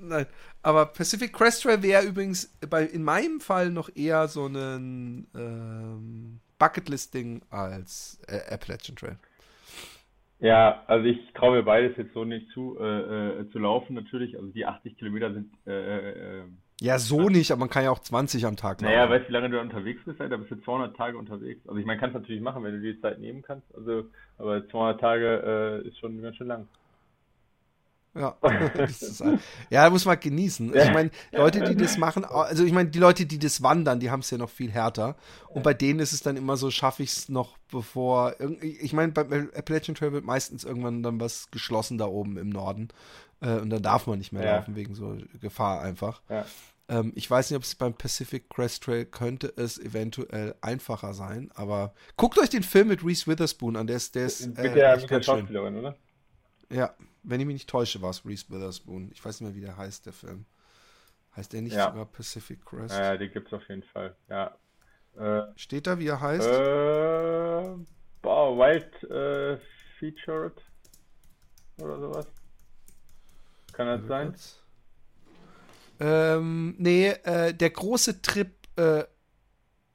Nein, 0.00 0.26
aber 0.62 0.86
Pacific 0.86 1.32
Crest 1.32 1.62
Trail 1.62 1.82
wäre 1.82 2.04
übrigens 2.04 2.50
bei, 2.68 2.84
in 2.84 3.04
meinem 3.04 3.40
Fall 3.40 3.70
noch 3.70 3.88
eher 3.94 4.28
so 4.28 4.46
ein 4.46 5.28
ähm, 5.34 6.40
Bucketlist-Ding 6.58 7.42
als 7.50 8.18
äh, 8.26 8.52
Appalachian 8.52 8.96
Trail. 8.96 9.18
Ja, 10.38 10.82
also 10.86 11.06
ich 11.06 11.18
traue 11.32 11.56
mir 11.56 11.62
beides 11.62 11.96
jetzt 11.96 12.12
so 12.12 12.24
nicht 12.24 12.50
zu, 12.50 12.78
äh, 12.78 13.40
äh, 13.40 13.50
zu 13.50 13.58
laufen 13.58 13.94
natürlich. 13.94 14.36
Also 14.36 14.48
die 14.48 14.66
80 14.66 14.98
Kilometer 14.98 15.32
sind. 15.32 15.50
Äh, 15.66 16.40
äh, 16.40 16.42
ja, 16.80 16.98
so 16.98 17.30
nicht, 17.30 17.50
aber 17.50 17.60
man 17.60 17.70
kann 17.70 17.84
ja 17.84 17.90
auch 17.90 18.00
20 18.00 18.44
am 18.44 18.56
Tag 18.56 18.82
laufen. 18.82 18.92
Naja, 18.92 19.08
weißt 19.08 19.24
du, 19.24 19.28
wie 19.28 19.32
lange 19.32 19.48
du 19.48 19.60
unterwegs 19.60 20.02
bist? 20.04 20.20
Da 20.20 20.36
bist 20.36 20.50
du 20.50 20.56
200 20.56 20.94
Tage 20.94 21.16
unterwegs. 21.16 21.66
Also 21.66 21.80
ich 21.80 21.86
meine, 21.86 21.98
kannst 21.98 22.14
natürlich 22.14 22.42
machen, 22.42 22.62
wenn 22.64 22.74
du 22.74 22.80
die 22.80 23.00
Zeit 23.00 23.18
nehmen 23.18 23.40
kannst. 23.40 23.66
Also, 23.74 24.04
aber 24.36 24.68
200 24.68 25.00
Tage 25.00 25.82
äh, 25.84 25.88
ist 25.88 25.98
schon 25.98 26.20
ganz 26.20 26.36
schön 26.36 26.48
lang. 26.48 26.68
Ja, 28.16 28.36
ist, 28.84 29.22
ja, 29.70 29.90
muss 29.90 30.04
man 30.04 30.18
genießen. 30.18 30.74
Ich 30.74 30.92
meine, 30.92 31.10
Leute, 31.32 31.62
die 31.64 31.76
das 31.76 31.98
machen, 31.98 32.24
also 32.24 32.64
ich 32.64 32.72
meine, 32.72 32.88
die 32.88 32.98
Leute, 32.98 33.26
die 33.26 33.38
das 33.38 33.62
wandern, 33.62 34.00
die 34.00 34.10
haben 34.10 34.20
es 34.20 34.30
ja 34.30 34.38
noch 34.38 34.50
viel 34.50 34.70
härter. 34.70 35.16
Und 35.48 35.62
bei 35.62 35.74
denen 35.74 36.00
ist 36.00 36.12
es 36.12 36.22
dann 36.22 36.36
immer 36.36 36.56
so, 36.56 36.70
schaffe 36.70 37.02
ich 37.02 37.10
es 37.10 37.28
noch 37.28 37.58
bevor. 37.70 38.34
Ich 38.60 38.92
meine, 38.92 39.12
bei 39.12 39.48
Appalachian 39.54 39.94
Trail 39.94 40.12
wird 40.12 40.24
meistens 40.24 40.64
irgendwann 40.64 41.02
dann 41.02 41.20
was 41.20 41.50
geschlossen 41.50 41.98
da 41.98 42.06
oben 42.06 42.36
im 42.36 42.48
Norden. 42.48 42.88
Äh, 43.40 43.56
und 43.56 43.70
dann 43.70 43.82
darf 43.82 44.06
man 44.06 44.18
nicht 44.18 44.32
mehr 44.32 44.44
ja. 44.44 44.56
laufen 44.56 44.76
wegen 44.76 44.94
so 44.94 45.16
Gefahr 45.40 45.82
einfach. 45.82 46.22
Ja. 46.28 46.46
Ähm, 46.88 47.12
ich 47.14 47.30
weiß 47.30 47.50
nicht, 47.50 47.56
ob 47.56 47.64
es 47.64 47.74
beim 47.74 47.94
Pacific 47.94 48.48
Crest 48.48 48.84
Trail 48.84 49.04
könnte 49.04 49.52
es 49.56 49.78
eventuell 49.78 50.54
einfacher 50.60 51.14
sein, 51.14 51.50
aber 51.54 51.94
guckt 52.16 52.38
euch 52.38 52.48
den 52.48 52.62
Film 52.62 52.88
mit 52.88 53.04
Reese 53.04 53.26
Witherspoon 53.26 53.76
an, 53.76 53.86
der 53.86 53.96
ist, 53.96 54.14
der 54.14 54.26
ist 54.26 54.42
äh, 54.42 54.48
mit 54.48 54.76
der, 54.76 54.96
mit 54.96 55.10
der 55.10 55.22
Schauspielerin, 55.22 55.76
oder? 55.76 55.96
Ja, 56.70 56.94
wenn 57.22 57.40
ich 57.40 57.46
mich 57.46 57.54
nicht 57.54 57.70
täusche, 57.70 58.02
war 58.02 58.10
es 58.10 58.24
Reese 58.24 58.46
Witherspoon. 58.48 59.10
Ich 59.12 59.24
weiß 59.24 59.40
nicht 59.40 59.48
mehr, 59.48 59.56
wie 59.56 59.66
der 59.66 59.76
heißt, 59.76 60.06
der 60.06 60.12
Film. 60.12 60.46
Heißt 61.36 61.52
der 61.52 61.62
nicht 61.62 61.74
ja. 61.74 61.90
sogar 61.90 62.06
Pacific 62.06 62.64
Crest? 62.64 62.94
Ja, 62.94 63.16
den 63.16 63.30
gibt 63.30 63.48
es 63.48 63.52
auf 63.52 63.68
jeden 63.68 63.82
Fall, 63.82 64.16
ja. 64.28 64.56
Äh, 65.16 65.52
Steht 65.56 65.86
da, 65.86 65.98
wie 65.98 66.08
er 66.08 66.20
heißt? 66.20 66.46
Äh, 66.46 67.84
boah, 68.22 68.56
Wild 68.58 69.04
äh, 69.04 69.58
Featured 69.98 70.62
oder 71.78 72.00
sowas. 72.00 72.26
Kann 73.72 73.86
das 73.86 74.06
sein? 74.06 74.34
Ähm, 76.00 76.74
nee, 76.78 77.08
äh, 77.08 77.54
der 77.54 77.70
große 77.70 78.22
Trip 78.22 78.52
äh, 78.76 79.04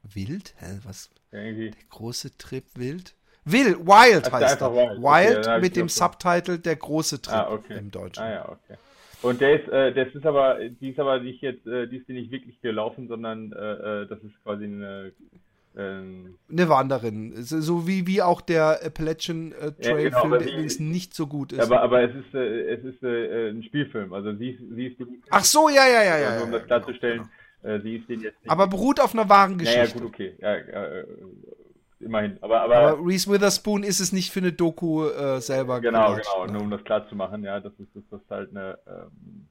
Wild? 0.02 0.54
Hä, 0.58 0.78
was? 0.84 1.10
Irgendwie. 1.30 1.70
Der 1.70 1.84
große 1.88 2.36
Trip 2.38 2.64
Wild? 2.74 3.14
Will, 3.44 3.76
Wild 3.78 4.24
also 4.24 4.32
heißt 4.32 4.60
er. 4.60 4.72
Wild, 4.72 5.02
Wild 5.02 5.46
okay, 5.46 5.60
mit 5.60 5.76
dem 5.76 5.88
Subtitle 5.88 6.58
Der 6.58 6.76
große 6.76 7.20
Trip 7.20 7.34
ah, 7.34 7.52
okay. 7.52 7.78
im 7.78 7.90
Deutschen. 7.90 8.22
Ah 8.22 8.30
ja, 8.30 8.48
okay. 8.48 8.78
Und 9.22 9.40
der 9.40 9.60
ist, 9.60 9.68
äh, 9.68 9.92
das 9.92 10.14
ist 10.14 10.26
aber, 10.26 10.58
die 10.68 10.90
ist 10.90 10.98
aber 10.98 11.20
nicht 11.20 11.42
jetzt, 11.42 11.66
äh, 11.66 11.86
die 11.86 11.98
ist 11.98 12.08
nicht 12.08 12.30
wirklich 12.30 12.60
gelaufen, 12.60 13.08
sondern 13.08 13.52
äh, 13.52 14.02
äh 14.02 14.06
das 14.06 14.18
ist 14.20 14.42
quasi 14.42 14.64
eine 14.64 15.12
ähm, 15.74 16.34
eine 16.50 16.68
Wanderin. 16.68 17.32
So 17.36 17.86
wie, 17.86 18.06
wie 18.06 18.20
auch 18.20 18.42
der 18.42 18.84
Appalachian 18.84 19.52
äh, 19.52 19.72
Trail 19.72 20.04
ja, 20.04 20.20
genau, 20.20 20.36
der 20.36 20.48
übrigens 20.48 20.78
nicht 20.80 21.14
so 21.14 21.26
gut 21.26 21.52
ist. 21.52 21.60
Aber, 21.60 21.80
aber 21.80 22.02
es 22.02 22.14
ist, 22.14 22.34
äh, 22.34 22.74
es 22.74 22.84
ist 22.84 23.02
ein 23.02 23.62
Spielfilm. 23.62 24.12
Also 24.12 24.34
sie, 24.34 24.58
sie 24.74 24.88
ist 24.88 24.96
Ach 25.30 25.44
so, 25.44 25.70
ja, 25.70 25.86
ja, 25.86 26.02
ja, 26.02 26.18
ja. 26.18 26.28
Also, 26.30 26.44
um 26.44 26.52
ja, 26.52 26.58
das 26.58 26.66
klarzustellen, 26.66 27.18
genau, 27.62 27.74
genau. 27.74 27.82
sie 27.84 27.96
ist 27.96 28.08
den 28.08 28.20
jetzt 28.20 28.42
nicht. 28.42 28.50
Aber 28.50 28.66
beruht 28.66 29.00
auf 29.00 29.14
einer 29.14 29.28
wahren 29.30 29.56
Geschichte. 29.56 29.80
Ja, 29.80 29.92
gut, 29.94 30.02
okay. 30.02 30.34
Ja, 30.40 30.56
immerhin. 32.02 32.38
Aber, 32.40 32.60
aber, 32.62 32.76
aber 32.76 33.06
Reese 33.06 33.30
Witherspoon 33.30 33.82
ist 33.82 34.00
es 34.00 34.12
nicht 34.12 34.32
für 34.32 34.40
eine 34.40 34.52
Doku 34.52 35.06
äh, 35.06 35.40
selber 35.40 35.80
Genau, 35.80 36.10
gemacht, 36.10 36.22
genau. 36.24 36.46
Ne? 36.46 36.52
Nur 36.52 36.62
um 36.62 36.70
das 36.70 36.84
klar 36.84 37.08
zu 37.08 37.16
machen, 37.16 37.44
ja, 37.44 37.60
dass, 37.60 37.72
es, 37.78 37.86
dass 37.94 38.04
das 38.10 38.20
halt 38.30 38.50
eine 38.50 38.78
ähm, 38.86 39.46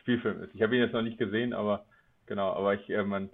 Spielfilm 0.00 0.42
ist. 0.42 0.54
Ich 0.54 0.62
habe 0.62 0.76
ihn 0.76 0.82
jetzt 0.82 0.92
noch 0.92 1.02
nicht 1.02 1.18
gesehen, 1.18 1.52
aber 1.52 1.84
genau, 2.26 2.52
aber 2.52 2.74
ich, 2.74 2.88
äh, 2.90 3.02
man, 3.02 3.30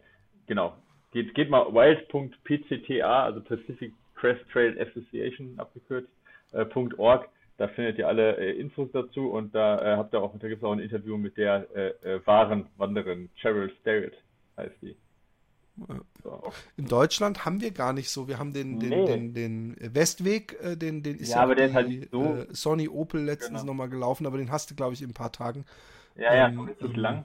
genau. 0.47 0.75
Geht, 1.13 1.35
geht 1.35 1.51
mal 1.51 1.67
wild.pcta, 1.73 3.25
also 3.25 3.41
Pacific 3.43 3.93
Crest 4.15 4.41
Trail 4.51 4.81
Association 4.81 5.55
abgekürzt, 5.59 6.09
äh, 6.53 6.65
.org. 6.97 7.29
Da 7.59 7.69
findet 7.69 7.99
ihr 7.99 8.09
alle 8.09 8.39
äh, 8.39 8.59
Infos 8.59 8.89
dazu 8.93 9.31
und 9.31 9.55
da 9.55 9.79
äh, 9.79 9.97
habt 9.97 10.15
ihr 10.15 10.23
auch, 10.23 10.33
da 10.39 10.49
gibt 10.49 10.63
es 10.63 10.65
auch 10.65 10.73
ein 10.73 10.79
Interview 10.79 11.19
mit 11.19 11.37
der 11.37 11.67
äh, 11.75 11.89
äh, 12.03 12.27
wahren 12.27 12.67
Wanderin, 12.77 13.29
Cheryl 13.37 13.71
Starrett 13.81 14.15
heißt 14.57 14.75
die. 14.81 14.97
In 16.77 16.87
Deutschland 16.87 17.45
haben 17.45 17.61
wir 17.61 17.71
gar 17.71 17.93
nicht 17.93 18.11
so. 18.11 18.29
Wir 18.29 18.39
haben 18.39 18.53
den, 18.53 18.79
den, 18.79 18.91
nee. 18.91 19.07
den, 19.07 19.35
den 19.35 19.77
Westweg, 19.95 20.57
äh, 20.63 20.77
den, 20.77 21.03
den 21.03 21.17
ist 21.17 21.31
ja, 21.31 21.37
ja 21.37 21.43
aber 21.43 21.55
der 21.55 21.69
ist 21.69 21.75
halt 21.75 22.11
so. 22.11 22.23
Äh, 22.23 22.47
Sony 22.51 22.89
Opel 22.89 23.23
letztens 23.23 23.63
genau. 23.63 23.73
nochmal 23.73 23.89
gelaufen, 23.89 24.27
aber 24.27 24.39
den 24.39 24.51
hast 24.51 24.71
du, 24.71 24.75
glaube 24.75 24.95
ich, 24.95 25.03
in 25.03 25.11
ein 25.11 25.15
paar 25.15 25.33
Tagen. 25.33 25.65
Ja, 26.17 26.35
ja, 26.35 26.49
ähm, 26.49 26.61
richtig 26.61 26.95
ähm, 26.95 27.01
lang. 27.01 27.25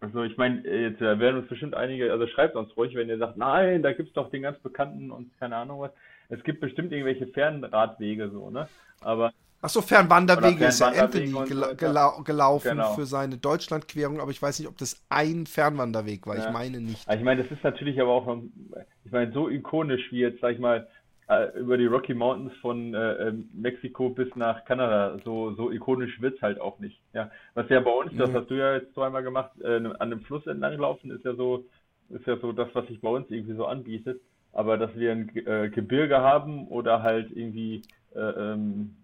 Also 0.00 0.22
ich 0.22 0.36
meine, 0.36 0.62
jetzt 0.68 1.00
werden 1.00 1.38
uns 1.38 1.48
bestimmt 1.48 1.74
einige, 1.74 2.12
also 2.12 2.26
schreibt 2.28 2.54
uns 2.54 2.76
ruhig, 2.76 2.94
wenn 2.94 3.08
ihr 3.08 3.18
sagt, 3.18 3.36
nein, 3.36 3.82
da 3.82 3.92
gibt 3.92 4.08
es 4.08 4.14
doch 4.14 4.30
den 4.30 4.42
ganz 4.42 4.58
bekannten 4.60 5.10
und 5.10 5.36
keine 5.38 5.56
Ahnung 5.56 5.80
was. 5.80 5.92
Es 6.28 6.42
gibt 6.44 6.60
bestimmt 6.60 6.92
irgendwelche 6.92 7.26
Fernradwege 7.28 8.30
so, 8.30 8.50
ne? 8.50 8.68
Aber 9.00 9.32
Achso, 9.60 9.80
Fernwanderwege 9.80 10.66
ist 10.66 10.78
ja 10.78 10.88
Anthony 10.88 11.32
gela 11.48 11.72
gela 11.72 12.20
gelaufen 12.24 12.76
genau. 12.76 12.94
für 12.94 13.06
seine 13.06 13.38
Deutschlandquerung, 13.38 14.20
aber 14.20 14.30
ich 14.30 14.40
weiß 14.40 14.60
nicht, 14.60 14.68
ob 14.68 14.78
das 14.78 15.04
ein 15.08 15.46
Fernwanderweg 15.46 16.26
war. 16.28 16.36
Ja. 16.36 16.46
Ich 16.46 16.52
meine 16.52 16.80
nicht. 16.80 17.06
Ich 17.12 17.22
meine, 17.22 17.42
das 17.42 17.50
ist 17.50 17.64
natürlich 17.64 18.00
aber 18.00 18.12
auch, 18.12 18.38
ich 19.04 19.10
meine, 19.10 19.32
so 19.32 19.48
ikonisch 19.48 20.12
wie 20.12 20.20
jetzt, 20.20 20.40
sag 20.40 20.52
ich 20.52 20.60
mal, 20.60 20.86
äh, 21.28 21.58
über 21.58 21.76
die 21.76 21.86
Rocky 21.86 22.14
Mountains 22.14 22.52
von 22.60 22.94
äh, 22.94 23.28
ähm, 23.28 23.48
Mexiko 23.52 24.10
bis 24.10 24.28
nach 24.36 24.64
Kanada. 24.64 25.18
So, 25.24 25.52
so 25.54 25.70
ikonisch 25.70 26.20
wird's 26.20 26.40
halt 26.40 26.60
auch 26.60 26.78
nicht. 26.78 27.00
Ja. 27.12 27.30
Was 27.54 27.68
ja 27.68 27.80
bei 27.80 27.90
uns, 27.90 28.12
mhm. 28.12 28.18
das 28.18 28.32
hast 28.32 28.50
du 28.50 28.54
ja 28.54 28.74
jetzt 28.74 28.94
zweimal 28.94 29.22
gemacht, 29.22 29.50
äh, 29.60 29.82
an 29.98 30.10
dem 30.10 30.20
Fluss 30.22 30.46
entlanglaufen, 30.46 31.10
ist 31.10 31.24
ja 31.24 31.34
so, 31.34 31.64
ist 32.10 32.26
ja 32.26 32.36
so 32.38 32.52
das, 32.52 32.68
was 32.74 32.86
sich 32.86 33.00
bei 33.00 33.10
uns 33.10 33.30
irgendwie 33.30 33.56
so 33.56 33.66
anbietet. 33.66 34.20
Aber 34.52 34.78
dass 34.78 34.94
wir 34.96 35.12
ein 35.12 35.30
äh, 35.36 35.68
Gebirge 35.68 36.18
haben 36.18 36.66
oder 36.68 37.02
halt 37.02 37.30
irgendwie 37.30 37.82
äh, 38.14 38.20
ähm, 38.20 38.96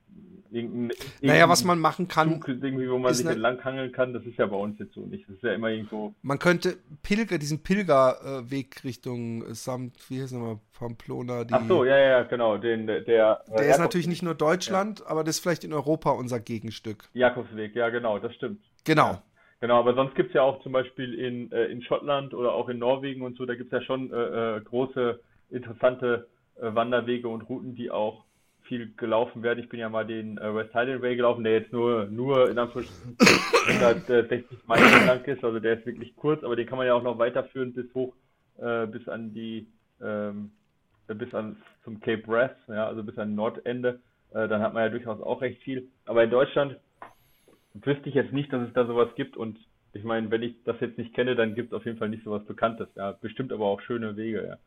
Irgendein, 0.54 0.96
naja, 1.20 1.48
was 1.48 1.64
man 1.64 1.80
machen 1.80 2.06
kann. 2.06 2.40
Zug, 2.40 2.48
irgendwie, 2.48 2.88
wo 2.88 2.98
man 2.98 3.12
sich 3.12 3.26
eine, 3.26 3.34
entlanghangeln 3.34 3.92
kann, 3.92 4.12
das 4.12 4.24
ist 4.24 4.38
ja 4.38 4.46
bei 4.46 4.56
uns 4.56 4.78
jetzt 4.78 4.94
so 4.94 5.00
nicht. 5.00 5.28
Das 5.28 5.36
ist 5.36 5.42
ja 5.42 5.52
immer 5.52 5.68
irgendwo. 5.68 6.14
Man 6.22 6.38
könnte 6.38 6.76
Pilger, 7.02 7.38
diesen 7.38 7.62
Pilgerweg 7.62 8.76
äh, 8.76 8.86
Richtung 8.86 9.52
Samt, 9.54 9.98
wie 10.08 10.22
heißt 10.22 10.32
nochmal, 10.32 10.58
Pamplona. 10.78 11.44
Die, 11.44 11.54
Ach 11.54 11.66
so, 11.66 11.84
ja, 11.84 11.98
ja, 11.98 12.22
genau. 12.22 12.58
Den, 12.58 12.86
der, 12.86 13.00
der 13.00 13.42
äh, 13.50 13.68
ist 13.68 13.78
natürlich 13.78 14.06
nicht 14.06 14.22
nur 14.22 14.34
Deutschland, 14.34 15.00
ja. 15.00 15.06
aber 15.06 15.24
das 15.24 15.36
ist 15.36 15.42
vielleicht 15.42 15.64
in 15.64 15.72
Europa 15.72 16.10
unser 16.10 16.40
Gegenstück. 16.40 17.08
Jakobsweg, 17.14 17.74
ja, 17.74 17.88
genau, 17.90 18.18
das 18.18 18.34
stimmt. 18.34 18.60
Genau. 18.84 19.08
Ja. 19.08 19.22
Genau, 19.60 19.78
aber 19.78 19.94
sonst 19.94 20.14
gibt 20.14 20.28
es 20.28 20.34
ja 20.34 20.42
auch 20.42 20.62
zum 20.62 20.72
Beispiel 20.72 21.14
in, 21.14 21.50
äh, 21.50 21.64
in 21.66 21.82
Schottland 21.82 22.34
oder 22.34 22.52
auch 22.52 22.68
in 22.68 22.78
Norwegen 22.78 23.22
und 23.22 23.36
so, 23.38 23.46
da 23.46 23.54
gibt 23.54 23.72
es 23.72 23.80
ja 23.80 23.86
schon 23.86 24.12
äh, 24.12 24.56
äh, 24.56 24.60
große, 24.60 25.20
interessante 25.48 26.28
äh, 26.56 26.74
Wanderwege 26.74 27.28
und 27.28 27.42
Routen, 27.42 27.74
die 27.74 27.90
auch 27.90 28.24
viel 28.64 28.92
gelaufen 28.96 29.42
werden. 29.42 29.62
Ich 29.62 29.68
bin 29.68 29.81
ja 29.81 29.88
mal 29.88 30.07
den 30.07 30.38
äh, 30.38 30.55
West 30.55 30.74
Highland 30.74 31.03
Way 31.03 31.16
gelaufen, 31.16 31.44
der 31.44 31.55
jetzt 31.55 31.72
nur, 31.72 32.07
nur 32.07 32.50
in 32.50 32.59
Anführungsstrichen 32.59 33.12
160 33.68 34.66
Meilen 34.66 35.07
lang 35.07 35.24
ist. 35.24 35.44
Also 35.44 35.61
der 35.61 35.79
ist 35.79 35.87
wirklich 35.87 36.14
kurz, 36.16 36.42
aber 36.42 36.57
den 36.57 36.66
kann 36.66 36.79
man 36.79 36.87
ja 36.87 36.94
auch 36.94 37.03
noch 37.03 37.18
weiterführen 37.18 37.72
bis 37.74 37.92
hoch, 37.94 38.14
äh, 38.59 38.87
bis 38.87 39.09
an 39.09 39.35
die, 39.35 39.66
ähm, 40.03 40.50
bis 41.07 41.35
an 41.35 41.57
zum 41.85 42.00
Cape 42.00 42.22
Brass, 42.22 42.53
ja, 42.68 42.87
also 42.87 43.03
bis 43.03 43.18
an 43.18 43.35
Nordende. 43.35 44.00
Äh, 44.33 44.48
dann 44.48 44.62
hat 44.62 44.72
man 44.72 44.85
ja 44.85 44.88
durchaus 44.88 45.20
auch 45.20 45.42
recht 45.42 45.62
viel. 45.62 45.88
Aber 46.07 46.24
in 46.24 46.31
Deutschland 46.31 46.77
wüsste 47.74 48.09
ich 48.09 48.14
jetzt 48.14 48.33
nicht, 48.33 48.53
dass 48.53 48.66
es 48.66 48.72
da 48.72 48.87
sowas 48.87 49.09
gibt 49.14 49.37
und 49.37 49.59
ich 49.92 50.03
meine, 50.03 50.28
wenn 50.32 50.43
ich 50.43 50.57
das 50.64 50.80
jetzt 50.80 50.99
nicht 50.99 51.14
kenne, 51.14 51.36
dann 51.36 51.55
gibt 51.55 51.68
es 51.68 51.76
auf 51.76 51.84
jeden 51.84 51.99
Fall 51.99 52.09
nicht 52.09 52.24
sowas 52.24 52.45
Bekanntes. 52.45 52.88
Ja, 52.97 53.12
bestimmt 53.12 53.53
aber 53.53 53.66
auch 53.66 53.80
schöne 53.80 54.16
Wege, 54.16 54.45
ja 54.45 54.59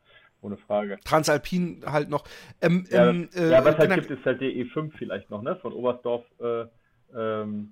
ohne 0.41 0.57
Frage. 0.57 0.99
Transalpin 1.03 1.83
halt 1.85 2.09
noch. 2.09 2.25
Ähm, 2.61 2.85
ja, 2.89 3.09
ähm, 3.09 3.29
äh, 3.35 3.51
ja, 3.51 3.65
was 3.65 3.77
halt 3.77 3.93
gibt, 3.93 4.11
ist 4.11 4.25
halt 4.25 4.41
der 4.41 4.49
E5 4.49 4.91
vielleicht 4.97 5.29
noch, 5.29 5.41
ne? 5.41 5.55
Von 5.57 5.73
Oberstdorf, 5.73 6.23
äh, 6.39 6.65
ähm, 7.15 7.71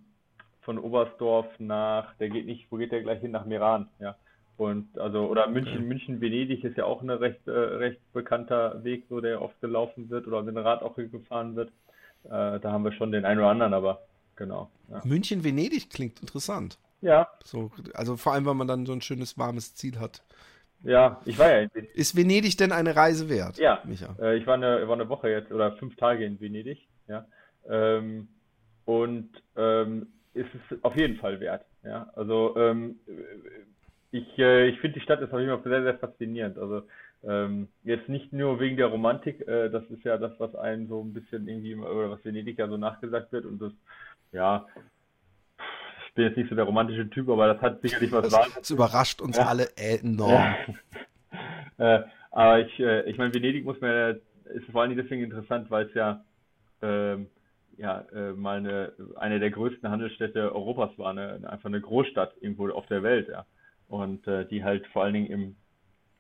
von 0.61 0.80
Oberstdorf 0.80 1.47
nach, 1.59 2.16
der 2.16 2.30
geht 2.30 2.45
nicht, 2.45 2.68
wo 2.72 2.78
geht 2.78 2.91
der 2.91 3.01
gleich 3.01 3.22
hin? 3.22 3.32
Nach 3.32 3.45
Meran, 3.45 3.88
ja. 3.99 4.16
Und 4.57 4.97
also, 4.97 5.28
oder 5.28 5.47
München, 5.47 5.78
okay. 5.78 5.86
München, 5.86 6.22
Venedig 6.22 6.63
ist 6.63 6.78
ja 6.78 6.86
auch 6.86 7.01
ein 7.01 7.09
recht, 7.09 7.45
äh, 7.47 7.51
recht 7.51 7.99
bekannter 8.13 8.84
Weg, 8.84 9.05
so 9.09 9.20
der 9.20 9.41
oft 9.41 9.59
gelaufen 9.59 10.09
wird 10.09 10.28
oder 10.28 10.41
mit 10.43 10.55
dem 10.55 10.63
Rad 10.63 10.82
auch 10.82 10.95
gefahren 10.95 11.55
wird. 11.55 11.70
Äh, 12.24 12.59
da 12.59 12.72
haben 12.72 12.86
wir 12.86 12.93
schon 12.93 13.11
den 13.11 13.26
einen 13.26 13.39
oder 13.41 13.49
anderen, 13.49 13.74
aber 13.74 14.01
genau. 14.36 14.70
Ja. 14.89 15.01
München, 15.03 15.43
Venedig 15.43 15.89
klingt 15.89 16.22
interessant. 16.22 16.80
Ja. 17.01 17.28
So, 17.43 17.72
also 17.93 18.16
vor 18.16 18.34
allem, 18.34 18.45
wenn 18.45 18.57
man 18.57 18.68
dann 18.68 18.86
so 18.86 18.93
ein 18.93 19.01
schönes 19.01 19.38
warmes 19.38 19.76
Ziel 19.76 19.99
hat. 19.99 20.24
Ja, 20.84 21.21
ich 21.26 21.38
war 21.39 21.49
ja 21.49 21.59
in 21.61 21.69
Venedig. 21.73 21.95
Ist 21.95 22.15
Venedig 22.15 22.57
denn 22.57 22.71
eine 22.71 22.95
Reise 22.95 23.30
wert? 23.30 23.57
Ja, 23.57 23.82
Micha? 23.86 24.15
Äh, 24.19 24.38
ich 24.38 24.45
war 24.45 24.55
eine, 24.55 24.88
war 24.88 24.95
eine 24.95 25.09
Woche 25.09 25.30
jetzt 25.30 25.51
oder 25.51 25.71
fünf 25.73 25.95
Tage 25.95 26.26
in 26.26 26.39
Venedig. 26.39 26.88
Ja. 27.07 27.26
Ähm, 27.67 28.28
und 28.86 29.30
ähm, 29.55 30.07
ist 30.34 30.49
es 30.53 30.84
auf 30.84 30.95
jeden 30.95 31.17
Fall 31.17 31.39
wert. 31.39 31.65
Ja, 31.84 32.11
also 32.15 32.55
ähm, 32.57 32.99
ich, 34.11 34.38
äh, 34.38 34.67
ich 34.67 34.80
finde 34.80 34.99
die 34.99 35.03
Stadt 35.03 35.21
ist 35.21 35.34
auf 35.34 35.39
jeden 35.39 35.51
Fall 35.51 35.71
sehr, 35.71 35.84
sehr 35.84 35.97
faszinierend. 35.97 36.57
Also 36.57 36.84
ähm, 37.23 37.67
jetzt 37.84 38.07
nicht 38.07 38.32
nur 38.34 38.59
wegen 38.59 38.78
der 38.78 38.88
Romantik, 38.88 39.47
äh, 39.47 39.69
das 39.69 39.84
ist 39.89 40.03
ja 40.03 40.17
das, 40.17 40.34
was 40.39 40.55
einem 40.55 40.88
so 40.88 41.01
ein 41.01 41.13
bisschen 41.13 41.47
irgendwie, 41.47 41.76
oder 41.76 42.11
was 42.11 42.23
Venedig 42.23 42.59
ja 42.59 42.67
so 42.67 42.78
nachgesagt 42.78 43.32
wird 43.32 43.45
und 43.45 43.61
das, 43.61 43.71
ja, 44.32 44.67
bin 46.16 46.26
jetzt 46.26 46.38
nicht 46.38 46.49
so 46.49 46.55
der 46.55 46.66
romantische 46.66 47.09
Typ, 47.09 47.30
aber 47.30 47.53
das 47.53 47.61
hat 47.61 47.82
sicherlich 47.82 48.11
was 48.11 48.30
Das, 48.30 48.53
das 48.53 48.70
überrascht 48.72 49.22
uns 49.22 49.38
ja. 49.38 49.45
alle 49.45 49.68
enorm. 49.78 50.55
Ja. 51.78 51.97
äh, 51.97 52.03
aber 52.32 52.59
ich, 52.59 52.80
äh, 52.80 53.09
ich 53.09 53.18
meine, 53.18 53.34
Venedig 53.34 53.66
muss 53.66 53.80
man 53.82 53.91
ja, 53.91 54.09
ist 54.09 54.66
vor 54.72 54.82
allem 54.82 54.95
deswegen 54.95 55.24
interessant, 55.24 55.70
weil 55.70 55.86
es 55.86 55.93
ja, 55.93 56.24
ähm, 56.82 57.28
ja, 57.78 58.05
äh, 58.13 58.32
mal 58.32 58.57
eine, 58.57 58.93
eine 59.18 59.39
der 59.39 59.51
größten 59.51 59.89
Handelsstädte 59.89 60.53
Europas 60.53 60.97
war, 60.97 61.11
eine, 61.11 61.49
einfach 61.49 61.66
eine 61.66 61.82
Großstadt 61.82 62.34
irgendwo 62.39 62.70
auf 62.70 62.88
der 62.88 63.03
Welt, 63.03 63.28
ja 63.30 63.45
und 63.88 64.26
äh, 64.28 64.45
die 64.45 64.63
halt 64.63 64.86
vor 64.88 65.03
allen 65.03 65.13
Dingen 65.13 65.28
im 65.28 65.55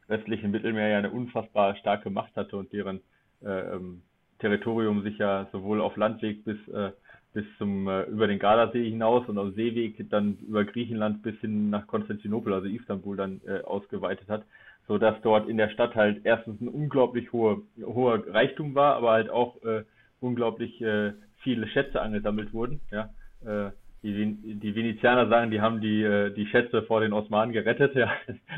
westlichen 0.07 0.51
Mittelmeer 0.51 0.89
ja 0.89 0.97
eine 0.99 1.11
unfassbar 1.11 1.75
starke 1.77 2.09
Macht 2.09 2.35
hatte 2.35 2.57
und 2.57 2.71
deren 2.73 3.01
äh, 3.43 3.75
ähm, 3.75 4.03
Territorium 4.39 5.01
sich 5.03 5.17
ja 5.17 5.47
sowohl 5.51 5.81
auf 5.81 5.95
Landweg 5.97 6.43
bis 6.45 6.57
äh, 6.67 6.91
bis 7.35 7.45
zum 7.57 7.87
äh, 7.87 8.03
über 8.03 8.27
den 8.27 8.39
Gardasee 8.39 8.89
hinaus 8.89 9.27
und 9.27 9.37
auf 9.37 9.53
Seeweg 9.53 10.09
dann 10.09 10.37
über 10.47 10.63
Griechenland 10.63 11.21
bis 11.21 11.37
hin 11.41 11.69
nach 11.69 11.85
Konstantinopel, 11.85 12.53
also 12.53 12.67
Istanbul 12.67 13.17
dann 13.17 13.41
äh, 13.45 13.59
ausgeweitet 13.61 14.29
hat, 14.29 14.43
so 14.87 14.97
dass 14.97 15.21
dort 15.21 15.47
in 15.49 15.57
der 15.57 15.69
Stadt 15.69 15.95
halt 15.95 16.21
erstens 16.23 16.61
ein 16.61 16.69
unglaublich 16.69 17.31
hoher 17.33 17.57
hoher 17.83 18.23
Reichtum 18.27 18.73
war, 18.73 18.95
aber 18.95 19.11
halt 19.11 19.29
auch 19.29 19.61
äh, 19.63 19.83
unglaublich 20.21 20.81
äh, 20.81 21.11
viele 21.43 21.67
Schätze 21.67 22.01
angesammelt 22.01 22.53
wurden, 22.53 22.79
ja. 22.89 23.09
Äh, 23.45 23.71
die, 24.01 24.35
die 24.59 24.75
Venezianer 24.75 25.27
sagen, 25.29 25.49
die 25.49 25.61
haben 25.61 25.81
die, 25.81 26.03
äh, 26.03 26.31
die 26.31 26.45
Schätze 26.45 26.83
vor 26.83 27.01
den 27.01 27.11
Osmanen 27.11 27.53
gerettet, 27.53 27.95
ja, 27.95 28.11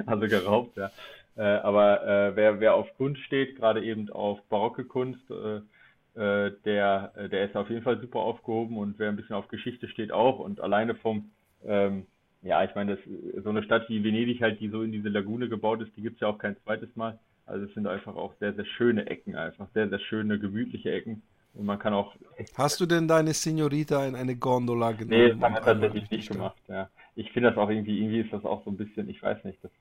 also 0.06 0.28
geraubt, 0.28 0.78
ja. 0.78 0.92
Äh, 1.36 1.42
aber 1.42 2.06
äh, 2.06 2.36
wer, 2.36 2.60
wer 2.60 2.76
auf 2.76 2.88
Kunst 2.98 3.22
steht, 3.22 3.56
gerade 3.56 3.84
eben 3.84 4.10
auf 4.12 4.40
barocke 4.50 4.86
Kunst, 4.86 5.22
äh, 5.32 5.62
äh, 6.18 6.52
der, 6.66 7.14
der 7.30 7.46
ist 7.46 7.56
auf 7.56 7.70
jeden 7.70 7.84
Fall 7.84 8.00
super 8.00 8.20
aufgehoben 8.20 8.78
und 8.78 8.98
wer 8.98 9.10
ein 9.10 9.16
bisschen 9.16 9.36
auf 9.36 9.48
Geschichte 9.48 9.88
steht 9.88 10.12
auch 10.12 10.40
und 10.40 10.60
alleine 10.60 10.96
vom, 10.96 11.30
ähm, 11.66 12.08
ja, 12.42 12.64
ich 12.64 12.74
meine, 12.76 12.96
das, 12.96 13.44
so 13.44 13.50
eine 13.50 13.64
Stadt 13.64 13.88
wie 13.90 14.04
Venedig 14.04 14.42
halt, 14.42 14.60
die 14.60 14.70
so 14.70 14.82
in 14.82 14.92
diese 14.92 15.10
Lagune 15.10 15.50
gebaut 15.50 15.82
ist, 15.82 15.96
die 15.96 16.02
gibt's 16.02 16.22
ja 16.22 16.28
auch 16.28 16.38
kein 16.38 16.58
zweites 16.64 16.96
Mal. 16.96 17.20
Also 17.46 17.66
es 17.66 17.74
sind 17.74 17.88
einfach 17.88 18.16
auch 18.16 18.34
sehr, 18.40 18.54
sehr 18.54 18.66
schöne 18.66 19.08
Ecken, 19.08 19.36
einfach 19.36 19.68
sehr, 19.74 19.88
sehr 19.90 20.00
schöne, 20.00 20.38
gemütliche 20.38 20.92
Ecken. 20.92 21.22
Und 21.54 21.66
man 21.66 21.80
kann 21.80 21.94
auch. 21.94 22.14
Hast 22.56 22.80
du 22.80 22.86
denn 22.86 23.08
deine 23.08 23.34
Signorita 23.34 24.06
in 24.06 24.16
eine 24.16 24.36
Gondola 24.36 24.92
genommen? 24.92 25.10
Nee, 25.10 25.30
das 25.30 25.42
haben 25.42 25.54
wir 25.56 25.62
tatsächlich 25.62 26.12
nicht 26.12 26.32
gemacht, 26.32 26.62
ja. 26.68 26.90
Ich 27.16 27.32
finde 27.32 27.50
das 27.50 27.58
auch 27.58 27.70
irgendwie, 27.70 28.00
irgendwie 28.00 28.20
ist 28.20 28.34
das 28.34 28.46
auch 28.46 28.64
so 28.64 28.70
ein 28.70 28.78
bisschen, 28.78 29.10
ich 29.10 29.22
weiß 29.24 29.44
nicht, 29.44 29.58
das. 29.64 29.72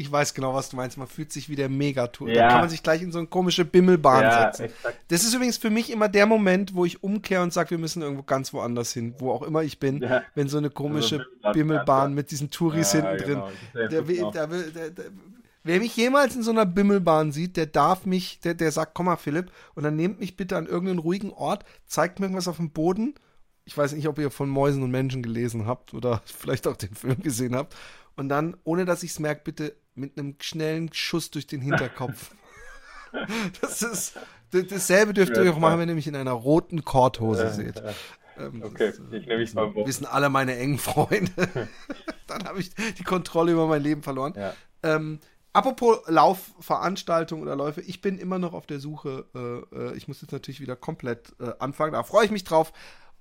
Ich 0.00 0.10
weiß 0.10 0.32
genau, 0.32 0.54
was 0.54 0.70
du 0.70 0.76
meinst. 0.76 0.96
Man 0.96 1.06
fühlt 1.06 1.30
sich 1.30 1.50
wie 1.50 1.56
der 1.56 1.68
Megatour. 1.68 2.30
Ja. 2.30 2.34
Da 2.34 2.48
kann 2.48 2.60
man 2.60 2.70
sich 2.70 2.82
gleich 2.82 3.02
in 3.02 3.12
so 3.12 3.18
eine 3.18 3.28
komische 3.28 3.66
Bimmelbahn 3.66 4.22
ja, 4.22 4.44
setzen. 4.44 4.64
Exakt. 4.64 4.98
Das 5.08 5.24
ist 5.24 5.34
übrigens 5.34 5.58
für 5.58 5.68
mich 5.68 5.90
immer 5.90 6.08
der 6.08 6.24
Moment, 6.24 6.74
wo 6.74 6.86
ich 6.86 7.04
umkehre 7.04 7.42
und 7.42 7.52
sage, 7.52 7.72
wir 7.72 7.78
müssen 7.78 8.00
irgendwo 8.00 8.22
ganz 8.22 8.54
woanders 8.54 8.94
hin, 8.94 9.14
wo 9.18 9.30
auch 9.30 9.42
immer 9.42 9.62
ich 9.62 9.78
bin, 9.78 10.00
ja. 10.00 10.22
wenn 10.34 10.48
so 10.48 10.56
eine 10.56 10.70
komische 10.70 11.26
also 11.42 11.58
Bimmelbahn 11.58 12.14
mit 12.14 12.30
diesen 12.30 12.50
Touris 12.50 12.92
hinten 12.92 13.18
genau. 13.18 13.50
drin. 13.74 13.90
Der, 13.90 14.02
der, 14.02 14.90
der, 14.90 15.04
Wer 15.64 15.80
mich 15.80 15.94
jemals 15.96 16.34
in 16.34 16.42
so 16.42 16.50
einer 16.50 16.64
Bimmelbahn 16.64 17.30
sieht, 17.30 17.58
der 17.58 17.66
darf 17.66 18.06
mich, 18.06 18.40
der, 18.40 18.54
der 18.54 18.72
sagt, 18.72 18.94
komm 18.94 19.04
mal, 19.04 19.16
Philipp, 19.16 19.52
und 19.74 19.82
dann 19.82 19.96
nehmt 19.96 20.18
mich 20.18 20.34
bitte 20.34 20.56
an 20.56 20.64
irgendeinen 20.64 21.00
ruhigen 21.00 21.30
Ort, 21.30 21.66
zeigt 21.86 22.20
mir 22.20 22.26
irgendwas 22.26 22.48
auf 22.48 22.56
dem 22.56 22.70
Boden. 22.70 23.14
Ich 23.66 23.76
weiß 23.76 23.92
nicht, 23.92 24.08
ob 24.08 24.18
ihr 24.18 24.30
von 24.30 24.48
Mäusen 24.48 24.82
und 24.82 24.90
Menschen 24.90 25.22
gelesen 25.22 25.66
habt 25.66 25.92
oder 25.92 26.22
vielleicht 26.24 26.66
auch 26.66 26.76
den 26.76 26.94
Film 26.94 27.20
gesehen 27.20 27.54
habt. 27.54 27.76
Und 28.16 28.30
dann, 28.30 28.56
ohne 28.64 28.86
dass 28.86 29.02
ich 29.02 29.10
es 29.10 29.18
merke, 29.18 29.42
bitte 29.44 29.74
mit 29.94 30.18
einem 30.18 30.36
schnellen 30.40 30.92
Schuss 30.92 31.30
durch 31.30 31.46
den 31.46 31.60
Hinterkopf. 31.60 32.32
das 33.60 33.82
ist 33.82 34.16
dasselbe 34.52 35.14
dürft 35.14 35.36
ihr 35.36 35.52
auch 35.52 35.58
machen, 35.58 35.78
wenn 35.78 35.88
ihr 35.88 35.94
mich 35.94 36.06
in 36.06 36.16
einer 36.16 36.32
roten 36.32 36.84
Korthose 36.84 37.50
seht. 37.50 37.82
Ähm, 38.38 38.62
okay, 38.64 38.92
ich 39.10 39.26
nehme 39.26 39.38
mich 39.38 39.54
mal 39.54 39.74
Wissen 39.74 40.06
alle 40.06 40.28
meine 40.28 40.56
engen 40.56 40.78
Freunde. 40.78 41.30
dann 42.26 42.44
habe 42.44 42.60
ich 42.60 42.74
die 42.74 43.04
Kontrolle 43.04 43.52
über 43.52 43.66
mein 43.66 43.82
Leben 43.82 44.02
verloren. 44.02 44.34
Ja. 44.36 44.54
Ähm, 44.82 45.20
Apropos 45.52 45.98
Laufveranstaltungen 46.06 47.42
oder 47.42 47.56
Läufe, 47.56 47.80
ich 47.80 48.00
bin 48.00 48.18
immer 48.18 48.38
noch 48.38 48.52
auf 48.52 48.66
der 48.66 48.78
Suche. 48.78 49.26
Äh, 49.34 49.76
äh, 49.76 49.96
ich 49.96 50.06
muss 50.06 50.22
jetzt 50.22 50.30
natürlich 50.30 50.60
wieder 50.60 50.76
komplett 50.76 51.34
äh, 51.40 51.50
anfangen. 51.58 51.92
Da 51.92 52.04
freue 52.04 52.24
ich 52.24 52.30
mich 52.30 52.44
drauf. 52.44 52.72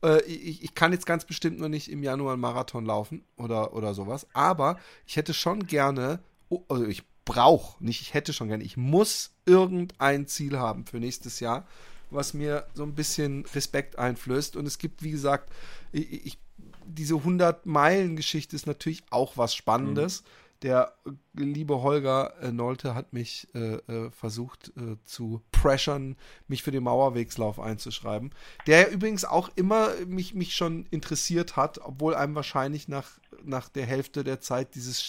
Äh, 0.03 0.21
ich, 0.25 0.63
ich, 0.63 0.75
kann 0.75 0.91
jetzt 0.91 1.07
ganz 1.07 1.25
bestimmt 1.25 1.59
noch 1.59 1.69
nicht 1.69 1.91
im 1.91 2.03
Januar 2.03 2.33
einen 2.33 2.41
Marathon 2.41 2.85
laufen 2.85 3.25
oder, 3.35 3.73
oder 3.73 3.95
sowas. 3.95 4.27
Aber 4.33 4.77
ich 5.07 5.17
hätte 5.17 5.33
schon 5.33 5.65
gerne, 5.65 6.19
also 6.67 6.85
ich 6.85 7.03
brauche, 7.25 7.83
nicht 7.83 8.01
ich 8.01 8.13
hätte 8.13 8.33
schon 8.33 8.47
gerne, 8.47 8.63
ich 8.63 8.77
muss 8.77 9.31
irgendein 9.45 10.27
Ziel 10.27 10.57
haben 10.57 10.85
für 10.85 10.99
nächstes 10.99 11.39
Jahr, 11.39 11.67
was 12.09 12.33
mir 12.33 12.65
so 12.73 12.83
ein 12.83 12.95
bisschen 12.95 13.45
Respekt 13.53 13.99
einflößt. 13.99 14.55
Und 14.55 14.65
es 14.65 14.77
gibt, 14.77 15.03
wie 15.03 15.11
gesagt, 15.11 15.51
ich, 15.91 16.25
ich 16.25 16.39
diese 16.85 17.15
100-Meilen-Geschichte 17.15 18.55
ist 18.55 18.65
natürlich 18.65 19.03
auch 19.11 19.37
was 19.37 19.53
Spannendes. 19.53 20.23
Mhm 20.23 20.27
der 20.61 20.93
liebe 21.33 21.81
Holger 21.81 22.33
äh, 22.41 22.51
Nolte 22.51 22.93
hat 22.93 23.13
mich 23.13 23.47
äh, 23.55 23.75
äh, 23.75 24.11
versucht 24.11 24.73
äh, 24.75 24.97
zu 25.05 25.41
pressern, 25.51 26.17
mich 26.47 26.63
für 26.63 26.71
den 26.71 26.83
Mauerwegslauf 26.83 27.59
einzuschreiben. 27.59 28.31
Der 28.67 28.91
übrigens 28.91 29.23
auch 29.23 29.49
immer 29.55 29.89
mich, 30.05 30.33
mich 30.33 30.55
schon 30.55 30.85
interessiert 30.91 31.55
hat, 31.55 31.79
obwohl 31.79 32.13
einem 32.13 32.35
wahrscheinlich 32.35 32.87
nach, 32.87 33.09
nach 33.43 33.69
der 33.69 33.85
Hälfte 33.85 34.23
der 34.23 34.41
Zeit 34.41 34.75
dieses 34.75 35.01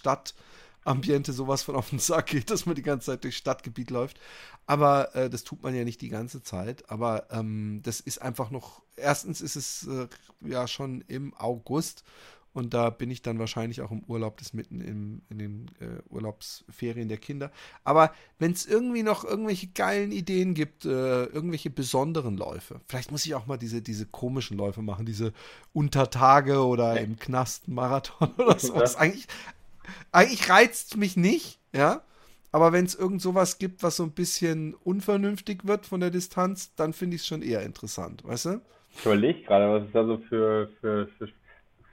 Stadtambiente 0.90 1.32
sowas 1.32 1.62
von 1.62 1.76
auf 1.76 1.90
den 1.90 1.98
Sack 1.98 2.26
geht, 2.26 2.50
dass 2.50 2.66
man 2.66 2.74
die 2.74 2.82
ganze 2.82 3.06
Zeit 3.06 3.24
durchs 3.24 3.38
Stadtgebiet 3.38 3.90
läuft. 3.90 4.20
Aber 4.66 5.14
äh, 5.14 5.30
das 5.30 5.44
tut 5.44 5.62
man 5.62 5.74
ja 5.74 5.84
nicht 5.84 6.00
die 6.00 6.08
ganze 6.08 6.42
Zeit. 6.42 6.90
Aber 6.90 7.26
ähm, 7.30 7.80
das 7.82 8.00
ist 8.00 8.22
einfach 8.22 8.50
noch. 8.50 8.82
Erstens 8.96 9.40
ist 9.40 9.56
es 9.56 9.86
äh, 9.86 10.08
ja 10.40 10.66
schon 10.68 11.02
im 11.08 11.34
August 11.34 12.04
und 12.52 12.74
da 12.74 12.90
bin 12.90 13.10
ich 13.10 13.22
dann 13.22 13.38
wahrscheinlich 13.38 13.80
auch 13.80 13.92
im 13.92 14.02
Urlaub, 14.08 14.38
das 14.38 14.52
mitten 14.52 14.80
im, 14.80 15.22
in 15.30 15.38
den 15.38 15.70
äh, 15.80 16.02
Urlaubsferien 16.08 17.08
der 17.08 17.18
Kinder. 17.18 17.52
Aber 17.84 18.12
wenn 18.40 18.50
es 18.52 18.66
irgendwie 18.66 19.04
noch 19.04 19.24
irgendwelche 19.24 19.68
geilen 19.68 20.10
Ideen 20.10 20.54
gibt, 20.54 20.84
äh, 20.84 21.26
irgendwelche 21.26 21.70
besonderen 21.70 22.36
Läufe, 22.36 22.80
vielleicht 22.88 23.12
muss 23.12 23.24
ich 23.24 23.36
auch 23.36 23.46
mal 23.46 23.56
diese, 23.56 23.82
diese 23.82 24.04
komischen 24.04 24.56
Läufe 24.56 24.82
machen, 24.82 25.06
diese 25.06 25.32
Untertage 25.72 26.64
oder 26.66 27.00
im 27.00 27.18
Knast 27.18 27.68
Marathon 27.68 28.34
oder 28.38 28.58
sowas. 28.58 28.96
Eigentlich, 28.96 29.28
eigentlich 30.12 30.48
reizt 30.48 30.96
mich 30.96 31.16
nicht, 31.16 31.58
ja. 31.72 32.02
Aber 32.52 32.72
wenn 32.72 32.84
es 32.84 32.96
irgend 32.96 33.22
sowas 33.22 33.58
gibt, 33.58 33.82
was 33.82 33.96
so 33.96 34.02
ein 34.02 34.12
bisschen 34.12 34.74
unvernünftig 34.74 35.66
wird 35.66 35.86
von 35.86 36.00
der 36.00 36.10
Distanz, 36.10 36.74
dann 36.74 36.92
finde 36.92 37.16
ich 37.16 37.22
es 37.22 37.28
schon 37.28 37.42
eher 37.42 37.62
interessant, 37.62 38.24
weißt 38.24 38.46
du? 38.46 38.60
Ich 38.96 39.06
überlege 39.06 39.42
gerade, 39.42 39.72
was 39.72 39.86
es 39.86 39.92
da 39.92 40.04
so 40.04 40.18
für, 40.28 40.68
für, 40.80 41.06
für 41.16 41.28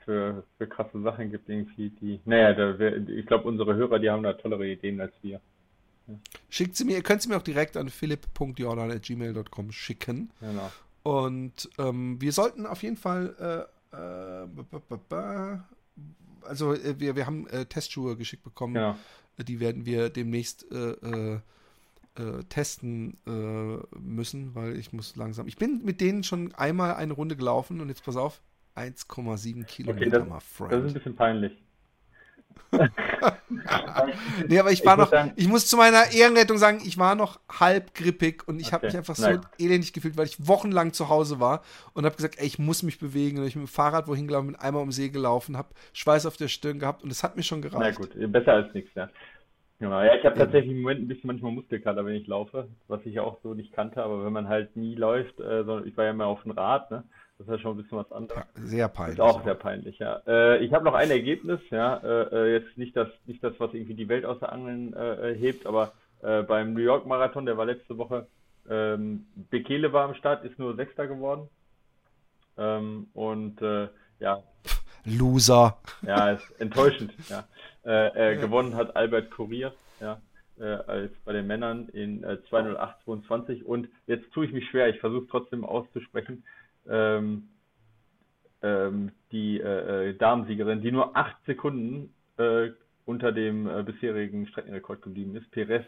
für, 0.08 0.42
für 0.56 0.66
krasse 0.66 1.02
Sachen 1.02 1.30
gibt, 1.30 1.50
irgendwie, 1.50 1.90
die. 1.90 2.18
Naja, 2.24 2.54
da, 2.54 2.78
ich 3.08 3.26
glaube, 3.26 3.46
unsere 3.46 3.74
Hörer, 3.74 3.98
die 3.98 4.08
haben 4.08 4.22
da 4.22 4.32
tollere 4.32 4.66
Ideen 4.66 4.98
als 5.02 5.12
wir. 5.20 5.38
Ja. 6.06 6.14
Schickt 6.48 6.76
sie 6.76 6.86
mir, 6.86 6.96
ihr 6.96 7.02
könnt 7.02 7.20
sie 7.20 7.28
mir 7.28 7.36
auch 7.36 7.42
direkt 7.42 7.76
an 7.76 7.90
philipp.jordan.gmail.com 7.90 9.70
schicken. 9.70 10.30
Genau. 10.40 10.72
Und 11.02 11.68
ähm, 11.78 12.18
wir 12.22 12.32
sollten 12.32 12.64
auf 12.64 12.82
jeden 12.82 12.96
Fall 12.96 13.68
äh, 13.92 13.96
äh, 13.96 14.46
also 16.48 16.74
äh, 16.74 16.98
wir, 16.98 17.16
wir 17.16 17.26
haben 17.26 17.46
äh, 17.48 17.66
Testschuhe 17.66 18.16
geschickt 18.16 18.42
bekommen. 18.42 18.74
Genau. 18.74 18.96
Die 19.38 19.60
werden 19.60 19.86
wir 19.86 20.10
demnächst 20.10 20.66
äh, 20.72 20.94
äh, 20.94 21.40
testen 22.48 23.16
müssen, 24.00 24.56
weil 24.56 24.76
ich 24.76 24.92
muss 24.92 25.14
langsam. 25.14 25.46
Ich 25.46 25.56
bin 25.56 25.84
mit 25.84 26.00
denen 26.00 26.24
schon 26.24 26.52
einmal 26.56 26.94
eine 26.94 27.12
Runde 27.12 27.36
gelaufen 27.36 27.80
und 27.80 27.88
jetzt 27.88 28.02
pass 28.04 28.16
auf, 28.16 28.42
1,7 28.74 29.64
Kilometer, 29.64 30.06
okay, 30.06 30.10
das, 30.10 30.28
mal 30.28 30.40
Friend. 30.40 30.72
Das 30.72 30.84
ist 30.84 30.90
ein 30.90 30.94
bisschen 30.94 31.14
peinlich. 31.14 31.52
Nee, 34.48 34.58
aber 34.58 34.70
ich 34.70 34.84
war 34.84 34.94
ich 34.94 34.98
noch, 34.98 35.10
sagen, 35.10 35.32
ich 35.36 35.48
muss 35.48 35.66
zu 35.66 35.76
meiner 35.76 36.12
Ehrenrettung 36.12 36.58
sagen, 36.58 36.80
ich 36.84 36.98
war 36.98 37.14
noch 37.14 37.40
halb 37.48 37.94
grippig 37.94 38.46
und 38.46 38.60
ich 38.60 38.66
okay, 38.66 38.74
habe 38.74 38.86
mich 38.86 38.96
einfach 38.96 39.14
so 39.14 39.40
elendig 39.58 39.92
gefühlt, 39.92 40.16
weil 40.16 40.26
ich 40.26 40.46
wochenlang 40.46 40.92
zu 40.92 41.08
Hause 41.08 41.40
war 41.40 41.62
und 41.94 42.04
habe 42.04 42.16
gesagt, 42.16 42.38
ey, 42.38 42.46
ich 42.46 42.58
muss 42.58 42.82
mich 42.82 42.98
bewegen 42.98 43.38
und 43.38 43.46
ich 43.46 43.56
mit 43.56 43.66
dem 43.66 43.68
Fahrrad 43.68 44.06
wohin 44.06 44.26
gelaufen, 44.26 44.48
bin 44.48 44.56
einmal 44.56 44.82
um 44.82 44.92
See 44.92 45.08
gelaufen, 45.08 45.56
habe 45.56 45.70
Schweiß 45.92 46.26
auf 46.26 46.36
der 46.36 46.48
Stirn 46.48 46.78
gehabt 46.78 47.02
und 47.02 47.10
es 47.10 47.22
hat 47.22 47.36
mir 47.36 47.42
schon 47.42 47.62
gereicht. 47.62 47.98
Na 48.00 48.06
gut, 48.06 48.32
besser 48.32 48.52
als 48.52 48.74
nichts, 48.74 48.90
ja. 48.94 49.08
Genau, 49.80 50.02
ja, 50.02 50.16
ich 50.16 50.24
habe 50.24 50.36
tatsächlich 50.36 50.72
im 50.72 50.82
Moment 50.82 51.02
ein 51.02 51.08
bisschen 51.08 51.28
manchmal 51.28 51.52
Muskelkater, 51.52 52.04
wenn 52.04 52.16
ich 52.16 52.26
laufe, 52.26 52.68
was 52.88 53.04
ich 53.06 53.20
auch 53.20 53.38
so 53.42 53.54
nicht 53.54 53.72
kannte, 53.72 54.02
aber 54.02 54.24
wenn 54.24 54.32
man 54.32 54.48
halt 54.48 54.76
nie 54.76 54.96
läuft, 54.96 55.38
äh, 55.38 55.62
sondern 55.64 55.86
ich 55.86 55.96
war 55.96 56.04
ja 56.04 56.10
immer 56.10 56.26
auf 56.26 56.42
dem 56.42 56.50
Rad, 56.50 56.90
ne? 56.90 57.04
Das 57.38 57.46
ist 57.46 57.52
ja 57.52 57.58
schon 57.60 57.78
ein 57.78 57.82
bisschen 57.82 57.98
was 57.98 58.10
anderes. 58.10 58.42
Sehr 58.54 58.88
peinlich. 58.88 59.18
Ist 59.18 59.20
auch 59.20 59.44
sehr 59.44 59.54
peinlich, 59.54 59.98
ja. 60.00 60.20
Äh, 60.26 60.64
ich 60.64 60.72
habe 60.72 60.84
noch 60.84 60.94
ein 60.94 61.08
Ergebnis, 61.08 61.60
ja. 61.70 61.98
Äh, 61.98 62.22
äh, 62.34 62.52
jetzt 62.54 62.76
nicht 62.76 62.96
das, 62.96 63.08
nicht 63.26 63.42
das, 63.44 63.54
was 63.58 63.72
irgendwie 63.74 63.94
die 63.94 64.08
Welt 64.08 64.24
aus 64.24 64.40
der 64.40 64.52
Angeln 64.52 64.92
äh, 64.92 65.36
hebt, 65.38 65.64
aber 65.64 65.92
äh, 66.22 66.42
beim 66.42 66.74
New 66.74 66.80
York 66.80 67.06
Marathon, 67.06 67.46
der 67.46 67.56
war 67.56 67.64
letzte 67.64 67.96
Woche, 67.96 68.26
ähm, 68.68 69.26
Bekele 69.50 69.92
war 69.92 70.06
am 70.06 70.14
Start, 70.14 70.44
ist 70.44 70.58
nur 70.58 70.74
Sechster 70.74 71.06
geworden. 71.06 71.48
Ähm, 72.56 73.06
und 73.14 73.62
äh, 73.62 73.88
ja. 74.18 74.42
Loser. 75.04 75.78
Ja, 76.02 76.32
ist 76.32 76.60
enttäuschend, 76.60 77.14
ja. 77.28 77.44
Äh, 77.84 78.36
gewonnen 78.36 78.74
hat 78.74 78.96
Albert 78.96 79.30
Kurier, 79.30 79.72
ja, 80.00 80.20
als 80.58 81.12
bei 81.24 81.32
den 81.32 81.46
Männern 81.46 81.88
in 81.90 82.24
äh, 82.24 82.36
208,22 82.50 83.62
und 83.62 83.88
jetzt 84.06 84.30
tue 84.32 84.44
ich 84.44 84.52
mich 84.52 84.68
schwer, 84.68 84.88
ich 84.88 84.98
versuche 85.00 85.26
trotzdem 85.30 85.64
auszusprechen, 85.64 86.42
ähm, 86.88 87.48
ähm, 88.62 89.12
die 89.30 89.60
äh, 89.60 90.10
äh, 90.10 90.14
Damensiegerin, 90.14 90.80
die 90.80 90.92
nur 90.92 91.16
acht 91.16 91.36
Sekunden 91.46 92.14
äh, 92.38 92.70
unter 93.04 93.32
dem 93.32 93.68
äh, 93.68 93.82
bisherigen 93.82 94.46
Streckenrekord 94.48 95.02
geblieben 95.02 95.36
ist, 95.36 95.50
Perez 95.50 95.84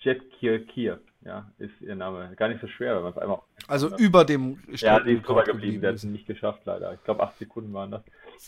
Jetkirkir, 0.00 1.00
ja, 1.22 1.50
ist 1.58 1.80
ihr 1.80 1.94
Name. 1.94 2.32
Gar 2.36 2.48
nicht 2.48 2.60
so 2.60 2.68
schwer, 2.68 2.96
wenn 2.96 3.02
man 3.02 3.12
es 3.12 3.18
einfach. 3.18 3.42
Also 3.66 3.90
hat. 3.90 3.98
über 3.98 4.24
dem 4.24 4.58
Streckenrekord. 4.74 4.82
Ja, 4.82 5.00
die 5.00 5.12
ist 5.12 5.22
drüber 5.26 5.44
geblieben, 5.44 5.80
der 5.80 5.90
hat 5.90 5.96
es 5.96 6.04
nicht 6.04 6.26
geschafft, 6.26 6.62
leider. 6.64 6.92
Ich 6.94 7.02
glaube, 7.04 7.22
acht 7.22 7.38
Sekunden 7.38 7.72
waren 7.72 7.90
das. 7.90 8.02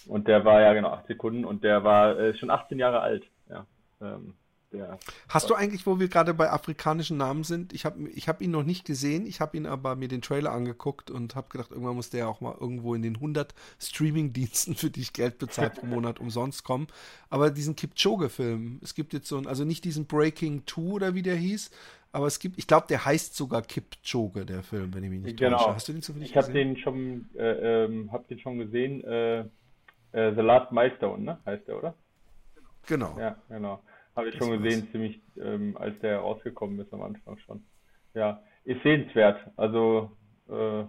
Und 0.07 0.29
der 0.29 0.45
war, 0.45 0.61
ja 0.61 0.75
genau, 0.75 0.91
acht 0.91 1.07
Sekunden 1.07 1.45
und 1.45 1.65
der 1.65 1.85
war 1.85 2.19
äh, 2.19 2.35
schon 2.37 2.51
18 2.51 2.79
Jahre 2.79 3.01
alt, 3.01 3.25
ja. 3.49 3.67
Ähm, 4.01 4.35
der, 4.73 4.99
Hast 5.29 5.49
du 5.49 5.55
eigentlich, 5.55 5.87
wo 5.87 5.99
wir 5.99 6.09
gerade 6.09 6.35
bei 6.35 6.51
afrikanischen 6.51 7.17
Namen 7.17 7.43
sind, 7.45 7.73
ich 7.73 7.85
habe 7.85 8.09
ich 8.11 8.29
hab 8.29 8.43
ihn 8.43 8.51
noch 8.51 8.65
nicht 8.65 8.85
gesehen, 8.85 9.27
ich 9.27 9.41
habe 9.41 9.57
ihn 9.57 9.67
aber 9.67 9.97
mir 9.97 10.09
den 10.09 10.21
Trailer 10.21 10.53
angeguckt 10.53 11.11
und 11.11 11.35
habe 11.35 11.49
gedacht, 11.49 11.71
irgendwann 11.71 11.97
muss 11.97 12.11
der 12.11 12.29
auch 12.29 12.41
mal 12.41 12.55
irgendwo 12.59 12.95
in 12.95 13.03
den 13.03 13.17
100 13.17 13.55
Streaming-Diensten, 13.79 14.75
für 14.75 14.91
die 14.91 15.01
ich 15.01 15.13
Geld 15.13 15.39
bezahlt 15.39 15.75
pro 15.75 15.87
Monat 15.87 16.21
umsonst 16.21 16.65
kommen. 16.65 16.87
Aber 17.31 17.51
diesen 17.51 17.77
Kipchoge-Film, 17.77 18.81
es 18.83 18.95
gibt 18.95 19.13
jetzt 19.13 19.29
so 19.29 19.39
einen, 19.39 19.47
also 19.47 19.65
nicht 19.65 19.85
diesen 19.85 20.07
Breaking 20.07 20.65
2 20.67 20.81
oder 20.83 21.15
wie 21.15 21.23
der 21.23 21.37
hieß, 21.37 21.71
aber 22.13 22.27
es 22.27 22.39
gibt, 22.39 22.59
ich 22.59 22.67
glaube, 22.67 22.87
der 22.89 23.05
heißt 23.05 23.35
sogar 23.37 23.63
Kipchoge, 23.63 24.47
der 24.47 24.63
Film, 24.63 24.95
wenn 24.95 25.05
ich 25.05 25.11
mich 25.11 25.21
nicht 25.21 25.39
genau. 25.39 25.59
täusche. 25.59 25.75
Hast 25.75 25.89
du 25.89 25.93
den 25.93 26.03
zufällig 26.03 26.29
ich 26.29 26.35
gesehen? 26.35 26.77
Ich 26.77 26.87
habe 26.87 26.99
den 27.03 27.27
schon, 27.33 27.39
äh, 27.39 27.85
ähm, 27.85 28.13
hab 28.13 28.29
den 28.29 28.39
schon 28.39 28.59
gesehen, 28.59 29.05
äh, 29.05 29.41
äh, 29.41 30.35
The 30.35 30.41
Last 30.41 30.73
Milestone, 30.73 31.23
ne? 31.23 31.39
Heißt 31.45 31.69
der, 31.69 31.79
oder? 31.79 31.95
Genau. 32.87 33.17
Ja, 33.19 33.37
genau. 33.49 33.83
Habe 34.19 34.31
ich 34.31 34.37
schon 34.37 34.61
gesehen, 34.61 34.83
was. 34.83 34.91
ziemlich, 34.91 35.21
ähm, 35.41 35.77
als 35.79 35.97
der 36.01 36.19
rausgekommen 36.19 36.81
ist 36.81 36.93
am 36.93 37.03
Anfang 37.03 37.39
schon. 37.47 37.63
Ja, 38.15 38.43
ist 38.65 38.83
sehenswert. 38.83 39.39
Also, 39.57 40.11
äh, 40.51 40.83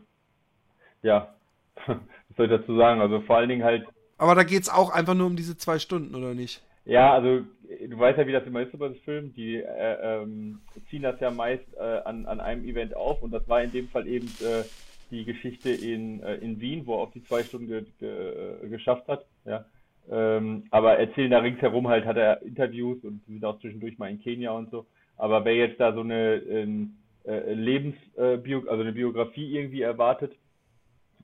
ja, 1.03 1.35
was 1.85 1.97
soll 2.35 2.47
ich 2.47 2.51
dazu 2.51 2.75
sagen? 2.75 3.01
Also 3.01 3.21
vor 3.21 3.37
allen 3.37 3.49
Dingen 3.49 3.63
halt. 3.63 3.85
Aber 4.17 4.33
da 4.33 4.41
geht 4.41 4.63
es 4.63 4.69
auch 4.69 4.89
einfach 4.89 5.13
nur 5.13 5.27
um 5.27 5.35
diese 5.35 5.55
zwei 5.55 5.77
Stunden, 5.77 6.15
oder 6.15 6.33
nicht? 6.33 6.63
Ja, 6.85 7.13
also 7.13 7.45
du 7.87 7.99
weißt 7.99 8.17
ja, 8.17 8.25
wie 8.25 8.31
das 8.31 8.47
immer 8.47 8.63
ist 8.63 8.75
bei 8.75 8.87
dem 8.87 8.95
Film. 8.95 9.31
Die 9.35 9.57
äh, 9.57 10.21
ähm, 10.23 10.61
ziehen 10.89 11.03
das 11.03 11.19
ja 11.19 11.29
meist 11.29 11.71
äh, 11.77 12.01
an, 12.05 12.25
an 12.25 12.39
einem 12.39 12.65
Event 12.65 12.95
auf 12.95 13.21
und 13.21 13.29
das 13.29 13.47
war 13.47 13.61
in 13.61 13.71
dem 13.71 13.89
Fall 13.89 14.07
eben 14.07 14.27
äh, 14.41 14.63
die 15.11 15.23
Geschichte 15.23 15.69
in, 15.69 16.23
äh, 16.23 16.37
in 16.37 16.59
Wien, 16.59 16.87
wo 16.87 16.95
er 16.95 17.01
auch 17.01 17.11
die 17.11 17.23
zwei 17.23 17.43
Stunden 17.43 17.67
ge 17.67 17.85
ge 17.99 18.69
geschafft 18.69 19.07
hat. 19.07 19.23
Ja. 19.45 19.65
Ähm, 20.11 20.63
aber 20.71 20.97
erzählen 20.97 21.31
da 21.31 21.39
ringsherum 21.39 21.87
halt, 21.87 22.05
hat 22.05 22.17
er 22.17 22.41
Interviews 22.41 23.03
und 23.03 23.21
sind 23.27 23.45
auch 23.45 23.59
zwischendurch 23.59 23.97
mal 23.97 24.09
in 24.09 24.21
Kenia 24.21 24.51
und 24.51 24.71
so. 24.71 24.85
Aber 25.17 25.45
wer 25.45 25.55
jetzt 25.55 25.79
da 25.79 25.93
so 25.93 26.01
eine 26.01 26.35
ähm, 26.35 26.95
äh, 27.25 27.53
Lebensbio, 27.53 28.65
äh, 28.65 28.69
also 28.69 28.81
eine 28.81 28.93
Biografie 28.93 29.55
irgendwie 29.55 29.81
erwartet 29.81 30.33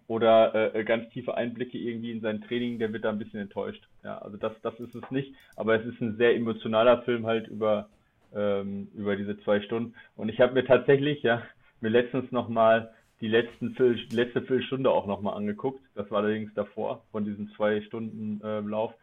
oder 0.08 0.76
äh, 0.76 0.84
ganz 0.84 1.10
tiefe 1.10 1.36
Einblicke 1.36 1.78
irgendwie 1.78 2.12
in 2.12 2.22
sein 2.22 2.42
Training, 2.42 2.78
der 2.78 2.94
wird 2.94 3.06
da 3.06 3.10
ein 3.10 3.18
bisschen 3.18 3.40
enttäuscht. 3.40 3.88
Ja, 4.04 4.20
also 4.20 4.38
das, 4.38 4.54
das 4.62 4.80
ist 4.80 4.94
es 4.94 5.10
nicht. 5.10 5.34
Aber 5.56 5.80
es 5.80 5.86
ist 5.86 6.00
ein 6.02 6.18
sehr 6.18 6.36
emotionaler 6.36 7.02
Film 7.04 7.26
halt 7.26 7.48
über 7.48 7.90
ähm, 8.36 8.90
über 8.96 9.16
diese 9.16 9.40
zwei 9.40 9.62
Stunden. 9.62 9.96
Und 10.16 10.30
ich 10.30 10.40
habe 10.40 10.54
mir 10.54 10.66
tatsächlich 10.66 11.24
ja 11.24 11.42
mir 11.82 11.90
letztens 11.90 12.32
noch 12.32 12.50
mal 12.50 12.92
die 13.22 13.28
letzten 13.28 13.74
Viertel, 13.76 14.00
letzte 14.12 14.42
Viertelstunde 14.42 14.92
auch 14.92 15.08
nochmal 15.08 15.36
angeguckt. 15.36 15.82
Das 15.96 16.10
war 16.12 16.24
allerdings 16.24 16.54
davor, 16.54 17.04
von 17.12 17.26
diesem 17.26 17.50
zwei 17.56 17.82
Stunden 17.82 18.42
äh, 18.44 18.60
Lauf. 18.60 18.94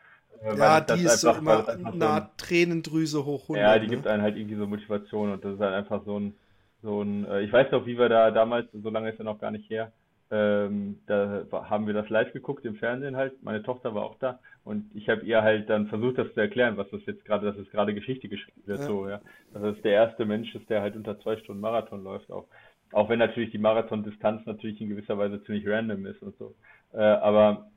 Äh, 0.43 0.57
ja, 0.57 0.81
die 0.81 1.05
ist 1.05 1.25
einfach, 1.25 1.67
so 1.67 1.73
immer 1.73 1.95
nah 1.95 2.21
so 2.21 2.27
Tränendrüse 2.37 3.25
hoch 3.25 3.43
100. 3.43 3.63
Ja, 3.63 3.79
die 3.79 3.87
ne? 3.87 3.95
gibt 3.97 4.07
einen 4.07 4.23
halt 4.23 4.37
irgendwie 4.37 4.57
so 4.57 4.67
Motivation 4.67 5.33
und 5.33 5.45
das 5.45 5.55
ist 5.55 5.61
halt 5.61 5.75
einfach 5.75 6.05
so 6.05 6.19
ein, 6.19 6.35
so 6.83 7.03
ein, 7.03 7.25
äh, 7.27 7.43
ich 7.43 7.53
weiß 7.53 7.71
noch, 7.73 7.87
wie 7.87 7.99
wir 7.99 8.09
da 8.09 8.31
damals, 8.31 8.67
so 8.73 8.91
lange 8.91 9.11
ist 9.11 9.19
ja 9.19 9.25
noch 9.25 9.41
gar 9.41 9.51
nicht 9.51 9.69
her, 9.71 9.93
ähm, 10.31 10.99
da 11.07 11.45
haben 11.53 11.87
wir 11.87 11.93
das 11.93 12.09
live 12.09 12.33
geguckt 12.33 12.65
im 12.65 12.77
Fernsehen 12.77 13.17
halt. 13.17 13.43
Meine 13.43 13.63
Tochter 13.63 13.95
war 13.95 14.05
auch 14.05 14.17
da 14.19 14.41
und 14.65 14.91
ich 14.95 15.09
habe 15.11 15.23
ihr 15.27 15.43
halt 15.43 15.69
dann 15.69 15.89
versucht, 15.89 16.17
das 16.17 16.33
zu 16.33 16.41
erklären, 16.41 16.79
was 16.79 16.89
das 16.91 17.03
jetzt 17.07 17.25
gerade, 17.27 17.47
dass 17.47 17.57
es 17.59 17.71
gerade 17.71 17.95
Geschichte 17.95 18.31
geschrieben 18.31 18.63
wird, 18.65 18.81
ja. 18.81 18.87
so, 18.87 19.09
ja. 19.09 19.21
Dass 19.53 19.63
es 19.77 19.83
der 19.83 19.93
erste 19.93 20.25
Mensch 20.25 20.55
ist, 20.55 20.71
der 20.71 20.81
halt 20.81 20.97
unter 20.97 21.21
zwei 21.21 21.37
Stunden 21.37 21.61
Marathon 21.61 22.03
läuft 22.03 22.33
auch. 22.33 22.47
Auch 22.93 23.09
wenn 23.09 23.19
natürlich 23.19 23.51
die 23.51 23.59
Marathon-Distanz 23.59 24.47
natürlich 24.47 24.81
in 24.81 24.91
gewisser 24.91 25.19
Weise 25.19 25.43
ziemlich 25.45 25.67
random 25.67 26.07
ist 26.07 26.23
und 26.23 26.37
so. 26.39 26.55
Äh, 26.93 27.01
aber 27.01 27.71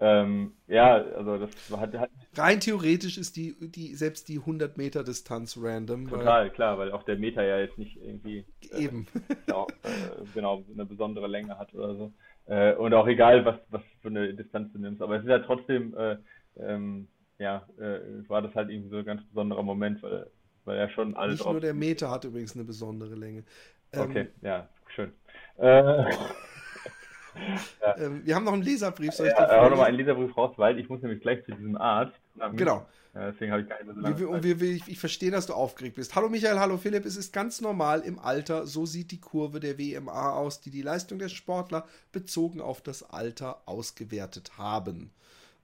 ähm, 0.00 0.54
ja, 0.66 0.94
also 0.94 1.38
das 1.38 1.50
hat, 1.70 1.94
hat 1.94 2.10
rein 2.36 2.58
theoretisch 2.58 3.18
ist 3.18 3.36
die, 3.36 3.54
die 3.60 3.94
selbst 3.94 4.28
die 4.28 4.38
100 4.38 4.76
Meter 4.76 5.04
Distanz 5.04 5.56
random. 5.60 6.08
Total, 6.08 6.44
weil, 6.44 6.50
klar, 6.50 6.78
weil 6.78 6.90
auch 6.90 7.04
der 7.04 7.18
Meter 7.18 7.44
ja 7.44 7.58
jetzt 7.58 7.78
nicht 7.78 7.96
irgendwie 8.02 8.44
äh, 8.72 8.84
eben 8.84 9.06
genau, 9.46 9.68
äh, 9.84 10.24
genau 10.34 10.64
eine 10.72 10.86
besondere 10.86 11.28
Länge 11.28 11.56
hat 11.56 11.72
oder 11.74 11.94
so. 11.94 12.12
Äh, 12.46 12.74
und 12.74 12.94
auch 12.94 13.06
egal, 13.06 13.44
was 13.44 13.56
was 13.70 13.82
für 14.00 14.08
eine 14.08 14.34
Distanz 14.34 14.72
du 14.72 14.80
nimmst, 14.80 15.02
aber 15.02 15.16
es 15.16 15.22
ist 15.22 15.28
ja 15.28 15.38
trotzdem 15.38 15.94
äh, 15.96 16.16
ähm, 16.56 17.06
ja, 17.38 17.66
äh, 17.78 18.28
war 18.28 18.42
das 18.42 18.54
halt 18.54 18.70
irgendwie 18.70 18.90
so 18.90 18.96
ein 18.96 19.04
ganz 19.04 19.24
besonderer 19.24 19.62
Moment, 19.62 20.02
weil 20.02 20.26
weil 20.64 20.78
er 20.78 20.88
schon 20.90 21.16
alles. 21.16 21.40
Nicht 21.40 21.50
nur 21.50 21.60
der 21.60 21.74
Meter 21.74 22.10
hat 22.10 22.24
übrigens 22.24 22.54
eine 22.54 22.64
besondere 22.64 23.14
Länge. 23.14 23.44
Ähm, 23.92 24.00
okay, 24.00 24.28
ja, 24.40 24.68
schön. 24.94 25.12
Äh, 25.58 25.64
ja. 27.80 27.96
ähm, 27.98 28.22
wir 28.24 28.34
haben 28.34 28.44
noch 28.44 28.52
einen 28.52 28.62
Leserbrief, 28.62 29.12
soll 29.12 29.26
ich 29.28 29.32
ja, 29.32 29.46
da 29.46 29.68
noch 29.68 29.76
mal 29.76 29.84
einen 29.84 29.98
Leserbrief 29.98 30.36
raus, 30.36 30.52
weil 30.56 30.78
ich 30.78 30.88
muss 30.88 31.02
nämlich 31.02 31.20
gleich 31.20 31.44
zu 31.44 31.52
diesem 31.52 31.76
Arzt. 31.76 32.14
Genau. 32.52 32.86
Ja, 33.14 33.30
deswegen 33.30 33.52
habe 33.52 33.62
ich 33.62 33.68
keine 33.68 33.92
so 33.92 34.00
lange 34.00 34.18
wir, 34.18 34.30
Und 34.30 34.42
wir, 34.42 34.60
ich, 34.62 34.88
ich 34.88 34.98
verstehe, 34.98 35.30
dass 35.30 35.46
du 35.46 35.52
aufgeregt 35.52 35.96
bist. 35.96 36.14
Hallo 36.14 36.30
Michael, 36.30 36.58
hallo 36.58 36.78
Philipp. 36.78 37.04
Es 37.04 37.16
ist 37.16 37.32
ganz 37.32 37.60
normal 37.60 38.00
im 38.00 38.18
Alter, 38.18 38.66
so 38.66 38.86
sieht 38.86 39.10
die 39.10 39.20
Kurve 39.20 39.60
der 39.60 39.78
WMA 39.78 40.30
aus, 40.32 40.62
die 40.62 40.70
die 40.70 40.80
Leistung 40.80 41.18
der 41.18 41.28
Sportler 41.28 41.86
bezogen 42.10 42.62
auf 42.62 42.80
das 42.80 43.02
Alter 43.02 43.60
ausgewertet 43.66 44.56
haben. 44.56 45.10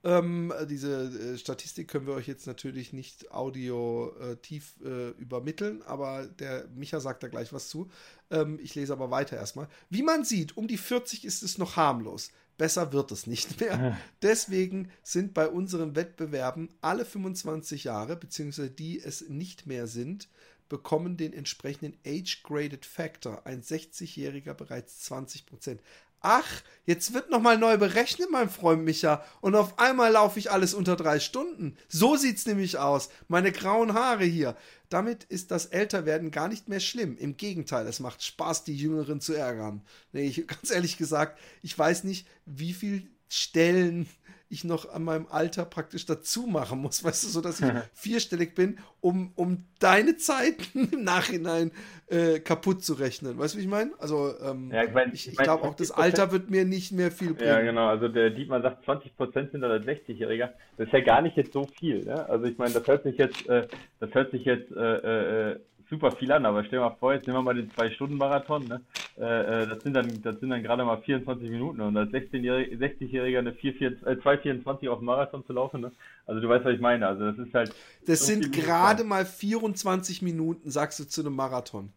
Ähm, 0.03 0.53
diese 0.69 1.33
äh, 1.33 1.37
Statistik 1.37 1.89
können 1.89 2.07
wir 2.07 2.13
euch 2.13 2.27
jetzt 2.27 2.47
natürlich 2.47 2.93
nicht 2.93 3.31
audio 3.31 4.15
äh, 4.19 4.37
tief 4.37 4.75
äh, 4.83 5.09
übermitteln, 5.11 5.81
aber 5.81 6.25
der 6.25 6.67
Micha 6.69 7.01
sagt 7.01 7.23
da 7.23 7.27
gleich 7.27 7.51
was 7.51 7.67
zu. 7.67 7.89
Ähm, 8.31 8.59
ich 8.61 8.75
lese 8.75 8.93
aber 8.93 9.11
weiter 9.11 9.35
erstmal. 9.35 9.67
Wie 9.89 10.03
man 10.03 10.23
sieht, 10.23 10.55
um 10.55 10.67
die 10.67 10.77
40 10.77 11.25
ist 11.25 11.43
es 11.43 11.57
noch 11.57 11.75
harmlos. 11.75 12.31
Besser 12.57 12.91
wird 12.91 13.11
es 13.11 13.25
nicht 13.25 13.59
mehr. 13.61 13.97
Deswegen 14.21 14.91
sind 15.01 15.33
bei 15.33 15.47
unseren 15.47 15.95
Wettbewerben 15.95 16.69
alle 16.81 17.05
25 17.05 17.85
Jahre, 17.85 18.15
beziehungsweise 18.15 18.69
die 18.69 19.01
es 19.01 19.27
nicht 19.29 19.65
mehr 19.65 19.87
sind, 19.87 20.27
bekommen 20.67 21.17
den 21.17 21.33
entsprechenden 21.33 21.97
Age-Graded 22.05 22.85
Factor. 22.85 23.45
Ein 23.45 23.63
60-Jähriger 23.63 24.53
bereits 24.53 24.99
20 24.99 25.45
Prozent 25.45 25.81
ach, 26.21 26.61
jetzt 26.85 27.13
wird 27.13 27.29
nochmal 27.29 27.57
neu 27.57 27.77
berechnet, 27.77 28.29
mein 28.31 28.49
Freund 28.49 28.83
Micha, 28.83 29.23
und 29.41 29.55
auf 29.55 29.79
einmal 29.79 30.11
laufe 30.11 30.39
ich 30.39 30.51
alles 30.51 30.73
unter 30.73 30.95
drei 30.95 31.19
Stunden. 31.19 31.77
So 31.87 32.15
sieht's 32.15 32.45
nämlich 32.45 32.77
aus. 32.77 33.09
Meine 33.27 33.51
grauen 33.51 33.93
Haare 33.93 34.25
hier. 34.25 34.55
Damit 34.89 35.23
ist 35.25 35.51
das 35.51 35.67
Älterwerden 35.67 36.31
gar 36.31 36.47
nicht 36.47 36.67
mehr 36.67 36.79
schlimm. 36.79 37.17
Im 37.17 37.37
Gegenteil, 37.37 37.87
es 37.87 37.99
macht 37.99 38.23
Spaß, 38.23 38.63
die 38.63 38.75
Jüngeren 38.75 39.21
zu 39.21 39.33
ärgern. 39.33 39.81
Nee, 40.13 40.27
ich, 40.27 40.47
ganz 40.47 40.71
ehrlich 40.71 40.97
gesagt, 40.97 41.39
ich 41.61 41.77
weiß 41.77 42.03
nicht, 42.03 42.27
wie 42.45 42.73
viel 42.73 43.07
Stellen 43.27 44.07
ich 44.49 44.63
noch 44.63 44.91
an 44.91 45.03
meinem 45.03 45.27
Alter 45.29 45.63
praktisch 45.63 46.05
dazu 46.05 46.47
machen 46.47 46.79
muss, 46.79 47.03
weißt 47.03 47.23
du, 47.23 47.27
so 47.27 47.41
dass 47.41 47.61
ich 47.61 47.67
vierstellig 47.93 48.55
bin, 48.55 48.79
um, 48.99 49.31
um 49.35 49.65
deine 49.79 50.17
Zeiten 50.17 50.89
im 50.91 51.03
Nachhinein 51.03 51.71
äh, 52.07 52.39
kaputt 52.39 52.83
zu 52.83 52.93
rechnen. 52.93 53.37
Weißt 53.37 53.53
du, 53.53 53.59
wie 53.59 53.63
ich 53.63 53.69
meine? 53.69 53.91
Also 53.99 54.33
ähm, 54.43 54.71
ja, 54.71 54.83
ich, 54.83 54.91
mein, 54.91 55.13
ich, 55.13 55.27
ich 55.27 55.37
glaube 55.37 55.63
auch, 55.63 55.75
das 55.75 55.91
Alter 55.91 56.31
wird 56.31 56.49
mir 56.49 56.65
nicht 56.65 56.91
mehr 56.91 57.11
viel 57.11 57.33
bringen. 57.33 57.49
Ja, 57.49 57.61
genau. 57.61 57.87
Also 57.87 58.07
der 58.07 58.31
Dietmar 58.31 58.61
sagt, 58.61 58.83
20 58.85 59.15
Prozent 59.15 59.51
sind 59.51 59.63
oder 59.63 59.75
60-Jähriger. 59.75 60.49
Das 60.77 60.87
ist 60.87 60.93
ja 60.93 61.01
gar 61.01 61.21
nicht 61.21 61.37
jetzt 61.37 61.53
so 61.53 61.65
viel. 61.65 62.05
Ne? 62.05 62.27
Also 62.27 62.45
ich 62.45 62.57
meine, 62.57 62.73
das 62.73 62.87
hört 62.87 63.03
sich 63.03 63.17
jetzt, 63.17 63.47
äh, 63.47 63.67
das 63.99 64.13
hört 64.13 64.31
sich 64.31 64.45
jetzt 64.45 64.71
äh, 64.71 65.51
äh 65.51 65.59
super 65.89 66.11
viel 66.11 66.31
an, 66.31 66.45
aber 66.45 66.63
stell 66.63 66.79
dir 66.79 66.85
mal 66.85 66.95
vor, 66.99 67.13
jetzt 67.13 67.25
nehmen 67.25 67.39
wir 67.39 67.41
mal 67.41 67.55
den 67.55 67.71
Zwei-Stunden-Marathon, 67.71 68.67
ne? 68.67 68.81
Äh, 69.17 69.63
äh 69.63 69.67
das 69.67 69.83
sind 69.83 69.93
dann, 69.93 70.21
das 70.21 70.39
sind 70.39 70.49
dann 70.49 70.63
gerade 70.63 70.85
mal 70.85 71.01
24 71.01 71.49
Minuten 71.49 71.81
und 71.81 71.97
als 71.97 72.11
16-Jähriger, 72.11 72.77
60-Jähriger 72.77 73.39
eine 73.39 73.53
4, 73.53 73.73
4, 73.73 73.87
äh, 73.87 74.15
2,24 74.15 74.89
auf 74.89 74.99
dem 74.99 75.05
Marathon 75.05 75.45
zu 75.45 75.53
laufen, 75.53 75.81
ne? 75.81 75.91
Also 76.25 76.41
du 76.41 76.47
weißt, 76.47 76.63
was 76.65 76.73
ich 76.73 76.81
meine. 76.81 77.07
Also 77.07 77.31
das 77.31 77.39
ist 77.39 77.53
halt. 77.53 77.73
Das 78.05 78.19
so 78.19 78.25
sind 78.25 78.51
gerade 78.51 79.03
mal 79.03 79.25
24 79.25 80.21
Minuten, 80.21 80.69
sagst 80.69 80.99
du 80.99 81.07
zu 81.07 81.21
einem 81.21 81.35
Marathon. 81.35 81.91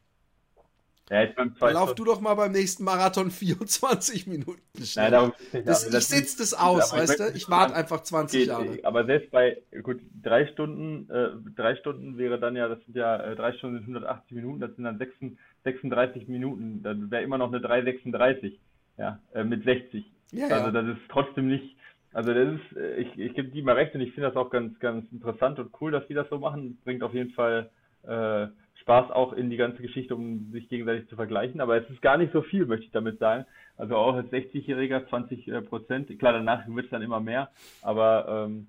Ja, 1.13 1.27
beim 1.27 1.55
Dann 1.61 1.75
lauf 1.75 1.95
du 1.95 2.05
doch 2.05 2.23
mal 2.23 2.33
beim 2.35 2.53
nächsten 2.53 2.85
Marathon 2.85 3.31
24 3.31 4.27
Minuten 4.27 4.63
schnell. 4.83 5.11
Nein, 5.11 5.33
das, 5.67 5.87
ich 5.87 6.07
sitze 6.07 6.39
das 6.39 6.55
aus, 6.55 6.91
weißt 6.91 7.21
du? 7.21 7.33
Ich 7.35 7.51
warte 7.51 7.75
einfach 7.75 8.01
20 8.01 8.41
geht, 8.41 8.49
Jahre. 8.49 8.79
Aber 8.83 9.05
selbst 9.05 9.31
bei, 9.31 9.59
gut, 9.83 10.01
drei 10.23 10.47
Stunden, 10.47 11.11
äh, 11.11 11.29
drei 11.55 11.77
Stunden 11.77 12.17
wäre 12.17 12.41
dann 12.41 12.57
ja, 12.57 12.67
das 12.67 12.83
sind 12.87 12.97
ja 12.97 13.17
äh, 13.17 13.37
drei 13.37 13.53
Stunden 13.53 13.81
180 13.81 14.33
Minuten, 14.33 14.61
das 14.61 14.75
sind 14.75 14.85
dann 14.85 14.97
36, 14.97 15.39
36 15.65 16.29
Minuten. 16.29 16.83
Dann 16.83 17.11
wäre 17.11 17.23
immer 17.23 17.37
noch 17.37 17.49
eine 17.49 17.61
336, 17.61 18.59
ja, 18.97 19.21
äh, 19.35 19.45
mit 19.45 19.65
60. 19.65 20.05
Ja, 20.33 20.49
also 20.49 20.71
das 20.71 20.87
ist 20.87 21.03
trotzdem 21.11 21.49
nicht, 21.49 21.77
also 22.15 22.33
das 22.33 22.55
ist, 22.55 22.77
äh, 22.79 22.97
ich, 22.97 23.19
ich 23.19 23.35
gebe 23.35 23.49
die 23.49 23.61
mal 23.61 23.75
recht 23.75 23.95
und 23.95 24.01
ich 24.01 24.15
finde 24.15 24.29
das 24.29 24.37
auch 24.37 24.49
ganz, 24.49 24.79
ganz 24.79 25.05
interessant 25.13 25.59
und 25.59 25.75
cool, 25.79 25.93
dass 25.93 26.07
die 26.07 26.15
das 26.15 26.31
so 26.31 26.39
machen. 26.39 26.79
Bringt 26.85 27.03
auf 27.03 27.13
jeden 27.13 27.33
Fall 27.33 27.69
äh, 28.05 28.47
Spaß 28.83 29.11
auch 29.11 29.33
in 29.33 29.51
die 29.51 29.57
ganze 29.57 29.83
Geschichte, 29.83 30.15
um 30.15 30.51
sich 30.53 30.69
gegenseitig 30.69 31.09
zu 31.09 31.17
vergleichen. 31.17 31.61
Aber 31.61 31.77
es 31.77 31.89
ist 31.91 32.03
gar 32.03 32.19
nicht 32.19 32.33
so 32.33 32.43
viel, 32.43 32.67
möchte 32.67 32.87
ich 32.87 32.93
damit 32.93 33.19
sagen. 33.19 33.47
Also 33.77 33.97
auch 33.97 34.15
als 34.15 34.31
60-Jähriger 34.31 35.09
20 35.09 35.49
äh, 35.49 35.63
Prozent. 35.63 36.19
Klar, 36.19 36.35
danach 36.35 36.67
wird 36.69 36.87
es 36.87 36.91
dann 36.91 37.03
immer 37.03 37.21
mehr, 37.21 37.51
aber 37.81 38.47
ähm, 38.47 38.67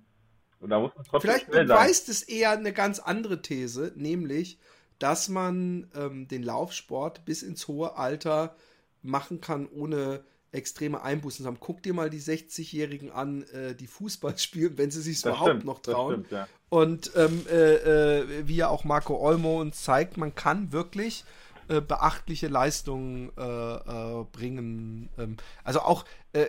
da 0.60 0.80
muss 0.80 0.94
man 0.96 1.04
trotzdem 1.04 1.30
Vielleicht 1.30 1.50
beweist 1.50 2.08
es 2.08 2.22
eher 2.22 2.52
eine 2.52 2.72
ganz 2.72 2.98
andere 2.98 3.42
These, 3.42 3.92
nämlich, 3.96 4.58
dass 4.98 5.28
man 5.28 5.90
ähm, 5.94 6.26
den 6.28 6.42
Laufsport 6.42 7.24
bis 7.24 7.42
ins 7.42 7.68
hohe 7.68 7.96
Alter 7.98 8.56
machen 9.02 9.40
kann, 9.40 9.68
ohne 9.68 10.24
extreme 10.54 11.02
Einbußen 11.02 11.46
haben. 11.46 11.58
Guck 11.60 11.82
dir 11.82 11.94
mal 11.94 12.10
die 12.10 12.20
60-Jährigen 12.20 13.10
an, 13.10 13.42
äh, 13.52 13.74
die 13.74 13.86
Fußball 13.86 14.38
spielen, 14.38 14.78
wenn 14.78 14.90
sie 14.90 15.02
sich 15.02 15.22
überhaupt 15.22 15.50
stimmt, 15.50 15.64
noch 15.64 15.80
trauen. 15.80 16.14
Stimmt, 16.14 16.32
ja. 16.32 16.48
Und 16.68 17.12
ähm, 17.14 17.46
äh, 17.50 18.18
äh, 18.18 18.48
wie 18.48 18.56
ja 18.56 18.68
auch 18.68 18.84
Marco 18.84 19.16
Olmo 19.16 19.60
uns 19.60 19.82
zeigt, 19.82 20.16
man 20.16 20.34
kann 20.34 20.72
wirklich 20.72 21.24
äh, 21.66 21.80
beachtliche 21.80 22.48
Leistungen 22.48 23.32
äh, 23.38 23.42
äh, 23.42 24.24
bringen. 24.32 25.08
Ähm, 25.18 25.36
also 25.62 25.80
auch 25.80 26.04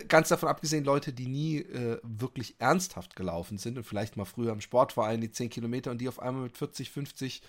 ganz 0.08 0.30
davon 0.30 0.48
abgesehen, 0.48 0.82
Leute, 0.82 1.12
die 1.12 1.28
nie 1.28 1.64
wirklich 2.02 2.56
ernsthaft 2.58 3.14
gelaufen 3.14 3.56
sind 3.56 3.78
und 3.78 3.84
vielleicht 3.84 4.16
mal 4.16 4.24
früher 4.24 4.50
im 4.50 4.60
Sportverein 4.60 5.20
die 5.20 5.30
10 5.30 5.48
Kilometer 5.48 5.92
und 5.92 6.00
die 6.00 6.08
auf 6.08 6.18
einmal 6.18 6.42
mit 6.42 6.58
40, 6.58 6.90
50 6.90 7.40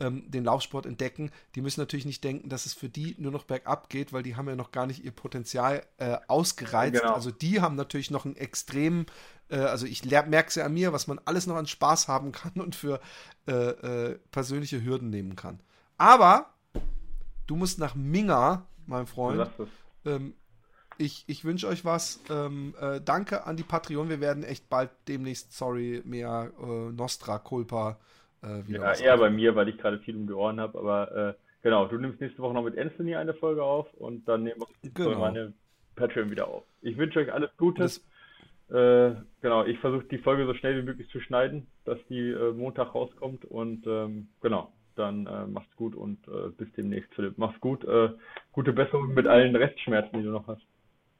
ähm, 0.00 0.28
den 0.30 0.44
Laufsport 0.44 0.86
entdecken, 0.86 1.30
die 1.54 1.60
müssen 1.60 1.80
natürlich 1.80 2.06
nicht 2.06 2.24
denken, 2.24 2.48
dass 2.48 2.66
es 2.66 2.74
für 2.74 2.88
die 2.88 3.14
nur 3.18 3.30
noch 3.30 3.44
bergab 3.44 3.88
geht, 3.88 4.12
weil 4.12 4.22
die 4.22 4.36
haben 4.36 4.48
ja 4.48 4.56
noch 4.56 4.72
gar 4.72 4.86
nicht 4.86 5.04
ihr 5.04 5.12
Potenzial 5.12 5.84
äh, 5.98 6.16
ausgereizt. 6.26 7.00
Genau. 7.00 7.14
Also 7.14 7.30
die 7.30 7.60
haben 7.60 7.76
natürlich 7.76 8.10
noch 8.10 8.24
einen 8.24 8.36
extremen, 8.36 9.06
äh, 9.50 9.58
also 9.58 9.86
ich 9.86 10.04
merke 10.04 10.48
es 10.48 10.54
ja 10.54 10.64
an 10.64 10.74
mir, 10.74 10.92
was 10.92 11.06
man 11.06 11.20
alles 11.24 11.46
noch 11.46 11.56
an 11.56 11.66
Spaß 11.66 12.08
haben 12.08 12.32
kann 12.32 12.52
und 12.54 12.74
für 12.74 13.00
äh, 13.46 13.52
äh, 13.52 14.18
persönliche 14.32 14.82
Hürden 14.82 15.10
nehmen 15.10 15.36
kann. 15.36 15.60
Aber 15.98 16.54
du 17.46 17.56
musst 17.56 17.78
nach 17.78 17.94
Minga, 17.94 18.66
mein 18.86 19.06
Freund. 19.06 19.50
Ähm, 20.04 20.34
ich, 20.96 21.24
ich 21.26 21.44
wünsche 21.44 21.66
euch 21.66 21.84
was. 21.84 22.20
Ähm, 22.28 22.74
äh, 22.80 23.00
danke 23.00 23.44
an 23.44 23.56
die 23.56 23.62
Patreon. 23.62 24.08
Wir 24.08 24.20
werden 24.20 24.44
echt 24.44 24.68
bald 24.68 24.90
demnächst, 25.08 25.52
sorry, 25.52 26.02
mehr 26.04 26.52
äh, 26.60 26.92
Nostra 26.92 27.38
Culpa 27.38 27.98
äh, 28.42 28.62
ja, 28.68 28.92
eher 28.94 29.18
bei 29.18 29.30
mir, 29.30 29.54
weil 29.54 29.68
ich 29.68 29.78
gerade 29.78 29.98
viel 29.98 30.16
um 30.16 30.26
die 30.26 30.32
Ohren 30.32 30.60
habe, 30.60 30.78
aber 30.78 31.16
äh, 31.16 31.34
genau, 31.62 31.86
du 31.86 31.98
nimmst 31.98 32.20
nächste 32.20 32.40
Woche 32.42 32.54
noch 32.54 32.64
mit 32.64 32.78
Anthony 32.78 33.14
eine 33.16 33.34
Folge 33.34 33.62
auf 33.62 33.92
und 33.94 34.26
dann 34.28 34.44
nehmen 34.44 34.60
wir 34.60 34.90
genau. 34.92 35.18
meine 35.18 35.52
Patreon 35.96 36.30
wieder 36.30 36.48
auf. 36.48 36.64
Ich 36.82 36.96
wünsche 36.96 37.20
euch 37.20 37.32
alles 37.32 37.50
Gute. 37.56 37.84
Äh, 37.84 39.16
genau, 39.40 39.64
ich 39.64 39.78
versuche 39.80 40.04
die 40.04 40.18
Folge 40.18 40.46
so 40.46 40.54
schnell 40.54 40.80
wie 40.80 40.86
möglich 40.86 41.08
zu 41.10 41.20
schneiden, 41.20 41.66
dass 41.84 41.98
die 42.08 42.30
äh, 42.30 42.52
Montag 42.52 42.94
rauskommt 42.94 43.44
und 43.44 43.84
ähm, 43.86 44.28
genau, 44.40 44.72
dann 44.94 45.26
äh, 45.26 45.46
macht's 45.46 45.74
gut 45.76 45.96
und 45.96 46.18
äh, 46.28 46.50
bis 46.56 46.70
demnächst, 46.76 47.12
Philipp. 47.14 47.36
Mach's 47.36 47.58
gut. 47.60 47.84
Äh, 47.84 48.10
gute 48.52 48.72
Besserung 48.72 49.12
mit 49.14 49.26
allen 49.26 49.56
Restschmerzen, 49.56 50.18
die 50.18 50.24
du 50.24 50.30
noch 50.30 50.46
hast. 50.46 50.62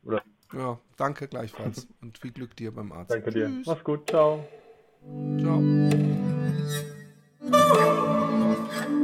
Oder? 0.05 0.23
Ja, 0.53 0.79
danke 0.97 1.29
gleichfalls 1.29 1.89
und 2.03 2.19
viel 2.19 2.33
Glück 2.33 2.55
dir 2.57 2.73
beim 2.73 2.93
Arzt. 2.93 3.11
Danke 3.11 3.31
dir. 3.31 3.47
Tschüss. 3.47 3.67
Mach's 3.67 3.85
gut. 3.85 4.09
Ciao. 4.09 4.47
Ciao. 5.41 5.61
Oh! 7.53 9.00